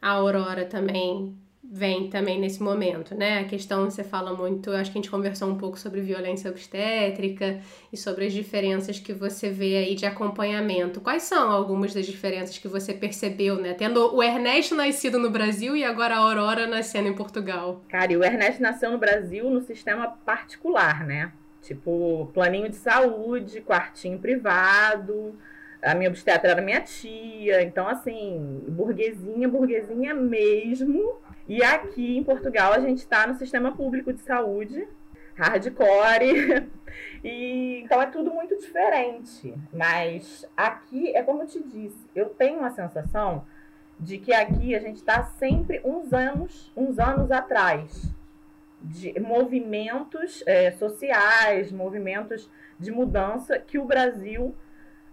a 0.01 0.09
Aurora 0.11 0.65
também 0.65 1.35
vem 1.73 2.09
também 2.09 2.37
nesse 2.37 2.61
momento, 2.61 3.15
né? 3.15 3.39
A 3.39 3.43
questão 3.45 3.89
você 3.89 4.03
fala 4.03 4.35
muito, 4.35 4.71
acho 4.71 4.91
que 4.91 4.97
a 4.97 5.01
gente 5.01 5.09
conversou 5.09 5.47
um 5.47 5.57
pouco 5.57 5.79
sobre 5.79 6.01
violência 6.01 6.51
obstétrica 6.51 7.61
e 7.93 7.95
sobre 7.95 8.25
as 8.25 8.33
diferenças 8.33 8.99
que 8.99 9.13
você 9.13 9.49
vê 9.49 9.77
aí 9.77 9.95
de 9.95 10.05
acompanhamento. 10.05 10.99
Quais 10.99 11.23
são 11.23 11.49
algumas 11.49 11.93
das 11.93 12.05
diferenças 12.05 12.57
que 12.57 12.67
você 12.67 12.93
percebeu, 12.93 13.55
né? 13.55 13.73
Tendo 13.73 14.13
o 14.13 14.21
Ernesto 14.21 14.75
nascido 14.75 15.17
no 15.17 15.29
Brasil 15.29 15.73
e 15.73 15.85
agora 15.85 16.15
a 16.15 16.17
Aurora 16.17 16.67
nascendo 16.67 17.07
em 17.07 17.15
Portugal. 17.15 17.81
Cara, 17.87 18.11
e 18.11 18.17
o 18.17 18.23
Ernesto 18.23 18.61
nasceu 18.61 18.91
no 18.91 18.97
Brasil 18.97 19.49
no 19.49 19.61
sistema 19.61 20.09
particular, 20.25 21.05
né? 21.05 21.31
Tipo, 21.61 22.29
planinho 22.33 22.67
de 22.67 22.75
saúde, 22.75 23.61
quartinho 23.61 24.19
privado, 24.19 25.37
a 25.81 25.95
minha 25.95 26.09
obstetra 26.09 26.51
era 26.51 26.61
minha 26.61 26.81
tia, 26.81 27.63
então 27.63 27.87
assim, 27.87 28.61
burguesinha, 28.67 29.47
burguesinha 29.47 30.13
mesmo. 30.13 31.21
E 31.47 31.63
aqui 31.63 32.17
em 32.17 32.23
Portugal 32.23 32.73
a 32.73 32.79
gente 32.79 32.99
está 32.99 33.27
no 33.27 33.35
sistema 33.35 33.75
público 33.75 34.13
de 34.13 34.21
saúde, 34.21 34.87
hardcore. 35.35 36.69
E 37.23 37.83
então 37.83 38.01
é 38.01 38.07
tudo 38.07 38.33
muito 38.33 38.57
diferente. 38.57 39.53
Mas 39.71 40.45
aqui 40.57 41.15
é 41.15 41.23
como 41.23 41.43
eu 41.43 41.47
te 41.47 41.63
disse, 41.63 42.05
eu 42.13 42.29
tenho 42.29 42.59
uma 42.59 42.71
sensação 42.71 43.45
de 43.97 44.17
que 44.17 44.33
aqui 44.33 44.75
a 44.75 44.79
gente 44.79 44.97
está 44.97 45.23
sempre 45.23 45.79
uns 45.85 46.11
anos, 46.11 46.71
uns 46.75 46.99
anos 46.99 47.31
atrás 47.31 48.11
de 48.81 49.17
movimentos 49.19 50.43
é, 50.47 50.71
sociais, 50.71 51.71
movimentos 51.71 52.49
de 52.79 52.91
mudança 52.91 53.59
que 53.59 53.77
o 53.77 53.85
Brasil 53.85 54.55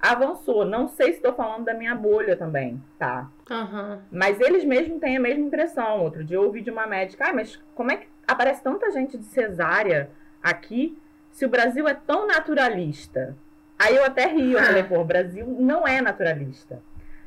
avançou. 0.00 0.64
Não 0.64 0.88
sei 0.88 1.08
se 1.08 1.18
estou 1.18 1.32
falando 1.32 1.64
da 1.64 1.74
minha 1.74 1.94
bolha 1.94 2.36
também, 2.36 2.82
tá? 2.98 3.30
Uhum. 3.50 3.98
Mas 4.10 4.40
eles 4.40 4.64
mesmos 4.64 5.00
têm 5.00 5.16
a 5.16 5.20
mesma 5.20 5.46
impressão. 5.46 6.02
Outro 6.02 6.24
dia 6.24 6.36
eu 6.36 6.44
ouvi 6.44 6.60
de 6.60 6.70
uma 6.70 6.86
médica, 6.86 7.28
ah, 7.28 7.32
mas 7.32 7.60
como 7.74 7.90
é 7.90 7.96
que 7.96 8.08
aparece 8.26 8.62
tanta 8.62 8.90
gente 8.90 9.18
de 9.18 9.24
cesárea 9.24 10.10
aqui 10.42 10.96
se 11.30 11.44
o 11.44 11.48
Brasil 11.48 11.88
é 11.88 11.94
tão 11.94 12.26
naturalista? 12.26 13.36
Aí 13.78 13.96
eu 13.96 14.04
até 14.04 14.26
rio, 14.26 14.58
eu 14.58 14.64
falei, 14.64 14.82
pô, 14.84 14.98
o 15.00 15.04
Brasil 15.04 15.46
não 15.46 15.86
é 15.86 16.00
naturalista. 16.00 16.80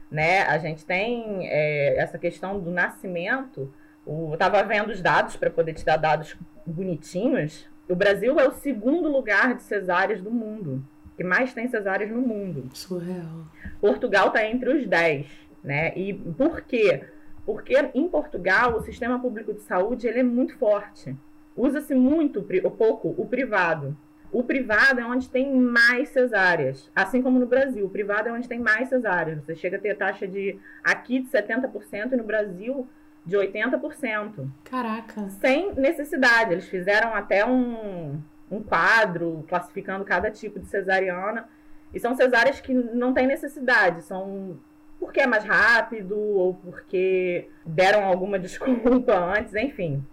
Né? 0.09 0.41
A 0.41 0.57
gente 0.57 0.85
tem 0.85 1.47
é, 1.47 1.97
essa 1.97 2.17
questão 2.17 2.59
do 2.59 2.69
nascimento. 2.69 3.73
O, 4.05 4.33
eu 4.33 4.37
tava 4.37 4.61
vendo 4.63 4.89
os 4.89 5.01
dados 5.01 5.37
para 5.37 5.49
poder 5.49 5.73
te 5.73 5.85
dar 5.85 5.97
dados 5.97 6.35
bonitinhos. 6.65 7.69
O 7.87 7.95
Brasil 7.95 8.39
é 8.39 8.47
o 8.47 8.51
segundo 8.51 9.09
lugar 9.09 9.55
de 9.55 9.63
cesáreas 9.63 10.21
do 10.21 10.31
mundo 10.31 10.83
que 11.15 11.23
mais 11.23 11.53
tem 11.53 11.67
cesáreas 11.67 12.09
no 12.09 12.21
mundo. 12.21 12.69
Surreal. 12.73 13.45
Portugal 13.79 14.27
está 14.27 14.45
entre 14.45 14.69
os 14.69 14.87
10, 14.87 15.27
né? 15.63 15.93
E 15.95 16.13
por 16.13 16.61
quê? 16.61 17.03
Porque 17.45 17.75
em 17.93 18.07
Portugal 18.07 18.75
o 18.75 18.81
sistema 18.81 19.19
público 19.19 19.53
de 19.53 19.61
saúde 19.61 20.07
ele 20.07 20.19
é 20.19 20.23
muito 20.23 20.57
forte. 20.57 21.15
Usa-se 21.55 21.93
muito, 21.93 22.45
ou 22.63 22.71
pouco, 22.71 23.13
o 23.17 23.25
privado. 23.25 23.95
O 24.31 24.43
privado 24.43 25.01
é 25.01 25.05
onde 25.05 25.29
tem 25.29 25.53
mais 25.53 26.09
cesáreas. 26.09 26.89
Assim 26.95 27.21
como 27.21 27.37
no 27.37 27.45
Brasil, 27.45 27.85
o 27.85 27.89
privado 27.89 28.29
é 28.29 28.31
onde 28.31 28.47
tem 28.47 28.59
mais 28.59 28.87
cesáreas. 28.87 29.43
Você 29.43 29.55
chega 29.55 29.75
a 29.75 29.79
ter 29.79 29.97
taxa 29.97 30.25
de 30.25 30.57
aqui 30.81 31.19
de 31.19 31.29
70% 31.29 32.13
e 32.13 32.15
no 32.15 32.23
Brasil 32.23 32.87
de 33.25 33.35
80%. 33.35 34.49
Caraca. 34.63 35.29
Sem 35.29 35.73
necessidade. 35.75 36.53
Eles 36.53 36.67
fizeram 36.67 37.13
até 37.13 37.45
um, 37.45 38.21
um 38.51 38.61
quadro 38.61 39.45
classificando 39.47 40.03
cada 40.03 40.29
tipo 40.29 40.59
de 40.59 40.67
cesariana. 40.67 41.47
E 41.93 41.99
são 41.99 42.15
cesáreas 42.15 42.59
que 42.59 42.73
não 42.73 43.13
tem 43.13 43.25
necessidade, 43.25 44.03
são 44.03 44.59
porque 44.99 45.19
é 45.19 45.25
mais 45.25 45.43
rápido 45.43 46.15
ou 46.15 46.53
porque 46.53 47.49
deram 47.65 48.05
alguma 48.05 48.37
desculpa 48.39 49.13
antes, 49.13 49.55
enfim. 49.55 50.05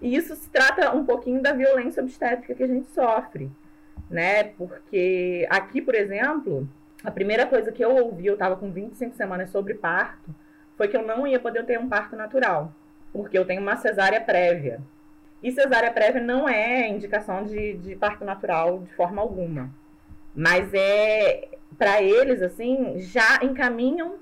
E 0.00 0.16
isso 0.16 0.34
se 0.34 0.48
trata 0.50 0.94
um 0.94 1.04
pouquinho 1.04 1.42
da 1.42 1.52
violência 1.52 2.02
obstétrica 2.02 2.54
que 2.54 2.62
a 2.62 2.66
gente 2.66 2.88
sofre, 2.88 3.50
né? 4.10 4.44
Porque 4.44 5.46
aqui, 5.50 5.80
por 5.80 5.94
exemplo, 5.94 6.68
a 7.04 7.10
primeira 7.10 7.46
coisa 7.46 7.70
que 7.70 7.84
eu 7.84 7.94
ouvi, 7.94 8.26
eu 8.26 8.34
estava 8.34 8.56
com 8.56 8.72
25 8.72 9.14
semanas 9.14 9.50
sobre 9.50 9.74
parto, 9.74 10.34
foi 10.76 10.88
que 10.88 10.96
eu 10.96 11.06
não 11.06 11.26
ia 11.26 11.38
poder 11.38 11.64
ter 11.64 11.78
um 11.78 11.88
parto 11.88 12.16
natural, 12.16 12.72
porque 13.12 13.38
eu 13.38 13.44
tenho 13.44 13.60
uma 13.60 13.76
cesárea 13.76 14.20
prévia. 14.20 14.80
E 15.44 15.52
cesárea 15.52 15.92
prévia 15.92 16.22
não 16.22 16.48
é 16.48 16.88
indicação 16.88 17.44
de, 17.44 17.74
de 17.74 17.94
parto 17.94 18.24
natural 18.24 18.78
de 18.78 18.94
forma 18.94 19.20
alguma. 19.20 19.68
Mas 20.34 20.72
é, 20.72 21.50
para 21.76 22.00
eles, 22.00 22.40
assim, 22.40 22.98
já 22.98 23.40
encaminham 23.42 24.14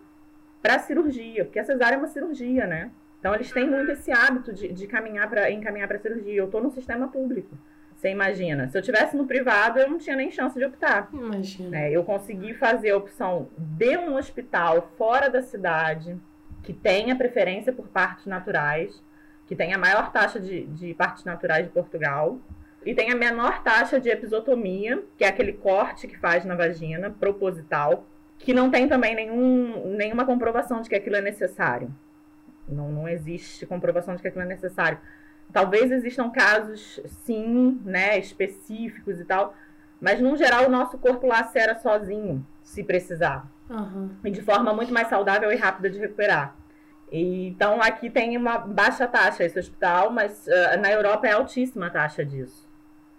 para 0.61 0.81
cirurgia, 0.81 1.45
porque 1.45 1.61
a 1.61 1.65
cesárea 1.65 1.95
é 1.95 1.99
uma 1.99 2.09
cirurgia, 2.09 2.67
né? 2.67 2.91
Então 3.21 3.33
eles 3.37 3.53
têm 3.53 3.71
muito 3.71 3.93
esse 3.93 4.11
hábito 4.11 4.53
de, 4.53 4.73
de 4.73 4.87
caminhar 4.89 5.31
pra, 5.31 5.49
encaminhar 5.49 5.87
para 5.87 6.01
cirurgia. 6.01 6.35
Eu 6.35 6.47
estou 6.47 6.61
no 6.61 6.73
sistema 6.73 7.07
público. 7.07 7.57
Você 7.95 8.11
imagina? 8.11 8.69
Se 8.69 8.77
eu 8.77 8.83
tivesse 8.83 9.17
no 9.17 9.25
privado, 9.25 9.79
eu 9.79 9.89
não 9.89 9.99
tinha 9.99 10.17
nem 10.17 10.29
chance 10.29 10.59
de 10.59 10.65
optar. 10.65 11.09
Imagina. 11.13 11.79
É, 11.79 11.93
eu 11.93 12.03
consegui 12.03 12.53
fazer 12.53 12.91
a 12.91 12.97
opção 12.97 13.49
de 13.57 13.97
um 13.97 14.17
hospital 14.17 14.91
fora 14.99 15.31
da 15.31 15.41
cidade 15.41 16.17
que 16.65 16.73
tenha 16.73 17.15
preferência 17.15 17.73
por 17.73 17.87
partos 17.87 18.27
naturais 18.27 19.01
que 19.47 19.57
tem 19.57 19.73
a 19.73 19.79
maior 19.79 20.13
taxa 20.13 20.41
de, 20.41 20.67
de 20.67 20.95
partos 20.95 21.25
naturais 21.25 21.67
de 21.67 21.73
Portugal. 21.73 22.39
E 22.85 22.95
tem 22.95 23.13
a 23.13 23.17
menor 23.17 23.63
taxa 23.63 24.01
de 24.01 24.09
episotomia, 24.09 25.03
que 25.17 25.25
é 25.25 25.29
aquele 25.29 25.53
corte 25.53 26.09
que 26.09 26.19
faz 26.19 26.45
na 26.45 26.55
vagina, 26.55 27.11
proposital, 27.11 28.07
que 28.39 28.53
não 28.53 28.71
tem 28.71 28.89
também 28.89 29.15
nenhum, 29.15 29.95
nenhuma 29.97 30.25
comprovação 30.25 30.83
de 30.83 30.89
que 30.89 30.97
aquilo 30.97 31.17
é 31.17 31.21
necessário. 31.21 31.95
Não, 32.69 32.91
não 32.91 33.09
existe 33.09 33.67
comprovação 33.67 34.17
de 34.17 34.23
que 34.23 34.29
aquilo 34.29 34.45
é 34.45 34.49
necessário. 34.49 34.99
Talvez 35.53 35.93
existam 35.93 36.31
casos, 36.31 37.01
sim, 37.25 37.81
né, 37.85 38.19
específicos 38.19 39.21
e 39.21 39.25
tal, 39.25 39.55
mas 40.01 40.21
no 40.21 40.37
geral 40.37 40.67
o 40.67 40.71
nosso 40.71 40.99
corpo 40.99 41.27
lacera 41.27 41.77
sozinho, 41.77 42.45
se 42.63 42.83
precisar. 42.83 43.47
Uhum. 43.69 44.11
E 44.25 44.31
de 44.31 44.43
forma 44.43 44.73
muito 44.73 44.93
mais 44.93 45.09
saudável 45.09 45.53
e 45.53 45.57
rápida 45.57 45.89
de 45.89 45.99
recuperar. 45.99 46.57
Então, 47.15 47.79
aqui 47.83 48.09
tem 48.09 48.39
uma 48.39 48.57
baixa 48.57 49.07
taxa 49.07 49.45
esse 49.45 49.59
hospital, 49.59 50.11
mas 50.11 50.47
uh, 50.47 50.81
na 50.81 50.91
Europa 50.91 51.27
é 51.27 51.33
altíssima 51.33 51.89
a 51.89 51.91
taxa 51.91 52.25
disso. 52.25 52.67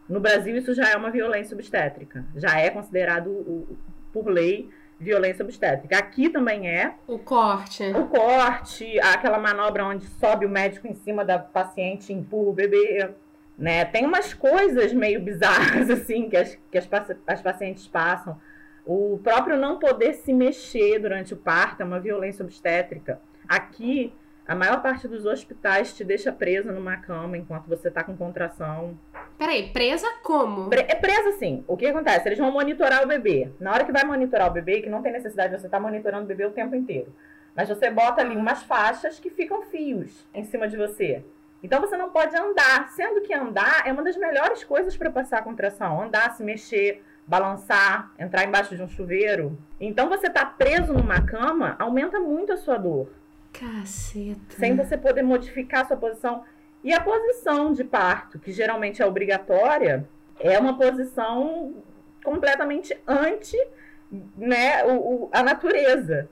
No 0.09 0.19
Brasil, 0.19 0.57
isso 0.57 0.73
já 0.73 0.89
é 0.89 0.97
uma 0.97 1.11
violência 1.11 1.53
obstétrica. 1.53 2.25
Já 2.35 2.59
é 2.59 2.71
considerado, 2.71 3.27
uh, 3.27 3.77
por 4.11 4.27
lei, 4.27 4.71
violência 4.99 5.43
obstétrica. 5.43 5.95
Aqui 5.95 6.27
também 6.27 6.67
é. 6.67 6.95
O 7.05 7.19
corte. 7.19 7.83
O 7.91 8.07
corte, 8.07 8.99
aquela 8.99 9.37
manobra 9.37 9.85
onde 9.85 10.07
sobe 10.07 10.47
o 10.47 10.49
médico 10.49 10.87
em 10.87 10.95
cima 10.95 11.23
da 11.23 11.37
paciente 11.37 12.11
e 12.11 12.15
empurra 12.15 12.49
o 12.49 12.53
bebê. 12.53 13.11
Né? 13.55 13.85
Tem 13.85 14.07
umas 14.07 14.33
coisas 14.33 14.91
meio 14.91 15.21
bizarras, 15.21 15.87
assim, 15.91 16.31
que 16.31 16.37
as, 16.37 16.57
que 16.71 16.79
as, 16.79 16.89
as 17.27 17.41
pacientes 17.43 17.87
passam. 17.87 18.41
O 18.83 19.19
próprio 19.23 19.55
não 19.55 19.77
poder 19.77 20.13
se 20.13 20.33
mexer 20.33 20.97
durante 20.97 21.35
o 21.35 21.37
parto 21.37 21.81
é 21.81 21.85
uma 21.85 21.99
violência 21.99 22.43
obstétrica 22.43 23.21
Aqui, 23.47 24.13
a 24.45 24.53
maior 24.53 24.81
parte 24.81 25.07
dos 25.07 25.25
hospitais 25.25 25.93
te 25.93 26.03
deixa 26.03 26.31
presa 26.31 26.71
numa 26.71 26.97
cama 26.97 27.37
enquanto 27.37 27.67
você 27.67 27.89
tá 27.89 28.03
com 28.03 28.15
contração. 28.15 28.97
Peraí, 29.37 29.71
presa 29.71 30.07
como? 30.21 30.69
Pre 30.69 30.81
é 30.81 30.95
presa 30.95 31.31
sim. 31.33 31.63
O 31.67 31.77
que 31.77 31.85
acontece? 31.85 32.27
Eles 32.27 32.39
vão 32.39 32.51
monitorar 32.51 33.03
o 33.03 33.07
bebê. 33.07 33.51
Na 33.59 33.71
hora 33.71 33.85
que 33.85 33.91
vai 33.91 34.03
monitorar 34.03 34.49
o 34.49 34.53
bebê, 34.53 34.81
que 34.81 34.89
não 34.89 35.01
tem 35.01 35.11
necessidade 35.11 35.53
de 35.53 35.61
você 35.61 35.67
estar 35.67 35.77
tá 35.77 35.83
monitorando 35.83 36.25
o 36.25 36.27
bebê 36.27 36.45
o 36.45 36.51
tempo 36.51 36.75
inteiro. 36.75 37.13
Mas 37.55 37.69
você 37.69 37.89
bota 37.89 38.21
ali 38.21 38.35
umas 38.35 38.63
faixas 38.63 39.19
que 39.19 39.29
ficam 39.29 39.61
fios 39.63 40.27
em 40.33 40.43
cima 40.43 40.67
de 40.67 40.75
você. 40.75 41.23
Então 41.61 41.79
você 41.79 41.95
não 41.95 42.09
pode 42.09 42.35
andar, 42.35 42.89
sendo 42.89 43.21
que 43.21 43.33
andar 43.33 43.87
é 43.87 43.93
uma 43.93 44.03
das 44.03 44.17
melhores 44.17 44.63
coisas 44.63 44.97
para 44.97 45.09
passar 45.09 45.37
a 45.37 45.43
contração. 45.43 46.01
Andar, 46.01 46.35
se 46.35 46.43
mexer, 46.43 47.01
balançar, 47.25 48.11
entrar 48.19 48.43
embaixo 48.43 48.75
de 48.75 48.83
um 48.83 48.87
chuveiro. 48.89 49.57
Então 49.79 50.09
você 50.09 50.29
tá 50.29 50.45
preso 50.45 50.93
numa 50.93 51.21
cama 51.21 51.77
aumenta 51.79 52.19
muito 52.19 52.51
a 52.51 52.57
sua 52.57 52.77
dor. 52.77 53.09
Caceta. 53.53 54.57
Sem 54.57 54.75
você 54.75 54.97
poder 54.97 55.21
modificar 55.23 55.81
a 55.81 55.85
sua 55.85 55.97
posição. 55.97 56.43
E 56.83 56.93
a 56.93 56.99
posição 56.99 57.71
de 57.71 57.83
parto, 57.83 58.39
que 58.39 58.51
geralmente 58.51 59.01
é 59.01 59.05
obrigatória, 59.05 60.07
é 60.39 60.59
uma 60.59 60.77
posição 60.77 61.75
completamente 62.23 62.97
anti 63.07 63.57
né, 64.37 64.83
o, 64.85 64.95
o, 64.95 65.29
a 65.31 65.41
natureza. 65.41 66.29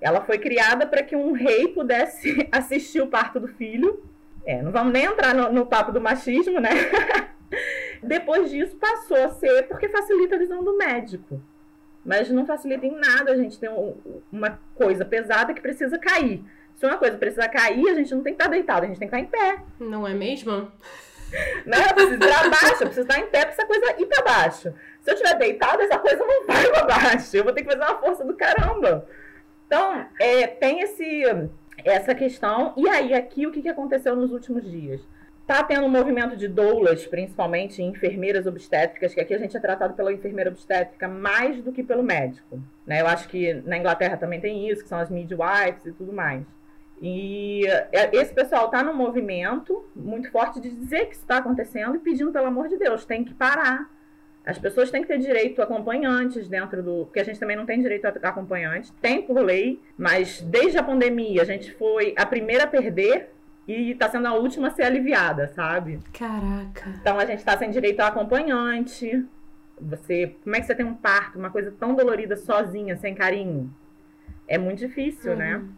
Ela 0.00 0.20
foi 0.20 0.38
criada 0.38 0.86
para 0.86 1.02
que 1.02 1.16
um 1.16 1.32
rei 1.32 1.68
pudesse 1.68 2.48
assistir 2.52 3.00
o 3.00 3.08
parto 3.08 3.40
do 3.40 3.48
filho. 3.48 4.02
É, 4.44 4.62
não 4.62 4.70
vamos 4.70 4.92
nem 4.92 5.04
entrar 5.04 5.34
no, 5.34 5.52
no 5.52 5.66
papo 5.66 5.92
do 5.92 6.00
machismo, 6.00 6.60
né? 6.60 6.70
Depois 8.02 8.50
disso 8.50 8.76
passou 8.76 9.24
a 9.24 9.30
ser 9.30 9.64
porque 9.64 9.88
facilita 9.88 10.36
a 10.36 10.38
visão 10.38 10.62
do 10.62 10.76
médico. 10.76 11.40
Mas 12.04 12.30
não 12.30 12.46
facilita 12.46 12.86
em 12.86 12.96
nada 12.96 13.32
a 13.32 13.36
gente 13.36 13.58
ter 13.58 13.68
um, 13.70 13.94
uma 14.32 14.58
coisa 14.74 15.04
pesada 15.04 15.52
que 15.52 15.60
precisa 15.60 15.98
cair. 15.98 16.44
Se 16.74 16.86
uma 16.86 16.96
coisa 16.96 17.18
precisa 17.18 17.48
cair, 17.48 17.88
a 17.88 17.94
gente 17.94 18.14
não 18.14 18.22
tem 18.22 18.34
que 18.34 18.40
estar 18.40 18.50
deitado, 18.50 18.84
a 18.84 18.86
gente 18.86 18.98
tem 18.98 19.08
que 19.08 19.16
estar 19.16 19.26
em 19.26 19.30
pé. 19.30 19.62
Não 19.80 20.06
é 20.06 20.14
mesmo? 20.14 20.70
Não, 21.66 21.78
eu 21.78 21.94
preciso 21.94 22.14
ir 22.14 22.18
pra 22.18 22.48
baixo, 22.48 22.82
eu 22.82 22.86
preciso 22.86 23.02
estar 23.02 23.18
em 23.18 23.26
pé 23.26 23.40
pra 23.42 23.50
essa 23.50 23.66
coisa 23.66 24.00
ir 24.00 24.06
pra 24.06 24.22
baixo. 24.22 24.72
Se 25.00 25.10
eu 25.10 25.14
estiver 25.14 25.36
deitado, 25.38 25.82
essa 25.82 25.98
coisa 25.98 26.24
não 26.24 26.46
vai 26.46 26.70
pra 26.70 26.84
baixo. 26.84 27.36
Eu 27.36 27.44
vou 27.44 27.52
ter 27.52 27.62
que 27.62 27.70
fazer 27.70 27.82
uma 27.82 27.98
força 27.98 28.24
do 28.24 28.34
caramba. 28.34 29.06
Então, 29.66 30.06
é, 30.18 30.46
tem 30.46 30.80
esse, 30.80 31.22
essa 31.84 32.14
questão. 32.14 32.72
E 32.76 32.88
aí, 32.88 33.12
aqui, 33.12 33.46
o 33.46 33.52
que, 33.52 33.62
que 33.62 33.68
aconteceu 33.68 34.16
nos 34.16 34.32
últimos 34.32 34.64
dias? 34.64 35.00
Tá 35.48 35.62
tendo 35.62 35.86
um 35.86 35.88
movimento 35.88 36.36
de 36.36 36.46
doulas, 36.46 37.06
principalmente 37.06 37.82
enfermeiras 37.82 38.46
obstétricas, 38.46 39.14
que 39.14 39.20
aqui 39.22 39.32
a 39.32 39.38
gente 39.38 39.56
é 39.56 39.60
tratado 39.60 39.94
pela 39.94 40.12
enfermeira 40.12 40.50
obstétrica 40.50 41.08
mais 41.08 41.62
do 41.62 41.72
que 41.72 41.82
pelo 41.82 42.02
médico. 42.02 42.62
Né? 42.86 43.00
Eu 43.00 43.06
acho 43.06 43.26
que 43.30 43.54
na 43.64 43.78
Inglaterra 43.78 44.18
também 44.18 44.42
tem 44.42 44.68
isso, 44.68 44.82
que 44.82 44.88
são 44.90 44.98
as 44.98 45.08
midwives 45.08 45.86
e 45.86 45.92
tudo 45.92 46.12
mais. 46.12 46.44
E 47.00 47.66
é, 47.66 48.14
esse 48.14 48.34
pessoal 48.34 48.66
está 48.66 48.82
num 48.82 48.92
movimento 48.92 49.86
muito 49.96 50.30
forte 50.30 50.60
de 50.60 50.68
dizer 50.68 51.06
que 51.06 51.14
isso 51.14 51.22
está 51.22 51.38
acontecendo 51.38 51.96
e 51.96 51.98
pedindo, 51.98 52.30
pelo 52.30 52.46
amor 52.46 52.68
de 52.68 52.76
Deus, 52.76 53.06
tem 53.06 53.24
que 53.24 53.32
parar. 53.32 53.90
As 54.44 54.58
pessoas 54.58 54.90
têm 54.90 55.00
que 55.00 55.08
ter 55.08 55.18
direito 55.18 55.62
a 55.62 55.64
acompanhantes 55.64 56.46
dentro 56.46 56.82
do. 56.82 57.06
Porque 57.06 57.20
a 57.20 57.24
gente 57.24 57.40
também 57.40 57.56
não 57.56 57.64
tem 57.64 57.80
direito 57.80 58.04
a 58.04 58.10
acompanhantes. 58.10 58.92
Tem 59.00 59.22
por 59.22 59.38
lei, 59.40 59.80
mas 59.96 60.42
desde 60.42 60.76
a 60.76 60.82
pandemia 60.82 61.40
a 61.40 61.46
gente 61.46 61.72
foi 61.72 62.12
a 62.18 62.26
primeira 62.26 62.64
a 62.64 62.66
perder 62.66 63.30
e 63.68 63.90
está 63.90 64.08
sendo 64.08 64.26
a 64.26 64.32
última 64.32 64.68
a 64.68 64.70
ser 64.70 64.84
aliviada, 64.84 65.46
sabe? 65.48 66.00
Caraca. 66.14 66.88
Então 66.98 67.18
a 67.18 67.26
gente 67.26 67.40
está 67.40 67.56
sem 67.58 67.70
direito 67.70 68.00
a 68.00 68.06
acompanhante. 68.06 69.26
Você. 69.78 70.34
Como 70.42 70.56
é 70.56 70.60
que 70.60 70.66
você 70.66 70.74
tem 70.74 70.86
um 70.86 70.94
parto, 70.94 71.38
uma 71.38 71.50
coisa 71.50 71.70
tão 71.70 71.94
dolorida 71.94 72.34
sozinha, 72.34 72.96
sem 72.96 73.14
carinho? 73.14 73.70
É 74.48 74.56
muito 74.56 74.78
difícil, 74.78 75.36
né? 75.36 75.56
uhum. 75.56 75.62
né? 75.64 75.68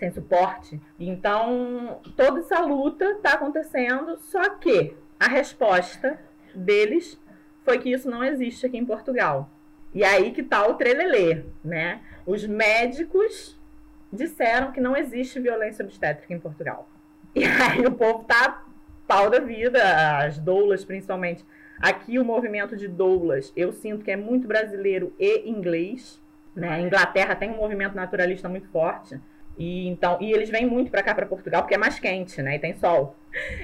Sem 0.00 0.10
suporte. 0.10 0.80
Então, 0.98 2.00
toda 2.16 2.40
essa 2.40 2.58
luta 2.58 3.04
está 3.12 3.34
acontecendo, 3.34 4.18
só 4.18 4.56
que 4.56 4.96
a 5.18 5.28
resposta 5.28 6.18
deles 6.52 7.20
foi 7.62 7.78
que 7.78 7.92
isso 7.92 8.10
não 8.10 8.24
existe 8.24 8.66
aqui 8.66 8.76
em 8.76 8.84
Portugal. 8.84 9.48
E 9.94 10.02
aí 10.02 10.32
que 10.32 10.42
tá 10.42 10.66
o 10.66 10.74
trelelê, 10.74 11.44
né? 11.62 12.00
Os 12.26 12.44
médicos 12.44 13.56
disseram 14.12 14.72
que 14.72 14.80
não 14.80 14.96
existe 14.96 15.38
violência 15.38 15.84
obstétrica 15.84 16.34
em 16.34 16.40
Portugal. 16.40 16.88
E 17.34 17.44
aí 17.44 17.86
o 17.86 17.92
povo 17.92 18.24
tá 18.24 18.64
pau 19.06 19.30
da 19.30 19.40
vida, 19.40 19.80
as 20.18 20.38
doulas 20.38 20.84
principalmente. 20.84 21.44
Aqui 21.80 22.18
o 22.18 22.24
movimento 22.24 22.76
de 22.76 22.86
doulas, 22.86 23.52
eu 23.56 23.72
sinto 23.72 24.04
que 24.04 24.10
é 24.10 24.16
muito 24.16 24.46
brasileiro 24.46 25.14
e 25.18 25.48
inglês, 25.48 26.20
né? 26.54 26.68
A 26.68 26.80
Inglaterra 26.80 27.34
tem 27.34 27.50
um 27.50 27.56
movimento 27.56 27.94
naturalista 27.94 28.48
muito 28.48 28.68
forte. 28.68 29.18
E 29.56 29.88
então, 29.88 30.18
e 30.20 30.32
eles 30.32 30.50
vêm 30.50 30.66
muito 30.66 30.90
para 30.90 31.02
cá 31.02 31.14
para 31.14 31.26
Portugal 31.26 31.62
porque 31.62 31.74
é 31.74 31.78
mais 31.78 31.98
quente, 31.98 32.42
né? 32.42 32.56
E 32.56 32.58
tem 32.58 32.74
sol. 32.74 33.16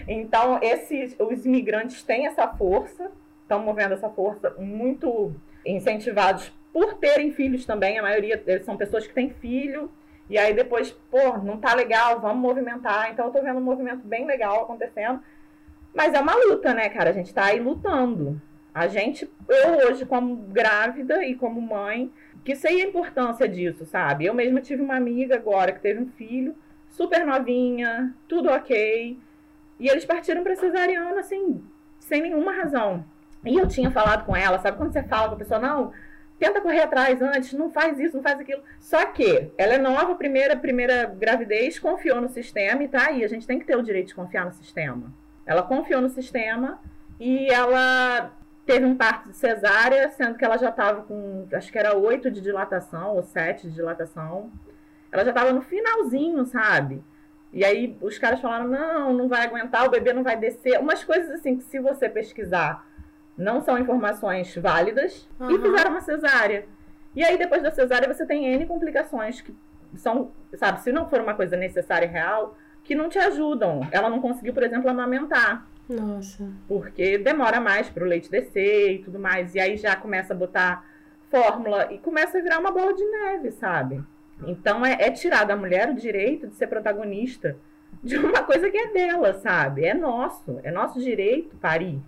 Então, 0.06 0.58
esses 0.62 1.16
os 1.18 1.44
imigrantes 1.44 2.02
têm 2.02 2.26
essa 2.26 2.46
força 2.48 3.10
estão 3.46 3.60
movendo 3.60 3.94
essa 3.94 4.10
força 4.10 4.50
muito 4.58 5.32
incentivados 5.64 6.52
por 6.72 6.94
terem 6.94 7.32
filhos 7.32 7.64
também. 7.64 7.98
A 7.98 8.02
maioria 8.02 8.42
são 8.62 8.76
pessoas 8.76 9.06
que 9.06 9.14
têm 9.14 9.30
filho. 9.30 9.90
E 10.28 10.36
aí 10.36 10.54
depois, 10.54 10.90
pô, 11.10 11.38
não 11.38 11.56
tá 11.58 11.74
legal, 11.74 12.20
vamos 12.20 12.42
movimentar. 12.42 13.10
Então 13.10 13.26
eu 13.26 13.32
tô 13.32 13.42
vendo 13.42 13.58
um 13.58 13.64
movimento 13.64 14.06
bem 14.06 14.26
legal 14.26 14.62
acontecendo. 14.62 15.20
Mas 15.94 16.12
é 16.12 16.20
uma 16.20 16.34
luta, 16.34 16.74
né, 16.74 16.88
cara? 16.88 17.10
A 17.10 17.12
gente 17.12 17.32
tá 17.32 17.46
aí 17.46 17.60
lutando. 17.60 18.40
A 18.74 18.86
gente, 18.88 19.30
eu 19.48 19.88
hoje, 19.88 20.04
como 20.04 20.36
grávida 20.36 21.24
e 21.24 21.34
como 21.34 21.60
mãe, 21.60 22.12
que 22.44 22.54
sei 22.54 22.82
a 22.82 22.86
importância 22.86 23.48
disso, 23.48 23.86
sabe? 23.86 24.26
Eu 24.26 24.34
mesma 24.34 24.60
tive 24.60 24.82
uma 24.82 24.96
amiga 24.96 25.34
agora 25.34 25.72
que 25.72 25.80
teve 25.80 26.00
um 26.00 26.08
filho, 26.08 26.54
super 26.90 27.24
novinha, 27.24 28.14
tudo 28.28 28.50
ok. 28.50 29.18
E 29.80 29.88
eles 29.88 30.04
partiram 30.04 30.42
pra 30.42 30.56
cesariana, 30.56 31.20
assim, 31.20 31.64
sem 31.98 32.20
nenhuma 32.20 32.52
razão. 32.52 33.04
E 33.44 33.56
eu 33.56 33.66
tinha 33.66 33.90
falado 33.90 34.26
com 34.26 34.36
ela, 34.36 34.58
sabe 34.58 34.76
quando 34.76 34.92
você 34.92 35.02
fala 35.02 35.28
com 35.28 35.34
a 35.36 35.38
pessoa, 35.38 35.60
não, 35.60 35.92
tenta 36.38 36.60
correr 36.60 36.82
atrás 36.82 37.20
antes, 37.22 37.52
não 37.52 37.70
faz 37.70 37.98
isso, 37.98 38.16
não 38.16 38.22
faz 38.22 38.38
aquilo. 38.40 38.62
Só 38.78 39.04
que 39.06 39.50
ela 39.56 39.74
é 39.74 39.78
nova, 39.78 40.14
primeira, 40.14 40.56
primeira 40.56 41.06
gravidez, 41.06 41.78
confiou 41.78 42.20
no 42.20 42.28
sistema 42.28 42.82
e 42.82 42.88
tá 42.88 43.06
aí. 43.06 43.24
A 43.24 43.28
gente 43.28 43.46
tem 43.46 43.58
que 43.58 43.64
ter 43.64 43.76
o 43.76 43.82
direito 43.82 44.08
de 44.08 44.14
confiar 44.14 44.44
no 44.44 44.52
sistema. 44.52 45.12
Ela 45.44 45.62
confiou 45.62 46.00
no 46.00 46.08
sistema 46.08 46.80
e 47.18 47.48
ela 47.48 48.32
teve 48.66 48.84
um 48.84 48.96
parto 48.96 49.30
de 49.30 49.36
cesárea, 49.36 50.10
sendo 50.10 50.36
que 50.36 50.44
ela 50.44 50.58
já 50.58 50.70
estava 50.70 51.02
com, 51.02 51.46
acho 51.52 51.70
que 51.70 51.78
era 51.78 51.96
oito 51.96 52.30
de 52.30 52.40
dilatação 52.40 53.14
ou 53.14 53.22
sete 53.22 53.68
de 53.68 53.74
dilatação. 53.74 54.50
Ela 55.10 55.24
já 55.24 55.30
estava 55.30 55.52
no 55.52 55.62
finalzinho, 55.62 56.44
sabe? 56.44 57.02
E 57.52 57.64
aí 57.64 57.96
os 58.02 58.18
caras 58.18 58.40
falaram: 58.40 58.68
não, 58.68 59.12
não 59.14 59.28
vai 59.28 59.46
aguentar, 59.46 59.86
o 59.86 59.90
bebê 59.90 60.12
não 60.12 60.24
vai 60.24 60.36
descer. 60.36 60.78
Umas 60.78 61.04
coisas 61.04 61.30
assim 61.30 61.56
que 61.56 61.64
se 61.64 61.78
você 61.78 62.08
pesquisar 62.08 62.84
não 63.36 63.60
são 63.60 63.78
informações 63.78 64.54
válidas 64.56 65.28
uhum. 65.38 65.50
e 65.50 65.60
fizeram 65.60 65.90
uma 65.90 66.00
cesárea. 66.00 66.66
E 67.14 67.24
aí, 67.24 67.36
depois 67.38 67.62
da 67.62 67.70
cesárea, 67.70 68.12
você 68.12 68.26
tem 68.26 68.46
N 68.46 68.66
complicações 68.66 69.40
que 69.40 69.54
são, 69.96 70.30
sabe, 70.54 70.80
se 70.80 70.92
não 70.92 71.08
for 71.08 71.20
uma 71.20 71.34
coisa 71.34 71.56
necessária 71.56 72.06
e 72.06 72.10
real, 72.10 72.56
que 72.84 72.94
não 72.94 73.08
te 73.08 73.18
ajudam. 73.18 73.86
Ela 73.90 74.08
não 74.10 74.20
conseguiu, 74.20 74.52
por 74.52 74.62
exemplo, 74.62 74.88
amamentar. 74.88 75.66
Nossa. 75.88 76.48
Porque 76.66 77.18
demora 77.18 77.60
mais 77.60 77.88
para 77.88 78.04
o 78.04 78.06
leite 78.06 78.30
descer 78.30 78.92
e 78.92 78.98
tudo 78.98 79.18
mais. 79.18 79.54
E 79.54 79.60
aí 79.60 79.76
já 79.76 79.96
começa 79.96 80.32
a 80.32 80.36
botar 80.36 80.84
fórmula 81.30 81.92
e 81.92 81.98
começa 81.98 82.38
a 82.38 82.42
virar 82.42 82.58
uma 82.58 82.70
bola 82.70 82.92
de 82.94 83.04
neve, 83.04 83.50
sabe? 83.52 84.02
Então 84.46 84.84
é, 84.84 84.96
é 85.00 85.10
tirar 85.10 85.44
da 85.44 85.56
mulher 85.56 85.88
o 85.88 85.94
direito 85.94 86.46
de 86.46 86.54
ser 86.54 86.66
protagonista 86.66 87.56
de 88.02 88.18
uma 88.18 88.42
coisa 88.42 88.70
que 88.70 88.76
é 88.76 88.92
dela, 88.92 89.34
sabe? 89.34 89.84
É 89.84 89.94
nosso, 89.94 90.60
é 90.62 90.70
nosso 90.70 91.00
direito 91.00 91.56
parir 91.56 92.00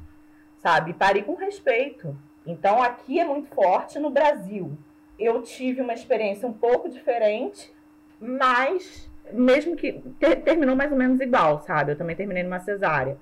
sabe? 0.58 0.92
Parei 0.92 1.22
com 1.22 1.34
respeito. 1.34 2.16
Então 2.46 2.82
aqui 2.82 3.18
é 3.18 3.24
muito 3.24 3.48
forte 3.54 3.98
no 3.98 4.10
Brasil. 4.10 4.76
Eu 5.18 5.42
tive 5.42 5.80
uma 5.80 5.94
experiência 5.94 6.48
um 6.48 6.52
pouco 6.52 6.88
diferente, 6.88 7.72
mas 8.20 9.10
mesmo 9.32 9.76
que 9.76 9.92
ter, 10.18 10.36
terminou 10.36 10.76
mais 10.76 10.90
ou 10.90 10.98
menos 10.98 11.20
igual, 11.20 11.60
sabe? 11.62 11.92
Eu 11.92 11.96
também 11.96 12.16
terminei 12.16 12.42
numa 12.42 12.60
cesárea. 12.60 13.16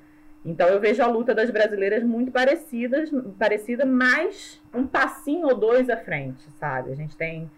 Então 0.45 0.69
eu 0.69 0.79
vejo 0.79 1.03
a 1.03 1.07
luta 1.09 1.35
das 1.35 1.51
brasileiras 1.51 2.05
muito 2.05 2.31
parecidas, 2.31 3.11
parecida, 3.39 3.85
mas 3.85 4.63
um 4.73 4.87
passinho 4.87 5.49
ou 5.49 5.57
dois 5.57 5.91
à 5.91 5.97
frente, 5.97 6.47
sabe? 6.59 6.93
A 6.93 6.95
gente 6.95 7.17
tem 7.17 7.51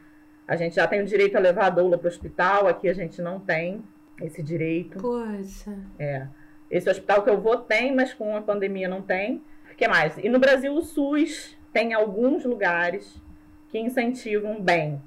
a 0.47 0.57
gente 0.57 0.77
já 0.77 0.87
tem 0.87 1.03
o 1.03 1.05
direito 1.05 1.37
a 1.37 1.41
levar 1.41 1.67
a 1.67 1.71
doula 1.71 1.99
para 1.99 2.07
o 2.07 2.09
hospital, 2.09 2.67
aqui 2.67 2.89
a 2.89 2.95
gente 2.95 3.21
não 3.21 3.39
tem 3.39 3.85
esse 4.23 4.43
direito. 4.43 4.99
Poxa. 4.99 5.77
É. 5.99 6.27
Esse 6.71 6.89
hospital 6.89 7.23
que 7.23 7.29
eu 7.29 7.39
vou 7.39 7.59
tem, 7.59 7.95
mas 7.95 8.15
com 8.15 8.35
a 8.35 8.41
pandemia 8.41 8.89
não 8.89 9.03
tem 9.03 9.43
que 9.79 9.87
mais? 9.87 10.19
E 10.19 10.29
no 10.29 10.41
Brasil, 10.41 10.75
o 10.75 10.83
SUS 10.83 11.57
tem 11.73 11.95
alguns 11.95 12.45
lugares 12.45 13.23
que 13.69 13.79
incentivam 13.79 14.61
bem 14.61 15.01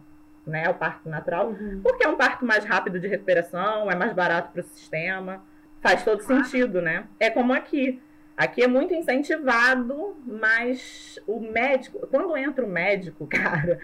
né, 0.47 0.69
o 0.69 0.73
parto 0.73 1.07
natural, 1.09 1.49
uhum. 1.49 1.81
porque 1.83 2.03
é 2.03 2.07
um 2.07 2.15
parto 2.15 2.45
mais 2.45 2.63
rápido 2.63 2.99
de 2.99 3.07
recuperação, 3.07 3.91
é 3.91 3.95
mais 3.95 4.13
barato 4.13 4.51
para 4.51 4.61
o 4.61 4.63
sistema, 4.63 5.43
faz 5.81 6.03
todo 6.03 6.21
sentido, 6.21 6.81
né? 6.81 7.05
É 7.19 7.29
como 7.29 7.53
aqui. 7.53 8.01
Aqui 8.35 8.63
é 8.63 8.67
muito 8.67 8.93
incentivado, 8.93 10.15
mas 10.25 11.19
o 11.27 11.39
médico, 11.39 12.07
quando 12.07 12.35
entra 12.37 12.65
o 12.65 12.69
médico, 12.69 13.27
cara, 13.29 13.77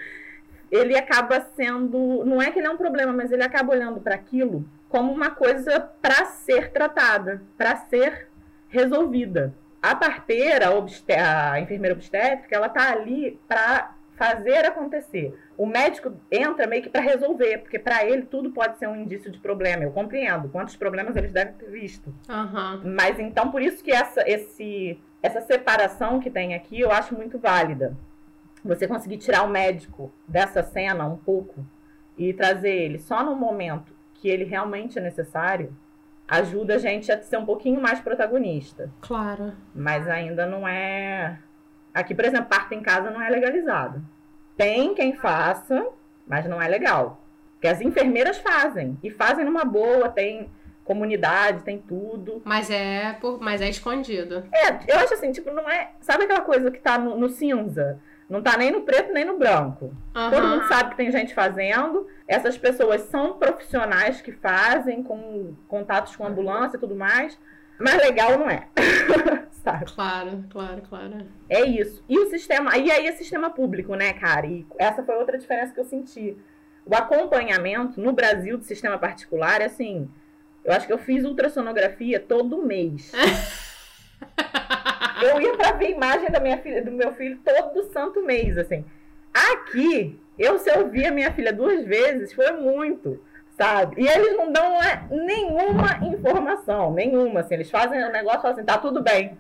ele 0.72 0.98
acaba 0.98 1.42
sendo, 1.56 2.24
não 2.26 2.42
é 2.42 2.50
que 2.50 2.60
ele 2.60 2.68
é 2.68 2.72
um 2.72 2.78
problema, 2.78 3.12
mas 3.12 3.32
ele 3.32 3.44
acaba 3.44 3.74
olhando 3.74 4.00
para 4.00 4.16
aquilo 4.16 4.68
como 4.90 5.12
uma 5.12 5.32
coisa 5.32 5.80
para 6.02 6.26
ser 6.26 6.72
tratada, 6.72 7.42
para 7.58 7.76
ser 7.76 8.30
resolvida. 8.70 9.54
A 9.82 9.96
parteira, 9.96 10.68
a, 10.70 11.52
a 11.52 11.60
enfermeira 11.60 11.96
obstétrica, 11.96 12.56
ela 12.56 12.70
tá 12.70 12.92
ali 12.92 13.40
para 13.48 13.96
fazer 14.18 14.66
acontecer. 14.66 15.38
O 15.56 15.66
médico 15.66 16.12
entra 16.32 16.68
meio 16.68 16.82
que 16.82 16.90
para 16.90 17.02
resolver, 17.02 17.60
porque 17.60 17.78
para 17.78 18.04
ele 18.04 18.24
tudo 18.24 18.52
pode 18.52 18.78
ser 18.80 18.88
um 18.88 18.96
indício 18.96 19.32
de 19.32 19.40
problema. 19.40 19.84
Eu 19.84 19.92
compreendo 19.92 20.50
quantos 20.50 20.76
problemas 20.76 21.16
eles 21.16 21.32
devem 21.32 21.54
ter 21.54 21.70
visto. 21.70 22.14
Uhum. 22.28 22.94
Mas 22.96 23.20
então 23.20 23.52
por 23.52 23.62
isso 23.62 23.84
que 23.84 23.92
essa, 23.92 24.28
esse, 24.28 25.00
essa 25.22 25.42
separação 25.42 26.20
que 26.20 26.32
tem 26.32 26.56
aqui 26.56 26.80
eu 26.80 26.92
acho 26.92 27.16
muito 27.16 27.38
válida. 27.38 27.96
Você 28.66 28.88
conseguir 28.88 29.18
tirar 29.18 29.44
o 29.44 29.50
médico 29.50 30.12
dessa 30.28 30.64
cena 30.64 31.06
um 31.06 31.18
pouco 31.18 31.64
e 32.18 32.34
trazer 32.34 32.74
ele 32.74 32.98
só 32.98 33.24
no 33.24 33.36
momento 33.36 33.96
que 34.16 34.28
ele 34.28 34.44
realmente 34.44 34.98
é 34.98 35.02
necessário, 35.02 35.72
ajuda 36.28 36.76
a 36.76 36.78
gente 36.78 37.12
a 37.12 37.22
ser 37.22 37.38
um 37.38 37.46
pouquinho 37.46 37.82
mais 37.82 38.00
protagonista. 38.00 38.92
Claro. 39.02 39.54
Mas 39.74 40.08
ainda 40.08 40.46
não 40.46 40.68
é. 40.68 41.40
Aqui, 41.94 42.14
por 42.14 42.26
exemplo, 42.26 42.48
parto 42.48 42.74
em 42.74 42.82
casa 42.82 43.10
não 43.10 43.22
é 43.22 43.30
legalizado. 43.30 44.04
Tem 44.56 44.94
quem 44.94 45.16
faça, 45.16 45.88
mas 46.28 46.46
não 46.46 46.62
é 46.62 46.68
legal. 46.68 47.22
Porque 47.54 47.68
as 47.68 47.82
enfermeiras 47.82 48.38
fazem. 48.38 48.98
E 49.02 49.10
fazem 49.10 49.46
numa 49.46 49.64
boa, 49.64 50.10
tem 50.10 50.50
comunidade, 50.84 51.64
tem 51.64 51.78
tudo. 51.80 52.42
Mas 52.46 52.70
é, 52.70 53.14
por, 53.20 53.40
mas 53.42 53.62
é 53.62 53.70
escondido. 53.70 54.44
É, 54.54 54.92
eu 54.92 54.98
acho 55.00 55.14
assim, 55.14 55.32
tipo, 55.32 55.52
não 55.52 55.70
é. 55.70 55.92
Sabe 56.02 56.24
aquela 56.24 56.42
coisa 56.42 56.72
que 56.72 56.80
tá 56.80 56.98
no, 56.98 57.18
no 57.18 57.30
cinza? 57.30 58.00
Não 58.30 58.42
tá 58.42 58.58
nem 58.58 58.72
no 58.72 58.82
preto 58.82 59.14
nem 59.14 59.24
no 59.24 59.38
branco. 59.38 59.86
Uhum. 60.16 60.30
Todo 60.30 60.48
mundo 60.48 60.68
sabe 60.68 60.90
que 60.92 60.98
tem 60.98 61.12
gente 61.12 61.34
fazendo. 61.34 62.08
Essas 62.28 62.58
pessoas 62.58 63.02
são 63.04 63.38
profissionais 63.38 64.22
que 64.22 64.34
fazem, 64.34 65.02
com 65.02 65.56
contatos 65.68 66.16
com 66.16 66.26
ambulância 66.26 66.76
e 66.76 66.80
tudo 66.80 66.96
mais. 66.96 67.40
Mas 67.80 67.96
legal 67.98 68.38
não 68.38 68.50
é. 68.50 68.68
sabe? 69.64 69.86
Claro, 69.86 70.44
claro, 70.50 70.82
claro. 70.90 71.26
É 71.50 71.62
isso. 71.62 72.04
E 72.10 72.18
o 72.20 72.30
sistema. 72.30 72.78
E 72.78 72.92
aí 72.92 73.08
é 73.08 73.12
sistema 73.14 73.50
público, 73.50 73.96
né, 73.96 74.14
cara? 74.14 74.46
E 74.46 74.66
essa 74.78 75.04
foi 75.04 75.16
outra 75.16 75.38
diferença 75.38 75.74
que 75.74 75.80
eu 75.80 75.86
senti. 75.86 76.38
O 76.86 76.96
acompanhamento 76.96 78.00
no 78.00 78.14
Brasil 78.14 78.58
do 78.58 78.64
sistema 78.64 78.98
particular 78.98 79.62
é 79.62 79.66
assim. 79.66 80.10
Eu 80.66 80.74
acho 80.74 80.86
que 80.86 80.94
eu 80.94 80.98
fiz 80.98 81.24
ultrassonografia 81.24 82.20
todo 82.20 82.64
mês. 82.64 83.12
eu 85.22 85.42
ia 85.42 85.56
para 85.56 85.72
ver 85.74 85.92
imagem 85.92 86.30
da 86.30 86.40
minha 86.40 86.58
filha, 86.58 86.84
do 86.84 86.92
meu 86.92 87.14
filho 87.14 87.40
todo 87.44 87.84
santo 87.92 88.24
mês, 88.24 88.58
assim. 88.58 88.84
Aqui, 89.34 90.20
eu 90.38 90.58
se 90.58 90.70
eu 90.70 90.90
vi 90.90 91.06
a 91.06 91.12
minha 91.12 91.32
filha 91.32 91.54
duas 91.54 91.86
vezes, 91.86 92.34
foi 92.34 92.52
muito, 92.54 93.22
sabe? 93.58 94.02
E 94.02 94.08
eles 94.08 94.36
não 94.36 94.52
dão 94.52 94.82
é, 94.82 95.06
nenhuma 95.10 96.00
informação, 96.08 96.94
nenhuma, 96.94 97.42
assim. 97.42 97.56
Eles 97.56 97.70
fazem 97.70 98.04
o 98.04 98.08
um 98.08 98.12
negócio 98.12 98.48
assim, 98.48 98.64
tá 98.64 98.78
tudo 98.78 99.02
bem. 99.02 99.38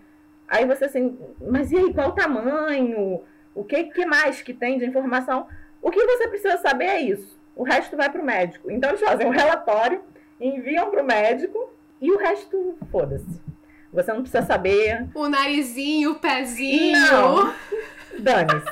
Aí 0.48 0.66
você 0.66 0.86
assim, 0.86 1.18
mas 1.42 1.72
e 1.72 1.78
aí, 1.78 1.94
qual 1.94 2.10
o 2.10 2.14
tamanho? 2.14 3.22
O 3.54 3.64
que, 3.64 3.86
que 3.86 4.06
mais 4.06 4.42
que 4.42 4.54
tem 4.54 4.78
de 4.78 4.86
informação? 4.86 5.48
O 5.82 5.92
que 5.92 6.06
você 6.06 6.28
precisa 6.28 6.58
saber 6.58 6.86
é 6.86 7.02
isso. 7.02 7.38
O 7.56 7.64
resto 7.64 7.98
vai 7.98 8.10
para 8.10 8.22
o 8.22 8.26
médico. 8.26 8.72
Então 8.72 8.92
eles 8.92 9.02
fazem 9.02 9.28
um 9.28 9.32
relatório, 9.32 10.02
enviam 10.40 10.90
para 10.90 11.02
o 11.02 11.06
médico 11.06 11.72
e 12.00 12.12
o 12.12 12.18
resto, 12.18 12.78
foda-se. 12.92 13.42
Você 13.94 14.12
não 14.12 14.22
precisa 14.22 14.44
saber. 14.44 15.08
O 15.14 15.28
narizinho, 15.28 16.12
o 16.12 16.20
pezinho. 16.20 17.00
Não. 17.00 17.54
Dane-se. 18.20 18.68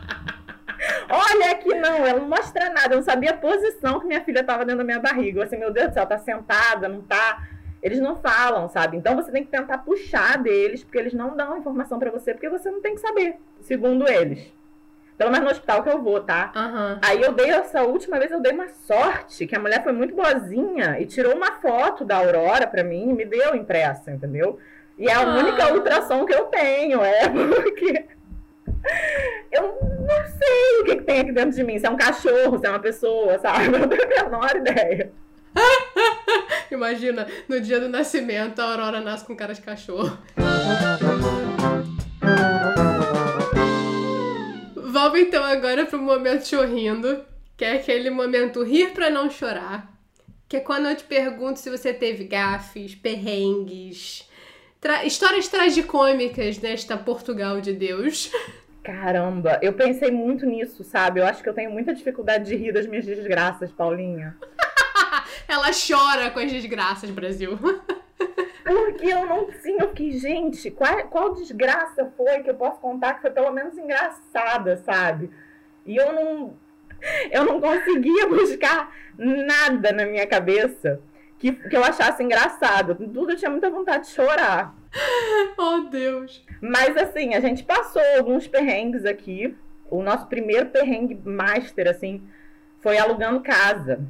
Olha 1.09 1.55
que 1.55 1.74
não, 1.76 2.05
ela 2.05 2.20
não 2.20 2.28
mostra 2.28 2.70
nada. 2.70 2.93
Eu 2.93 2.97
não 2.97 3.03
sabia 3.03 3.32
a 3.32 3.38
posição 3.38 3.99
que 3.99 4.07
minha 4.07 4.24
filha 4.24 4.41
estava 4.41 4.66
dentro 4.66 4.80
da 4.80 4.84
minha 4.84 4.99
barriga. 4.99 5.39
Eu 5.39 5.43
assim, 5.43 5.57
meu 5.57 5.72
Deus 5.72 5.89
do 5.89 5.93
céu, 5.93 6.05
tá 6.05 6.18
sentada, 6.18 6.88
não 6.88 7.01
tá. 7.01 7.47
Eles 7.82 7.99
não 7.99 8.16
falam, 8.16 8.68
sabe? 8.70 8.97
Então 8.97 9.16
você 9.16 9.32
tem 9.32 9.43
que 9.43 9.51
tentar 9.51 9.80
puxar 9.80 10.38
deles, 10.41 10.84
porque 10.84 10.97
eles 10.97 11.13
não 11.13 11.36
dão 11.36 11.57
informação 11.57 11.99
para 11.99 12.09
você, 12.11 12.34
porque 12.34 12.49
você 12.49 12.70
não 12.72 12.82
tem 12.82 12.95
que 12.95 13.01
saber, 13.01 13.36
segundo 13.61 14.09
eles. 14.09 14.51
Pelo 15.18 15.32
menos 15.32 15.45
no 15.45 15.51
hospital 15.51 15.82
que 15.82 15.89
eu 15.89 16.01
vou, 16.01 16.20
tá? 16.20 16.51
Uhum. 16.55 16.99
Aí 17.01 17.22
eu 17.22 17.32
dei 17.32 17.49
essa 17.49 17.84
última 17.84 18.20
vez, 18.20 18.32
eu 18.32 18.41
dei 18.41 18.51
uma 18.51 18.68
sorte, 18.68 19.47
que 19.47 19.55
a 19.55 19.59
mulher 19.59 19.82
foi 19.82 19.93
muito 19.93 20.13
boazinha 20.13 20.99
e 20.99 21.05
tirou 21.05 21.34
uma 21.34 21.53
foto 21.53 22.03
da 22.03 22.18
Aurora 22.18 22.68
pra 22.68 22.84
mim 22.84 23.09
e 23.09 23.13
me 23.13 23.26
deu 23.26 23.55
impressa, 23.55 24.11
entendeu? 24.11 24.59
E 24.97 25.07
é 25.07 25.13
a 25.13 25.22
ah. 25.22 25.38
única 25.38 25.74
ultrassom 25.74 26.26
que 26.26 26.34
eu 26.34 26.45
tenho, 26.45 27.01
é 27.01 27.28
porque. 27.30 28.05
Eu 29.51 29.80
não 29.82 30.28
sei 30.28 30.82
o 30.82 30.86
que, 30.86 30.95
que, 30.97 31.03
tem 31.03 31.22
aqui 31.22 31.32
dentro 31.32 31.55
de 31.55 31.63
mim. 31.63 31.80
Se 31.80 31.86
é 31.86 31.89
um 31.89 31.97
cachorro, 31.97 32.59
se 32.59 32.68
é 32.68 32.70
uma 32.70 32.80
pessoa, 32.80 33.39
sabe? 33.39 33.66
Eu 33.74 33.80
não 33.80 33.88
tenho 33.88 34.20
a 34.20 34.24
menor 34.30 34.55
ideia. 34.55 35.11
Imagina, 36.70 37.26
no 37.47 37.59
dia 37.59 37.80
do 37.80 37.88
nascimento, 37.88 38.59
a 38.59 38.66
Aurora 38.66 38.99
nasce 38.99 39.26
com 39.26 39.36
cara 39.36 39.53
de 39.53 39.61
cachorro. 39.61 40.18
Vamos 45.16 45.30
então 45.30 45.45
agora 45.45 45.86
pro 45.86 45.97
momento 45.97 46.45
chorrindo, 46.45 47.24
que 47.55 47.63
é 47.63 47.76
aquele 47.76 48.09
momento 48.09 48.61
rir 48.61 48.91
para 48.91 49.09
não 49.09 49.30
chorar. 49.30 49.89
Que 50.45 50.57
é 50.57 50.59
quando 50.59 50.89
eu 50.89 50.95
te 50.97 51.05
pergunto 51.05 51.57
se 51.57 51.70
você 51.70 51.93
teve 51.93 52.26
gafes, 52.26 52.95
perrengues, 52.95 54.30
tra 54.82 55.05
histórias 55.05 55.47
tragicômicas 55.47 56.59
nesta 56.59 56.97
Portugal 56.97 57.61
de 57.61 57.72
Deus. 57.72 58.30
Caramba, 58.84 59.57
eu 59.61 59.72
pensei 59.72 60.11
muito 60.11 60.45
nisso, 60.45 60.84
sabe? 60.84 61.22
Eu 61.22 61.26
acho 61.26 61.41
que 61.41 61.47
eu 61.47 61.53
tenho 61.53 61.72
muita 61.72 61.95
dificuldade 61.95 62.43
de 62.43 62.57
rir 62.57 62.74
das 62.74 62.86
minhas 62.86 63.05
desgraças, 63.05 63.72
Paulinha. 63.72 64.36
Ela 65.47 65.70
chora 65.72 66.30
com 66.30 66.39
as 66.39 66.51
desgraças, 66.51 67.09
Brasil. 67.09 67.57
Porque 68.66 69.05
eu 69.05 69.28
não 69.28 69.45
tinha, 69.45 69.84
eu 69.84 69.89
fiquei, 69.89 70.11
gente, 70.13 70.72
qual, 70.72 71.07
qual 71.09 71.36
desgraça 71.36 72.11
foi 72.18 72.41
que 72.41 72.49
eu 72.49 72.55
posso 72.55 72.80
contar 72.80 73.13
que 73.13 73.22
foi 73.22 73.30
pelo 73.30 73.51
menos 73.51 73.78
engraçada, 73.78 74.78
sabe? 74.78 75.30
E 75.86 75.95
eu 75.95 76.11
não, 76.11 76.57
eu 77.30 77.45
não 77.45 77.61
conseguia 77.61 78.26
buscar 78.28 78.91
nada 79.16 79.91
na 79.91 80.07
minha 80.07 80.26
cabeça 80.26 80.99
que, 81.38 81.51
que 81.51 81.78
eu 81.78 81.84
achasse 81.84 82.24
engraçado. 82.24 82.95
Tudo 82.95 83.34
eu 83.34 83.36
tinha 83.36 83.51
muita 83.51 83.70
vontade 83.70 84.07
de 84.07 84.13
chorar. 84.13 84.76
Oh, 85.59 85.82
Deus! 85.82 86.43
Mas 86.59 86.97
assim, 86.97 87.36
a 87.36 87.39
gente 87.39 87.63
passou 87.63 88.01
alguns 88.18 88.47
perrengues 88.47 89.05
aqui. 89.05 89.55
O 89.91 90.01
nosso 90.01 90.26
primeiro 90.26 90.72
perrengue 90.72 91.22
master, 91.24 91.88
assim, 91.88 92.28
foi 92.80 92.97
alugando 92.97 93.41
casa. 93.41 94.03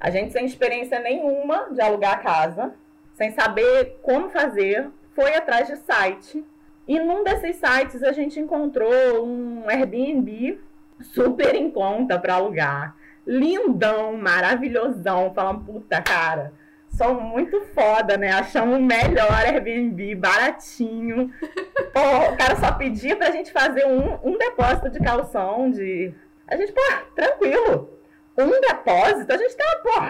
A 0.00 0.08
gente 0.08 0.32
sem 0.32 0.46
experiência 0.46 0.98
nenhuma 0.98 1.68
de 1.70 1.82
alugar 1.82 2.22
casa 2.22 2.74
sem 3.18 3.32
saber 3.32 3.98
como 4.00 4.30
fazer, 4.30 4.88
foi 5.12 5.34
atrás 5.34 5.66
de 5.66 5.76
site. 5.78 6.44
E 6.86 7.00
num 7.00 7.24
desses 7.24 7.56
sites 7.56 8.00
a 8.04 8.12
gente 8.12 8.38
encontrou 8.38 9.26
um 9.26 9.68
Airbnb 9.68 10.58
super 11.02 11.56
em 11.56 11.68
conta 11.68 12.16
para 12.16 12.34
alugar. 12.34 12.94
Lindão, 13.26 14.16
maravilhosão. 14.16 15.34
Falando, 15.34 15.64
puta, 15.64 16.00
cara, 16.00 16.52
são 16.90 17.20
muito 17.20 17.60
foda, 17.74 18.16
né? 18.16 18.30
Achamos 18.30 18.78
o 18.78 18.82
melhor 18.82 19.32
Airbnb, 19.32 20.14
baratinho. 20.14 21.30
Pô, 21.92 22.32
o 22.32 22.36
cara 22.36 22.54
só 22.54 22.70
pedia 22.72 23.16
pra 23.16 23.32
gente 23.32 23.50
fazer 23.50 23.84
um, 23.84 24.16
um 24.22 24.38
depósito 24.38 24.90
de 24.90 25.00
calção 25.00 25.72
de. 25.72 26.14
A 26.46 26.56
gente, 26.56 26.72
pô, 26.72 26.80
tranquilo. 27.16 27.98
Um 28.38 28.60
depósito, 28.60 29.32
a 29.32 29.36
gente 29.36 29.56
tá, 29.56 29.80
pô, 29.82 30.00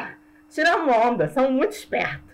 tirando 0.50 0.90
onda, 0.90 1.28
são 1.30 1.50
muito 1.50 1.72
espertos. 1.72 2.27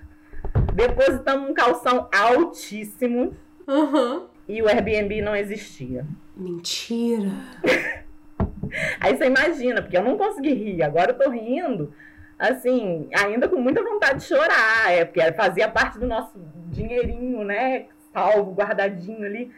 Depositamos 0.75 1.49
um 1.49 1.55
calção 1.55 2.09
altíssimo. 2.13 3.37
Uhum. 3.67 4.27
E 4.49 4.61
o 4.61 4.69
Airbnb 4.69 5.23
não 5.23 5.35
existia. 5.35 6.05
Mentira. 6.37 7.31
Aí 9.01 9.17
você 9.17 9.27
imagina, 9.27 9.81
porque 9.81 9.97
eu 9.97 10.03
não 10.03 10.19
consegui 10.19 10.53
rir. 10.53 10.83
Agora 10.83 11.13
eu 11.13 11.19
tô 11.19 11.31
rindo, 11.31 11.95
assim, 12.37 13.09
ainda 13.15 13.49
com 13.49 13.57
muita 13.57 13.83
vontade 13.85 14.19
de 14.19 14.25
chorar. 14.25 14.91
É, 14.91 15.05
porque 15.05 15.33
fazia 15.33 15.69
parte 15.69 15.99
do 15.99 16.07
nosso 16.07 16.39
dinheirinho, 16.73 17.45
né? 17.45 17.87
Salvo, 18.13 18.53
guardadinho 18.53 19.25
ali. 19.25 19.53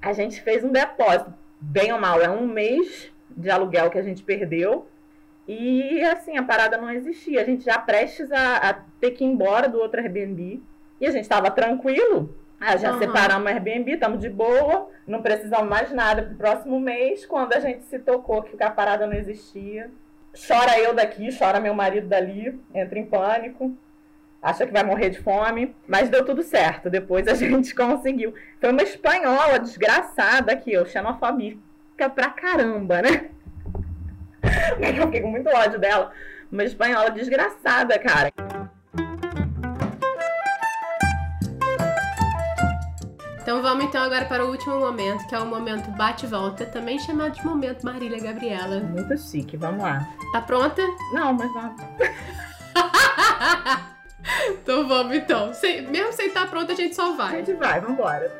A 0.00 0.14
gente 0.14 0.40
fez 0.40 0.64
um 0.64 0.72
depósito. 0.72 1.32
Bem 1.60 1.92
ou 1.92 2.00
mal, 2.00 2.22
é 2.22 2.30
um 2.30 2.46
mês 2.46 3.12
de 3.36 3.50
aluguel 3.50 3.90
que 3.90 3.98
a 3.98 4.02
gente 4.02 4.22
perdeu. 4.22 4.88
E 5.48 6.02
assim, 6.04 6.36
a 6.36 6.42
parada 6.42 6.76
não 6.76 6.90
existia. 6.90 7.40
A 7.40 7.44
gente 7.44 7.64
já 7.64 7.78
prestes 7.78 8.30
a, 8.30 8.56
a 8.58 8.74
ter 9.00 9.12
que 9.12 9.24
ir 9.24 9.26
embora 9.26 9.66
do 9.66 9.78
outro 9.78 9.98
Airbnb. 9.98 10.62
E 11.00 11.06
a 11.06 11.10
gente 11.10 11.22
estava 11.22 11.50
tranquilo. 11.50 12.36
Ah, 12.60 12.76
já 12.76 12.92
uhum. 12.92 12.98
separamos 12.98 13.46
o 13.46 13.48
Airbnb, 13.48 13.92
estamos 13.92 14.20
de 14.20 14.28
boa, 14.28 14.90
não 15.06 15.22
precisamos 15.22 15.68
mais 15.68 15.92
nada 15.92 16.22
pro 16.22 16.34
próximo 16.34 16.78
mês. 16.80 17.24
Quando 17.24 17.52
a 17.52 17.60
gente 17.60 17.84
se 17.84 17.98
tocou 18.00 18.42
que 18.42 18.60
a 18.62 18.70
parada 18.70 19.06
não 19.06 19.14
existia, 19.14 19.90
chora 20.46 20.78
eu 20.78 20.92
daqui, 20.92 21.28
chora 21.36 21.60
meu 21.60 21.72
marido 21.72 22.08
dali, 22.08 22.60
entra 22.74 22.98
em 22.98 23.06
pânico, 23.06 23.76
acha 24.42 24.66
que 24.66 24.72
vai 24.72 24.82
morrer 24.82 25.10
de 25.10 25.20
fome, 25.20 25.74
mas 25.86 26.08
deu 26.08 26.24
tudo 26.24 26.42
certo. 26.42 26.90
Depois 26.90 27.28
a 27.28 27.34
gente 27.38 27.74
conseguiu. 27.74 28.34
Foi 28.60 28.72
uma 28.72 28.82
espanhola 28.82 29.60
desgraçada 29.60 30.52
aqui, 30.52 30.72
eu 30.72 30.84
xenofóbica 30.84 32.10
pra 32.12 32.30
caramba, 32.30 33.02
né? 33.02 33.30
eu 34.80 35.06
fiquei 35.06 35.20
com 35.20 35.28
muito 35.28 35.48
ódio 35.48 35.78
dela. 35.78 36.10
Uma 36.50 36.64
espanhola 36.64 37.10
desgraçada, 37.10 37.98
cara. 37.98 38.32
Então 43.48 43.62
vamos 43.62 43.86
então 43.86 44.02
agora 44.02 44.26
para 44.26 44.44
o 44.44 44.50
último 44.50 44.78
momento, 44.78 45.26
que 45.26 45.34
é 45.34 45.38
o 45.38 45.46
momento 45.46 45.90
bate-volta, 45.92 46.66
também 46.66 46.98
chamado 46.98 47.32
de 47.32 47.46
momento 47.46 47.82
Marília 47.82 48.20
Gabriela. 48.20 48.78
Muito 48.80 49.16
chique, 49.16 49.56
vamos 49.56 49.82
lá. 49.82 50.06
Tá 50.32 50.42
pronta? 50.42 50.82
Não, 51.14 51.32
mas 51.32 51.50
vamos. 51.54 51.80
então 54.52 54.86
vamos 54.86 55.16
então. 55.16 55.54
Sem, 55.54 55.80
mesmo 55.80 56.12
sem 56.12 56.26
estar 56.26 56.46
pronta, 56.50 56.74
a 56.74 56.76
gente 56.76 56.94
só 56.94 57.16
vai. 57.16 57.36
A 57.36 57.38
gente 57.38 57.54
vai, 57.54 57.80
vambora. 57.80 58.30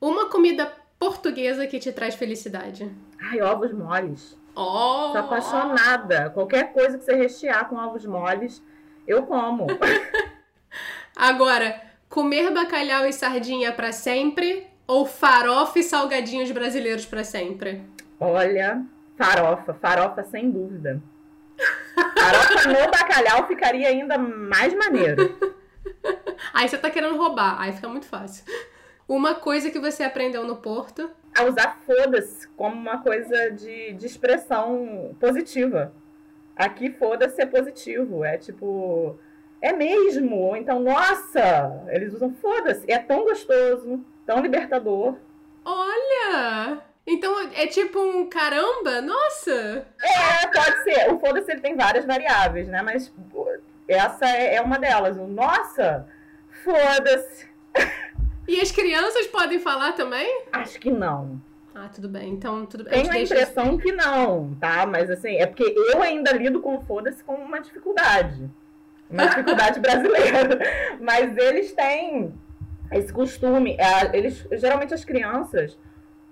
Uma 0.00 0.28
comida 0.28 0.72
portuguesa 1.02 1.66
que 1.66 1.80
te 1.80 1.90
traz 1.90 2.14
felicidade. 2.14 2.88
Ai, 3.20 3.42
ovos 3.42 3.72
moles. 3.72 4.38
Oh! 4.54 5.10
Tô 5.10 5.18
apaixonada. 5.18 6.30
Qualquer 6.30 6.72
coisa 6.72 6.96
que 6.96 7.04
você 7.04 7.16
rechear 7.16 7.68
com 7.68 7.74
ovos 7.74 8.06
moles, 8.06 8.62
eu 9.04 9.24
como. 9.24 9.66
Agora, 11.16 11.80
comer 12.08 12.52
bacalhau 12.52 13.04
e 13.04 13.12
sardinha 13.12 13.72
para 13.72 13.90
sempre 13.90 14.64
ou 14.86 15.04
farofa 15.04 15.80
e 15.80 15.82
salgadinhos 15.82 16.52
brasileiros 16.52 17.04
para 17.04 17.24
sempre? 17.24 17.82
Olha, 18.20 18.80
farofa, 19.16 19.74
farofa 19.74 20.22
sem 20.22 20.52
dúvida. 20.52 21.02
Farofa 21.96 22.68
no 22.68 22.90
bacalhau 22.92 23.48
ficaria 23.48 23.88
ainda 23.88 24.16
mais 24.16 24.72
maneiro. 24.72 25.36
Aí 26.54 26.68
você 26.68 26.78
tá 26.78 26.90
querendo 26.90 27.16
roubar, 27.16 27.60
aí 27.60 27.72
fica 27.72 27.88
muito 27.88 28.06
fácil. 28.06 28.44
Uma 29.12 29.34
coisa 29.34 29.70
que 29.70 29.78
você 29.78 30.04
aprendeu 30.04 30.42
no 30.46 30.56
Porto? 30.56 31.10
A 31.36 31.44
usar 31.44 31.78
foda-se 31.84 32.48
como 32.56 32.74
uma 32.74 33.02
coisa 33.02 33.50
de, 33.50 33.92
de 33.92 34.06
expressão 34.06 35.14
positiva. 35.20 35.92
Aqui 36.56 36.88
foda-se 36.88 37.42
é 37.42 37.44
positivo, 37.44 38.24
é 38.24 38.38
tipo 38.38 39.18
é 39.60 39.70
mesmo? 39.70 40.34
Ou 40.38 40.56
então, 40.56 40.80
nossa, 40.80 41.84
eles 41.88 42.14
usam 42.14 42.32
foda-se. 42.32 42.90
É 42.90 42.98
tão 42.98 43.22
gostoso, 43.24 44.02
tão 44.24 44.40
libertador. 44.40 45.18
Olha! 45.62 46.80
Então 47.06 47.38
é 47.54 47.66
tipo 47.66 47.98
um 47.98 48.26
caramba? 48.30 49.02
Nossa! 49.02 49.86
É, 50.00 50.46
pode 50.46 50.84
ser. 50.84 51.12
O 51.12 51.20
foda-se 51.20 51.52
ele 51.52 51.60
tem 51.60 51.76
várias 51.76 52.06
variáveis, 52.06 52.66
né? 52.66 52.80
Mas 52.80 53.12
essa 53.86 54.26
é, 54.26 54.54
é 54.54 54.62
uma 54.62 54.78
delas. 54.78 55.18
O 55.18 55.26
nossa, 55.26 56.08
foda-se. 56.64 57.51
E 58.46 58.60
as 58.60 58.70
crianças 58.70 59.26
podem 59.26 59.58
falar 59.58 59.92
também? 59.92 60.44
Acho 60.52 60.78
que 60.78 60.90
não. 60.90 61.40
Ah, 61.74 61.88
tudo 61.88 62.08
bem. 62.08 62.30
Então, 62.30 62.66
tudo 62.66 62.84
bem. 62.84 63.02
Tenho 63.02 63.12
a 63.12 63.18
impressão 63.18 63.78
que 63.78 63.92
não, 63.92 64.54
tá? 64.60 64.84
Mas 64.86 65.10
assim, 65.10 65.36
é 65.36 65.46
porque 65.46 65.62
eu 65.62 66.02
ainda 66.02 66.32
lido 66.32 66.60
com 66.60 66.80
foda-se 66.80 67.24
com 67.24 67.34
uma 67.34 67.60
dificuldade 67.60 68.50
uma 69.12 69.26
dificuldade 69.28 69.78
brasileira. 69.78 70.58
Mas 71.00 71.36
eles 71.36 71.72
têm 71.72 72.32
esse 72.90 73.12
costume. 73.12 73.76
É, 73.78 74.16
eles, 74.16 74.46
geralmente 74.52 74.94
as 74.94 75.04
crianças 75.04 75.78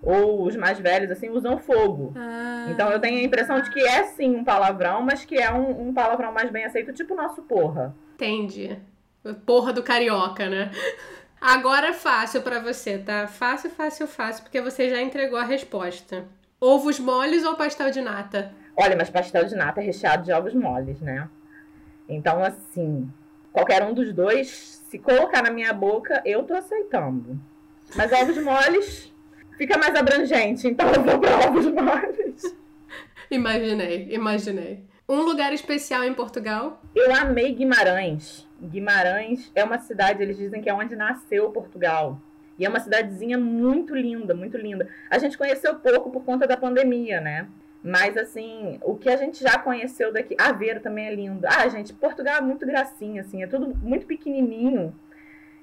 ou 0.02 0.46
os 0.46 0.56
mais 0.56 0.78
velhos 0.78 1.10
assim 1.10 1.28
usam 1.28 1.58
fogo. 1.58 2.14
Ah. 2.16 2.68
Então 2.70 2.90
eu 2.90 2.98
tenho 2.98 3.18
a 3.18 3.22
impressão 3.22 3.60
de 3.60 3.70
que 3.70 3.80
é 3.80 4.04
sim 4.04 4.34
um 4.34 4.42
palavrão, 4.42 5.02
mas 5.02 5.24
que 5.24 5.36
é 5.36 5.52
um, 5.52 5.88
um 5.88 5.94
palavrão 5.94 6.32
mais 6.32 6.50
bem 6.50 6.64
aceito, 6.64 6.92
tipo 6.92 7.12
o 7.12 7.16
nosso 7.16 7.42
porra. 7.42 7.94
Entendi. 8.14 8.78
Porra 9.44 9.72
do 9.72 9.82
carioca, 9.82 10.48
né? 10.48 10.70
Agora 11.40 11.88
é 11.88 11.92
fácil 11.94 12.42
para 12.42 12.60
você, 12.60 12.98
tá? 12.98 13.26
Fácil, 13.26 13.70
fácil, 13.70 14.06
fácil, 14.06 14.42
porque 14.42 14.60
você 14.60 14.90
já 14.90 15.00
entregou 15.00 15.38
a 15.38 15.44
resposta. 15.44 16.26
Ovos 16.60 17.00
moles 17.00 17.44
ou 17.44 17.56
pastel 17.56 17.90
de 17.90 18.02
nata? 18.02 18.52
Olha, 18.76 18.94
mas 18.94 19.08
pastel 19.08 19.46
de 19.46 19.54
nata 19.54 19.80
é 19.80 19.84
recheado 19.84 20.22
de 20.22 20.32
ovos 20.32 20.52
moles, 20.52 21.00
né? 21.00 21.30
Então, 22.06 22.44
assim, 22.44 23.10
qualquer 23.52 23.82
um 23.82 23.94
dos 23.94 24.12
dois, 24.12 24.82
se 24.90 24.98
colocar 24.98 25.42
na 25.42 25.50
minha 25.50 25.72
boca, 25.72 26.20
eu 26.26 26.42
tô 26.42 26.54
aceitando. 26.54 27.40
Mas 27.96 28.12
ovos 28.12 28.36
moles 28.44 29.10
fica 29.56 29.78
mais 29.78 29.94
abrangente, 29.94 30.68
então 30.68 30.92
eu 30.92 31.02
vou 31.02 31.18
para 31.18 31.48
ovos 31.48 31.66
moles. 31.66 32.56
Imaginei, 33.30 34.08
imaginei. 34.10 34.84
Um 35.08 35.22
lugar 35.22 35.54
especial 35.54 36.04
em 36.04 36.12
Portugal? 36.12 36.82
Eu 36.94 37.14
amei 37.14 37.54
Guimarães. 37.54 38.46
Guimarães 38.62 39.50
é 39.54 39.64
uma 39.64 39.78
cidade, 39.78 40.22
eles 40.22 40.36
dizem 40.36 40.60
que 40.60 40.68
é 40.68 40.74
onde 40.74 40.96
nasceu 40.96 41.50
Portugal. 41.50 42.20
E 42.58 42.66
é 42.66 42.68
uma 42.68 42.80
cidadezinha 42.80 43.38
muito 43.38 43.94
linda, 43.94 44.34
muito 44.34 44.58
linda. 44.58 44.88
A 45.08 45.18
gente 45.18 45.38
conheceu 45.38 45.76
pouco 45.76 46.10
por 46.10 46.24
conta 46.24 46.46
da 46.46 46.56
pandemia, 46.56 47.20
né? 47.20 47.48
Mas, 47.82 48.16
assim, 48.18 48.78
o 48.82 48.96
que 48.96 49.08
a 49.08 49.16
gente 49.16 49.42
já 49.42 49.58
conheceu 49.58 50.12
daqui. 50.12 50.36
Aveiro 50.38 50.80
também 50.80 51.06
é 51.06 51.14
lindo. 51.14 51.46
Ah, 51.46 51.66
gente, 51.68 51.94
Portugal 51.94 52.36
é 52.36 52.40
muito 52.42 52.66
gracinha, 52.66 53.22
assim, 53.22 53.42
é 53.42 53.46
tudo 53.46 53.74
muito 53.82 54.04
pequenininho. 54.04 54.94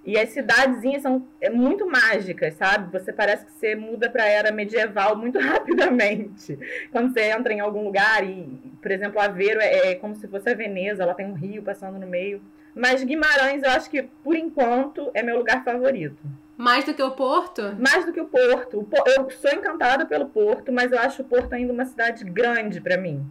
E 0.03 0.17
as 0.17 0.29
cidadezinhas 0.29 1.01
são 1.01 1.27
é 1.41 1.49
muito 1.49 1.85
mágicas, 1.85 2.53
sabe? 2.53 2.91
Você 2.97 3.11
parece 3.11 3.45
que 3.45 3.51
você 3.51 3.75
muda 3.75 4.09
para 4.09 4.23
a 4.23 4.27
era 4.27 4.51
medieval 4.51 5.17
muito 5.17 5.37
rapidamente. 5.37 6.57
Quando 6.91 7.13
você 7.13 7.29
entra 7.29 7.53
em 7.53 7.59
algum 7.59 7.83
lugar 7.83 8.23
e, 8.23 8.57
por 8.81 8.89
exemplo, 8.89 9.19
Aveiro 9.19 9.59
é, 9.59 9.91
é 9.91 9.95
como 9.95 10.15
se 10.15 10.27
fosse 10.27 10.49
a 10.49 10.55
Veneza, 10.55 11.03
ela 11.03 11.13
tem 11.13 11.25
um 11.25 11.33
rio 11.33 11.61
passando 11.61 11.99
no 11.99 12.07
meio. 12.07 12.41
Mas 12.77 13.03
Guimarães, 13.03 13.63
eu 13.63 13.71
acho 13.71 13.89
que, 13.89 14.03
por 14.03 14.35
enquanto, 14.35 15.09
é 15.13 15.23
meu 15.23 15.37
lugar 15.37 15.63
favorito. 15.63 16.17
Mais 16.55 16.85
do 16.85 16.93
que 16.93 17.01
o 17.01 17.11
Porto? 17.11 17.75
Mais 17.77 18.05
do 18.05 18.13
que 18.13 18.21
o 18.21 18.25
Porto. 18.25 18.87
Eu 19.05 19.29
sou 19.31 19.51
encantada 19.51 20.05
pelo 20.05 20.27
Porto, 20.27 20.71
mas 20.71 20.91
eu 20.91 20.99
acho 20.99 21.21
o 21.21 21.25
Porto 21.25 21.53
ainda 21.53 21.73
uma 21.73 21.85
cidade 21.85 22.23
grande 22.23 22.79
para 22.79 22.97
mim. 22.97 23.25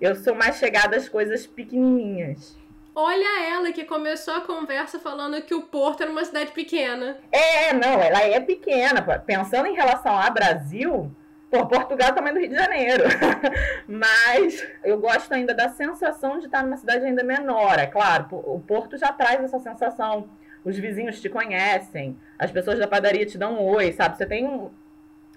Eu 0.00 0.14
sou 0.16 0.34
mais 0.34 0.56
chegada 0.56 0.96
às 0.96 1.08
coisas 1.08 1.46
pequenininhas. 1.46 2.56
Olha 2.94 3.48
ela 3.48 3.72
que 3.72 3.84
começou 3.84 4.34
a 4.34 4.40
conversa 4.40 5.00
falando 5.00 5.40
que 5.42 5.54
o 5.54 5.62
Porto 5.62 6.02
era 6.02 6.10
uma 6.10 6.24
cidade 6.24 6.52
pequena. 6.52 7.16
É, 7.32 7.72
não, 7.72 8.00
ela 8.00 8.22
é 8.22 8.38
pequena. 8.38 9.02
Pensando 9.18 9.66
em 9.66 9.74
relação 9.74 10.16
ao 10.16 10.32
Brasil, 10.32 11.10
pô, 11.54 11.66
Portugal 11.66 12.08
é 12.16 12.32
do 12.32 12.38
Rio 12.38 12.48
de 12.48 12.54
Janeiro. 12.54 13.04
Mas 13.86 14.66
eu 14.82 14.98
gosto 14.98 15.32
ainda 15.32 15.54
da 15.54 15.68
sensação 15.68 16.38
de 16.38 16.46
estar 16.46 16.62
numa 16.62 16.76
cidade 16.76 17.04
ainda 17.04 17.22
menor. 17.22 17.78
É 17.78 17.86
claro, 17.86 18.26
o 18.32 18.58
Porto 18.60 18.98
já 18.98 19.12
traz 19.12 19.42
essa 19.42 19.60
sensação 19.60 20.28
os 20.64 20.78
vizinhos 20.78 21.20
te 21.20 21.28
conhecem, 21.28 22.16
as 22.38 22.50
pessoas 22.50 22.78
da 22.78 22.88
padaria 22.88 23.26
te 23.26 23.36
dão 23.36 23.54
um 23.54 23.62
oi, 23.62 23.92
sabe? 23.92 24.16
Você 24.16 24.24
tem 24.24 24.46
um, 24.46 24.70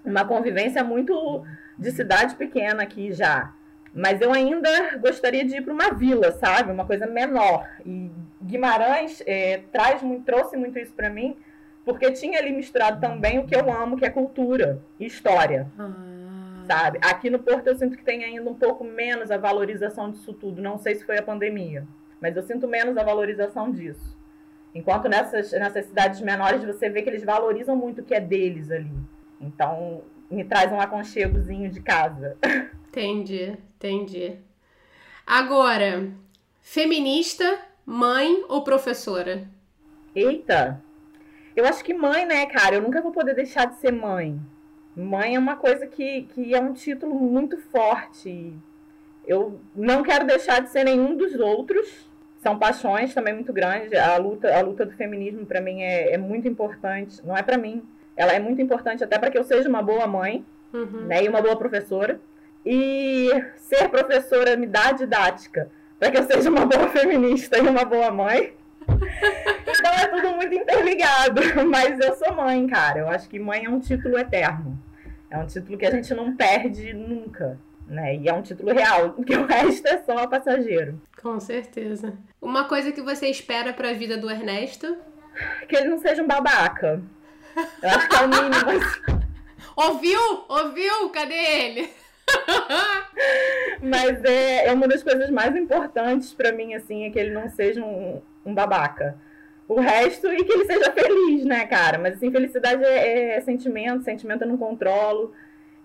uma 0.03 0.23
convivência 0.23 0.83
muito 0.83 1.43
de 1.77 1.91
cidade 1.91 2.35
pequena 2.35 2.83
aqui 2.83 3.11
já. 3.11 3.53
Mas 3.93 4.21
eu 4.21 4.31
ainda 4.31 4.97
gostaria 4.99 5.43
de 5.43 5.57
ir 5.57 5.61
para 5.61 5.73
uma 5.73 5.91
vila, 5.91 6.31
sabe? 6.31 6.71
Uma 6.71 6.85
coisa 6.85 7.05
menor. 7.05 7.67
E 7.85 8.09
Guimarães 8.41 9.21
é, 9.25 9.63
traz 9.71 10.01
trouxe 10.25 10.55
muito 10.55 10.79
isso 10.79 10.93
para 10.93 11.09
mim, 11.09 11.35
porque 11.87 12.11
tinha 12.11 12.37
ali 12.37 12.51
misturado 12.51 12.99
também 12.99 13.39
o 13.39 13.47
que 13.47 13.55
eu 13.55 13.71
amo, 13.71 13.95
que 13.95 14.03
é 14.03 14.09
cultura 14.09 14.83
e 14.99 15.05
história. 15.05 15.71
Ah. 15.79 16.65
Sabe? 16.67 16.99
Aqui 17.01 17.29
no 17.29 17.39
Porto 17.39 17.67
eu 17.67 17.77
sinto 17.77 17.95
que 17.95 18.03
tem 18.03 18.25
ainda 18.25 18.49
um 18.49 18.53
pouco 18.53 18.83
menos 18.83 19.31
a 19.31 19.37
valorização 19.37 20.11
disso 20.11 20.33
tudo. 20.33 20.61
Não 20.61 20.77
sei 20.77 20.95
se 20.95 21.05
foi 21.05 21.17
a 21.17 21.23
pandemia, 21.23 21.87
mas 22.19 22.35
eu 22.35 22.43
sinto 22.43 22.67
menos 22.67 22.97
a 22.97 23.03
valorização 23.05 23.71
disso. 23.71 24.17
Enquanto 24.75 25.07
nessas, 25.07 25.53
nessas 25.53 25.85
cidades 25.85 26.19
menores 26.19 26.61
você 26.61 26.89
vê 26.89 27.01
que 27.01 27.09
eles 27.09 27.23
valorizam 27.23 27.73
muito 27.73 28.01
o 28.01 28.03
que 28.03 28.13
é 28.13 28.19
deles 28.19 28.69
ali. 28.69 28.91
Então, 29.39 30.01
me 30.29 30.43
traz 30.43 30.69
um 30.73 30.81
aconchegozinho 30.81 31.71
de 31.71 31.79
casa. 31.79 32.35
Entendi, 32.89 33.55
entendi. 33.75 34.39
Agora, 35.25 36.11
feminista, 36.59 37.59
mãe 37.85 38.43
ou 38.49 38.63
professora? 38.63 39.47
Eita! 40.15 40.81
Eu 41.57 41.65
acho 41.65 41.83
que 41.83 41.91
mãe, 41.91 42.23
né, 42.23 42.45
cara? 42.45 42.75
Eu 42.75 42.83
nunca 42.83 43.01
vou 43.01 43.11
poder 43.11 43.33
deixar 43.33 43.65
de 43.65 43.79
ser 43.79 43.91
mãe. 43.91 44.39
Mãe 44.95 45.33
é 45.33 45.39
uma 45.39 45.55
coisa 45.55 45.87
que, 45.87 46.29
que 46.33 46.53
é 46.53 46.61
um 46.61 46.71
título 46.71 47.15
muito 47.15 47.57
forte. 47.57 48.53
Eu 49.25 49.59
não 49.75 50.03
quero 50.03 50.27
deixar 50.27 50.61
de 50.61 50.69
ser 50.69 50.83
nenhum 50.83 51.17
dos 51.17 51.33
outros, 51.39 52.07
são 52.37 52.59
paixões 52.59 53.11
também 53.11 53.33
muito 53.33 53.51
grandes. 53.51 53.91
A 53.91 54.17
luta, 54.17 54.55
a 54.55 54.61
luta 54.61 54.85
do 54.85 54.91
feminismo 54.93 55.47
para 55.47 55.59
mim 55.59 55.81
é, 55.81 56.13
é, 56.13 56.17
muito 56.19 56.47
importante. 56.47 57.25
Não 57.25 57.35
é 57.35 57.41
para 57.41 57.57
mim, 57.57 57.83
ela 58.15 58.33
é 58.33 58.39
muito 58.39 58.61
importante 58.61 59.03
até 59.03 59.17
para 59.17 59.31
que 59.31 59.37
eu 59.37 59.43
seja 59.43 59.67
uma 59.67 59.81
boa 59.81 60.05
mãe, 60.05 60.45
uhum. 60.71 61.07
né, 61.07 61.23
e 61.23 61.27
uma 61.27 61.41
boa 61.41 61.55
professora. 61.55 62.21
E 62.63 63.29
ser 63.55 63.89
professora 63.89 64.55
me 64.55 64.67
dá 64.67 64.91
didática 64.91 65.71
para 65.97 66.11
que 66.11 66.17
eu 66.19 66.23
seja 66.23 66.51
uma 66.51 66.67
boa 66.67 66.87
feminista 66.93 67.57
e 67.57 67.61
uma 67.61 67.83
boa 67.83 68.11
mãe. 68.11 68.53
Então 68.89 69.91
é 69.91 70.07
tudo 70.07 70.35
muito 70.35 70.53
interligado. 70.53 71.41
Mas 71.69 71.99
eu 71.99 72.15
sou 72.15 72.33
mãe, 72.33 72.65
cara. 72.67 72.99
Eu 72.99 73.09
acho 73.09 73.29
que 73.29 73.39
mãe 73.39 73.65
é 73.65 73.69
um 73.69 73.79
título 73.79 74.17
eterno. 74.17 74.77
É 75.29 75.37
um 75.37 75.45
título 75.45 75.77
que 75.77 75.85
a 75.85 75.91
gente 75.91 76.13
não 76.13 76.35
perde 76.35 76.93
nunca 76.93 77.59
né? 77.87 78.15
E 78.15 78.27
é 78.27 78.33
um 78.33 78.41
título 78.41 78.73
real, 78.73 79.11
porque 79.15 79.35
o 79.35 79.45
resto 79.45 79.87
é 79.87 79.97
só 80.03 80.27
passageiro. 80.27 81.01
Com 81.21 81.39
certeza. 81.39 82.13
Uma 82.41 82.65
coisa 82.65 82.91
que 82.91 83.01
você 83.01 83.27
espera 83.27 83.73
para 83.73 83.89
a 83.91 83.93
vida 83.93 84.17
do 84.17 84.29
Ernesto? 84.29 84.97
Que 85.67 85.75
ele 85.75 85.89
não 85.89 85.99
seja 85.99 86.23
um 86.23 86.27
babaca. 86.27 87.01
Eu 87.81 87.89
acho 87.89 88.09
que 88.09 88.15
é 88.15 88.19
o 88.19 88.27
mínimo. 88.27 89.27
Ouviu? 89.75 90.19
Ouviu? 90.49 91.09
Cadê 91.09 91.35
ele? 91.35 91.89
Mas 93.81 94.23
é, 94.23 94.67
é 94.67 94.73
uma 94.73 94.87
das 94.87 95.03
coisas 95.03 95.29
mais 95.29 95.55
importantes 95.55 96.33
para 96.33 96.51
mim, 96.51 96.73
assim, 96.73 97.05
é 97.05 97.09
que 97.09 97.19
ele 97.19 97.31
não 97.31 97.47
seja 97.49 97.83
um, 97.83 98.21
um 98.47 98.53
babaca. 98.53 99.17
O 99.67 99.79
resto, 99.79 100.27
e 100.27 100.43
que 100.43 100.53
ele 100.53 100.65
seja 100.65 100.91
feliz, 100.93 101.43
né, 101.45 101.65
cara? 101.65 101.97
Mas, 101.97 102.15
assim, 102.15 102.31
felicidade 102.31 102.83
é, 102.83 103.37
é 103.37 103.41
sentimento, 103.41 104.03
sentimento 104.03 104.43
eu 104.43 104.47
não 104.47 104.57
controlo. 104.57 105.33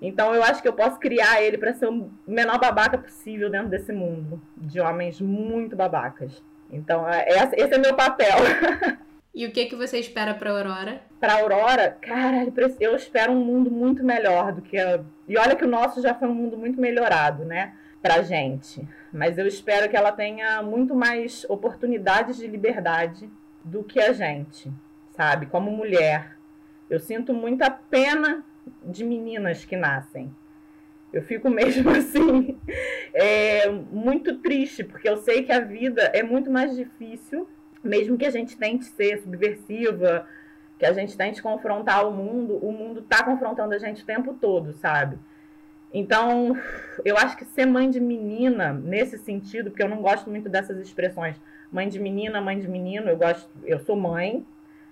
Então, 0.01 0.35
eu 0.35 0.43
acho 0.43 0.63
que 0.63 0.69
eu 0.69 0.73
posso 0.73 0.99
criar 0.99 1.43
ele 1.43 1.59
para 1.59 1.75
ser 1.75 1.89
o 1.89 2.11
menor 2.27 2.59
babaca 2.59 2.97
possível 2.97 3.51
dentro 3.51 3.69
desse 3.69 3.93
mundo 3.93 4.41
de 4.57 4.81
homens 4.81 5.21
muito 5.21 5.75
babacas. 5.75 6.43
Então, 6.71 7.09
é, 7.09 7.27
esse 7.29 7.75
é 7.75 7.79
meu 7.79 7.95
papel. 7.95 8.37
E 9.35 9.47
o 9.47 9.51
que 9.51 9.65
que 9.65 9.75
você 9.75 9.99
espera 9.99 10.35
para 10.35 10.51
Aurora? 10.51 11.01
Para 11.19 11.41
Aurora, 11.41 11.97
cara, 12.03 12.47
eu 12.79 12.95
espero 12.95 13.33
um 13.33 13.43
mundo 13.43 13.71
muito 13.71 14.05
melhor 14.05 14.53
do 14.53 14.61
que 14.61 14.77
a... 14.79 15.01
E 15.27 15.39
olha 15.39 15.57
que 15.57 15.65
o 15.65 15.69
nosso 15.69 16.03
já 16.03 16.15
foi 16.15 16.29
um 16.29 16.35
mundo 16.35 16.59
muito 16.59 16.79
melhorado, 16.79 17.43
né, 17.43 17.73
pra 18.03 18.23
gente. 18.23 18.87
Mas 19.13 19.39
eu 19.39 19.47
espero 19.47 19.89
que 19.89 19.97
ela 19.97 20.13
tenha 20.13 20.63
muito 20.63 20.95
mais 20.95 21.47
oportunidades 21.49 22.37
de 22.37 22.47
liberdade 22.47 23.31
do 23.65 23.85
que 23.85 24.01
a 24.01 24.13
gente, 24.13 24.71
sabe? 25.13 25.47
Como 25.47 25.71
mulher. 25.71 26.37
Eu 26.91 26.99
sinto 26.99 27.33
muita 27.33 27.71
pena 27.71 28.45
de 28.85 29.05
meninas 29.05 29.65
que 29.65 29.77
nascem. 29.77 30.35
Eu 31.13 31.23
fico 31.23 31.49
mesmo 31.51 31.89
assim, 31.91 32.59
é, 33.15 33.69
muito 33.69 34.39
triste, 34.39 34.83
porque 34.83 35.09
eu 35.09 35.19
sei 35.19 35.45
que 35.45 35.53
a 35.53 35.61
vida 35.61 36.03
é 36.13 36.23
muito 36.23 36.51
mais 36.51 36.77
difícil 36.77 37.49
mesmo 37.83 38.17
que 38.17 38.25
a 38.25 38.31
gente 38.31 38.57
tente 38.57 38.85
ser 38.85 39.21
subversiva, 39.23 40.27
que 40.79 40.87
a 40.87 40.93
gente 40.93 41.17
tente 41.17 41.43
confrontar 41.43 42.07
o 42.07 42.13
mundo, 42.13 42.57
o 42.57 42.73
mundo 42.73 43.01
está 43.01 43.25
confrontando 43.25 43.75
a 43.75 43.79
gente 43.79 44.03
o 44.03 44.07
tempo 44.07 44.35
todo, 44.35 44.73
sabe? 44.75 45.19
Então, 45.93 46.57
eu 47.05 47.17
acho 47.19 47.37
que 47.37 47.45
ser 47.45 47.67
mãe 47.67 47.91
de 47.91 48.01
menina, 48.01 48.73
nesse 48.73 49.19
sentido, 49.19 49.71
porque 49.71 49.83
eu 49.83 49.89
não 49.89 50.01
gosto 50.01 50.31
muito 50.31 50.49
dessas 50.49 50.79
expressões, 50.79 51.37
mãe 51.71 51.89
de 51.89 51.99
menina, 52.01 52.41
mãe 52.41 52.59
de 52.59 52.67
menino, 52.67 53.09
eu 53.09 53.17
gosto, 53.17 53.49
eu 53.65 53.79
sou 53.81 53.95
mãe 53.95 54.47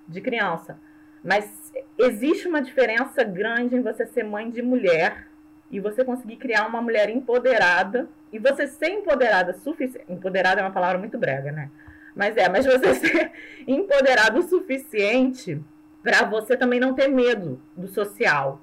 de 0.07 0.20
criança. 0.20 0.78
Mas 1.22 1.72
existe 1.98 2.48
uma 2.48 2.61
diferença 2.61 3.22
grande 3.24 3.76
em 3.76 3.82
você 3.82 4.07
ser 4.07 4.24
mãe 4.24 4.51
de 4.51 4.62
mulher 4.62 5.26
e 5.70 5.78
você 5.78 6.05
conseguir 6.05 6.36
criar 6.36 6.66
uma 6.66 6.82
mulher 6.82 7.09
empoderada 7.09 8.09
e 8.32 8.38
você 8.38 8.66
ser 8.66 8.90
empoderada 8.90 9.53
suficiente. 9.55 10.05
Empoderada 10.09 10.61
é 10.61 10.64
uma 10.64 10.72
palavra 10.72 10.98
muito 10.98 11.18
brega, 11.18 11.53
né? 11.53 11.70
Mas 12.14 12.36
é, 12.36 12.48
mas 12.48 12.66
você 12.66 12.94
ser 12.96 13.32
empoderado 13.66 14.40
o 14.40 14.42
suficiente 14.42 15.61
para 16.03 16.24
você 16.24 16.57
também 16.57 16.80
não 16.80 16.94
ter 16.94 17.09
medo 17.09 17.61
do 17.76 17.86
social. 17.86 18.61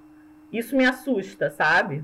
Isso 0.52 0.76
me 0.76 0.86
assusta, 0.86 1.52
sabe? 1.52 2.04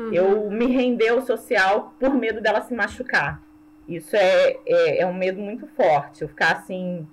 Uhum. 0.00 0.12
Eu 0.12 0.50
me 0.50 0.66
render 0.66 1.08
ao 1.08 1.20
social 1.20 1.94
por 1.98 2.14
medo 2.14 2.40
dela 2.40 2.62
se 2.62 2.72
machucar. 2.72 3.42
Isso 3.86 4.16
é, 4.16 4.56
é, 4.66 5.02
é, 5.02 5.06
um 5.06 5.12
medo 5.12 5.40
muito 5.40 5.66
forte. 5.66 6.22
Eu 6.22 6.28
ficar 6.28 6.52
assim. 6.52 7.06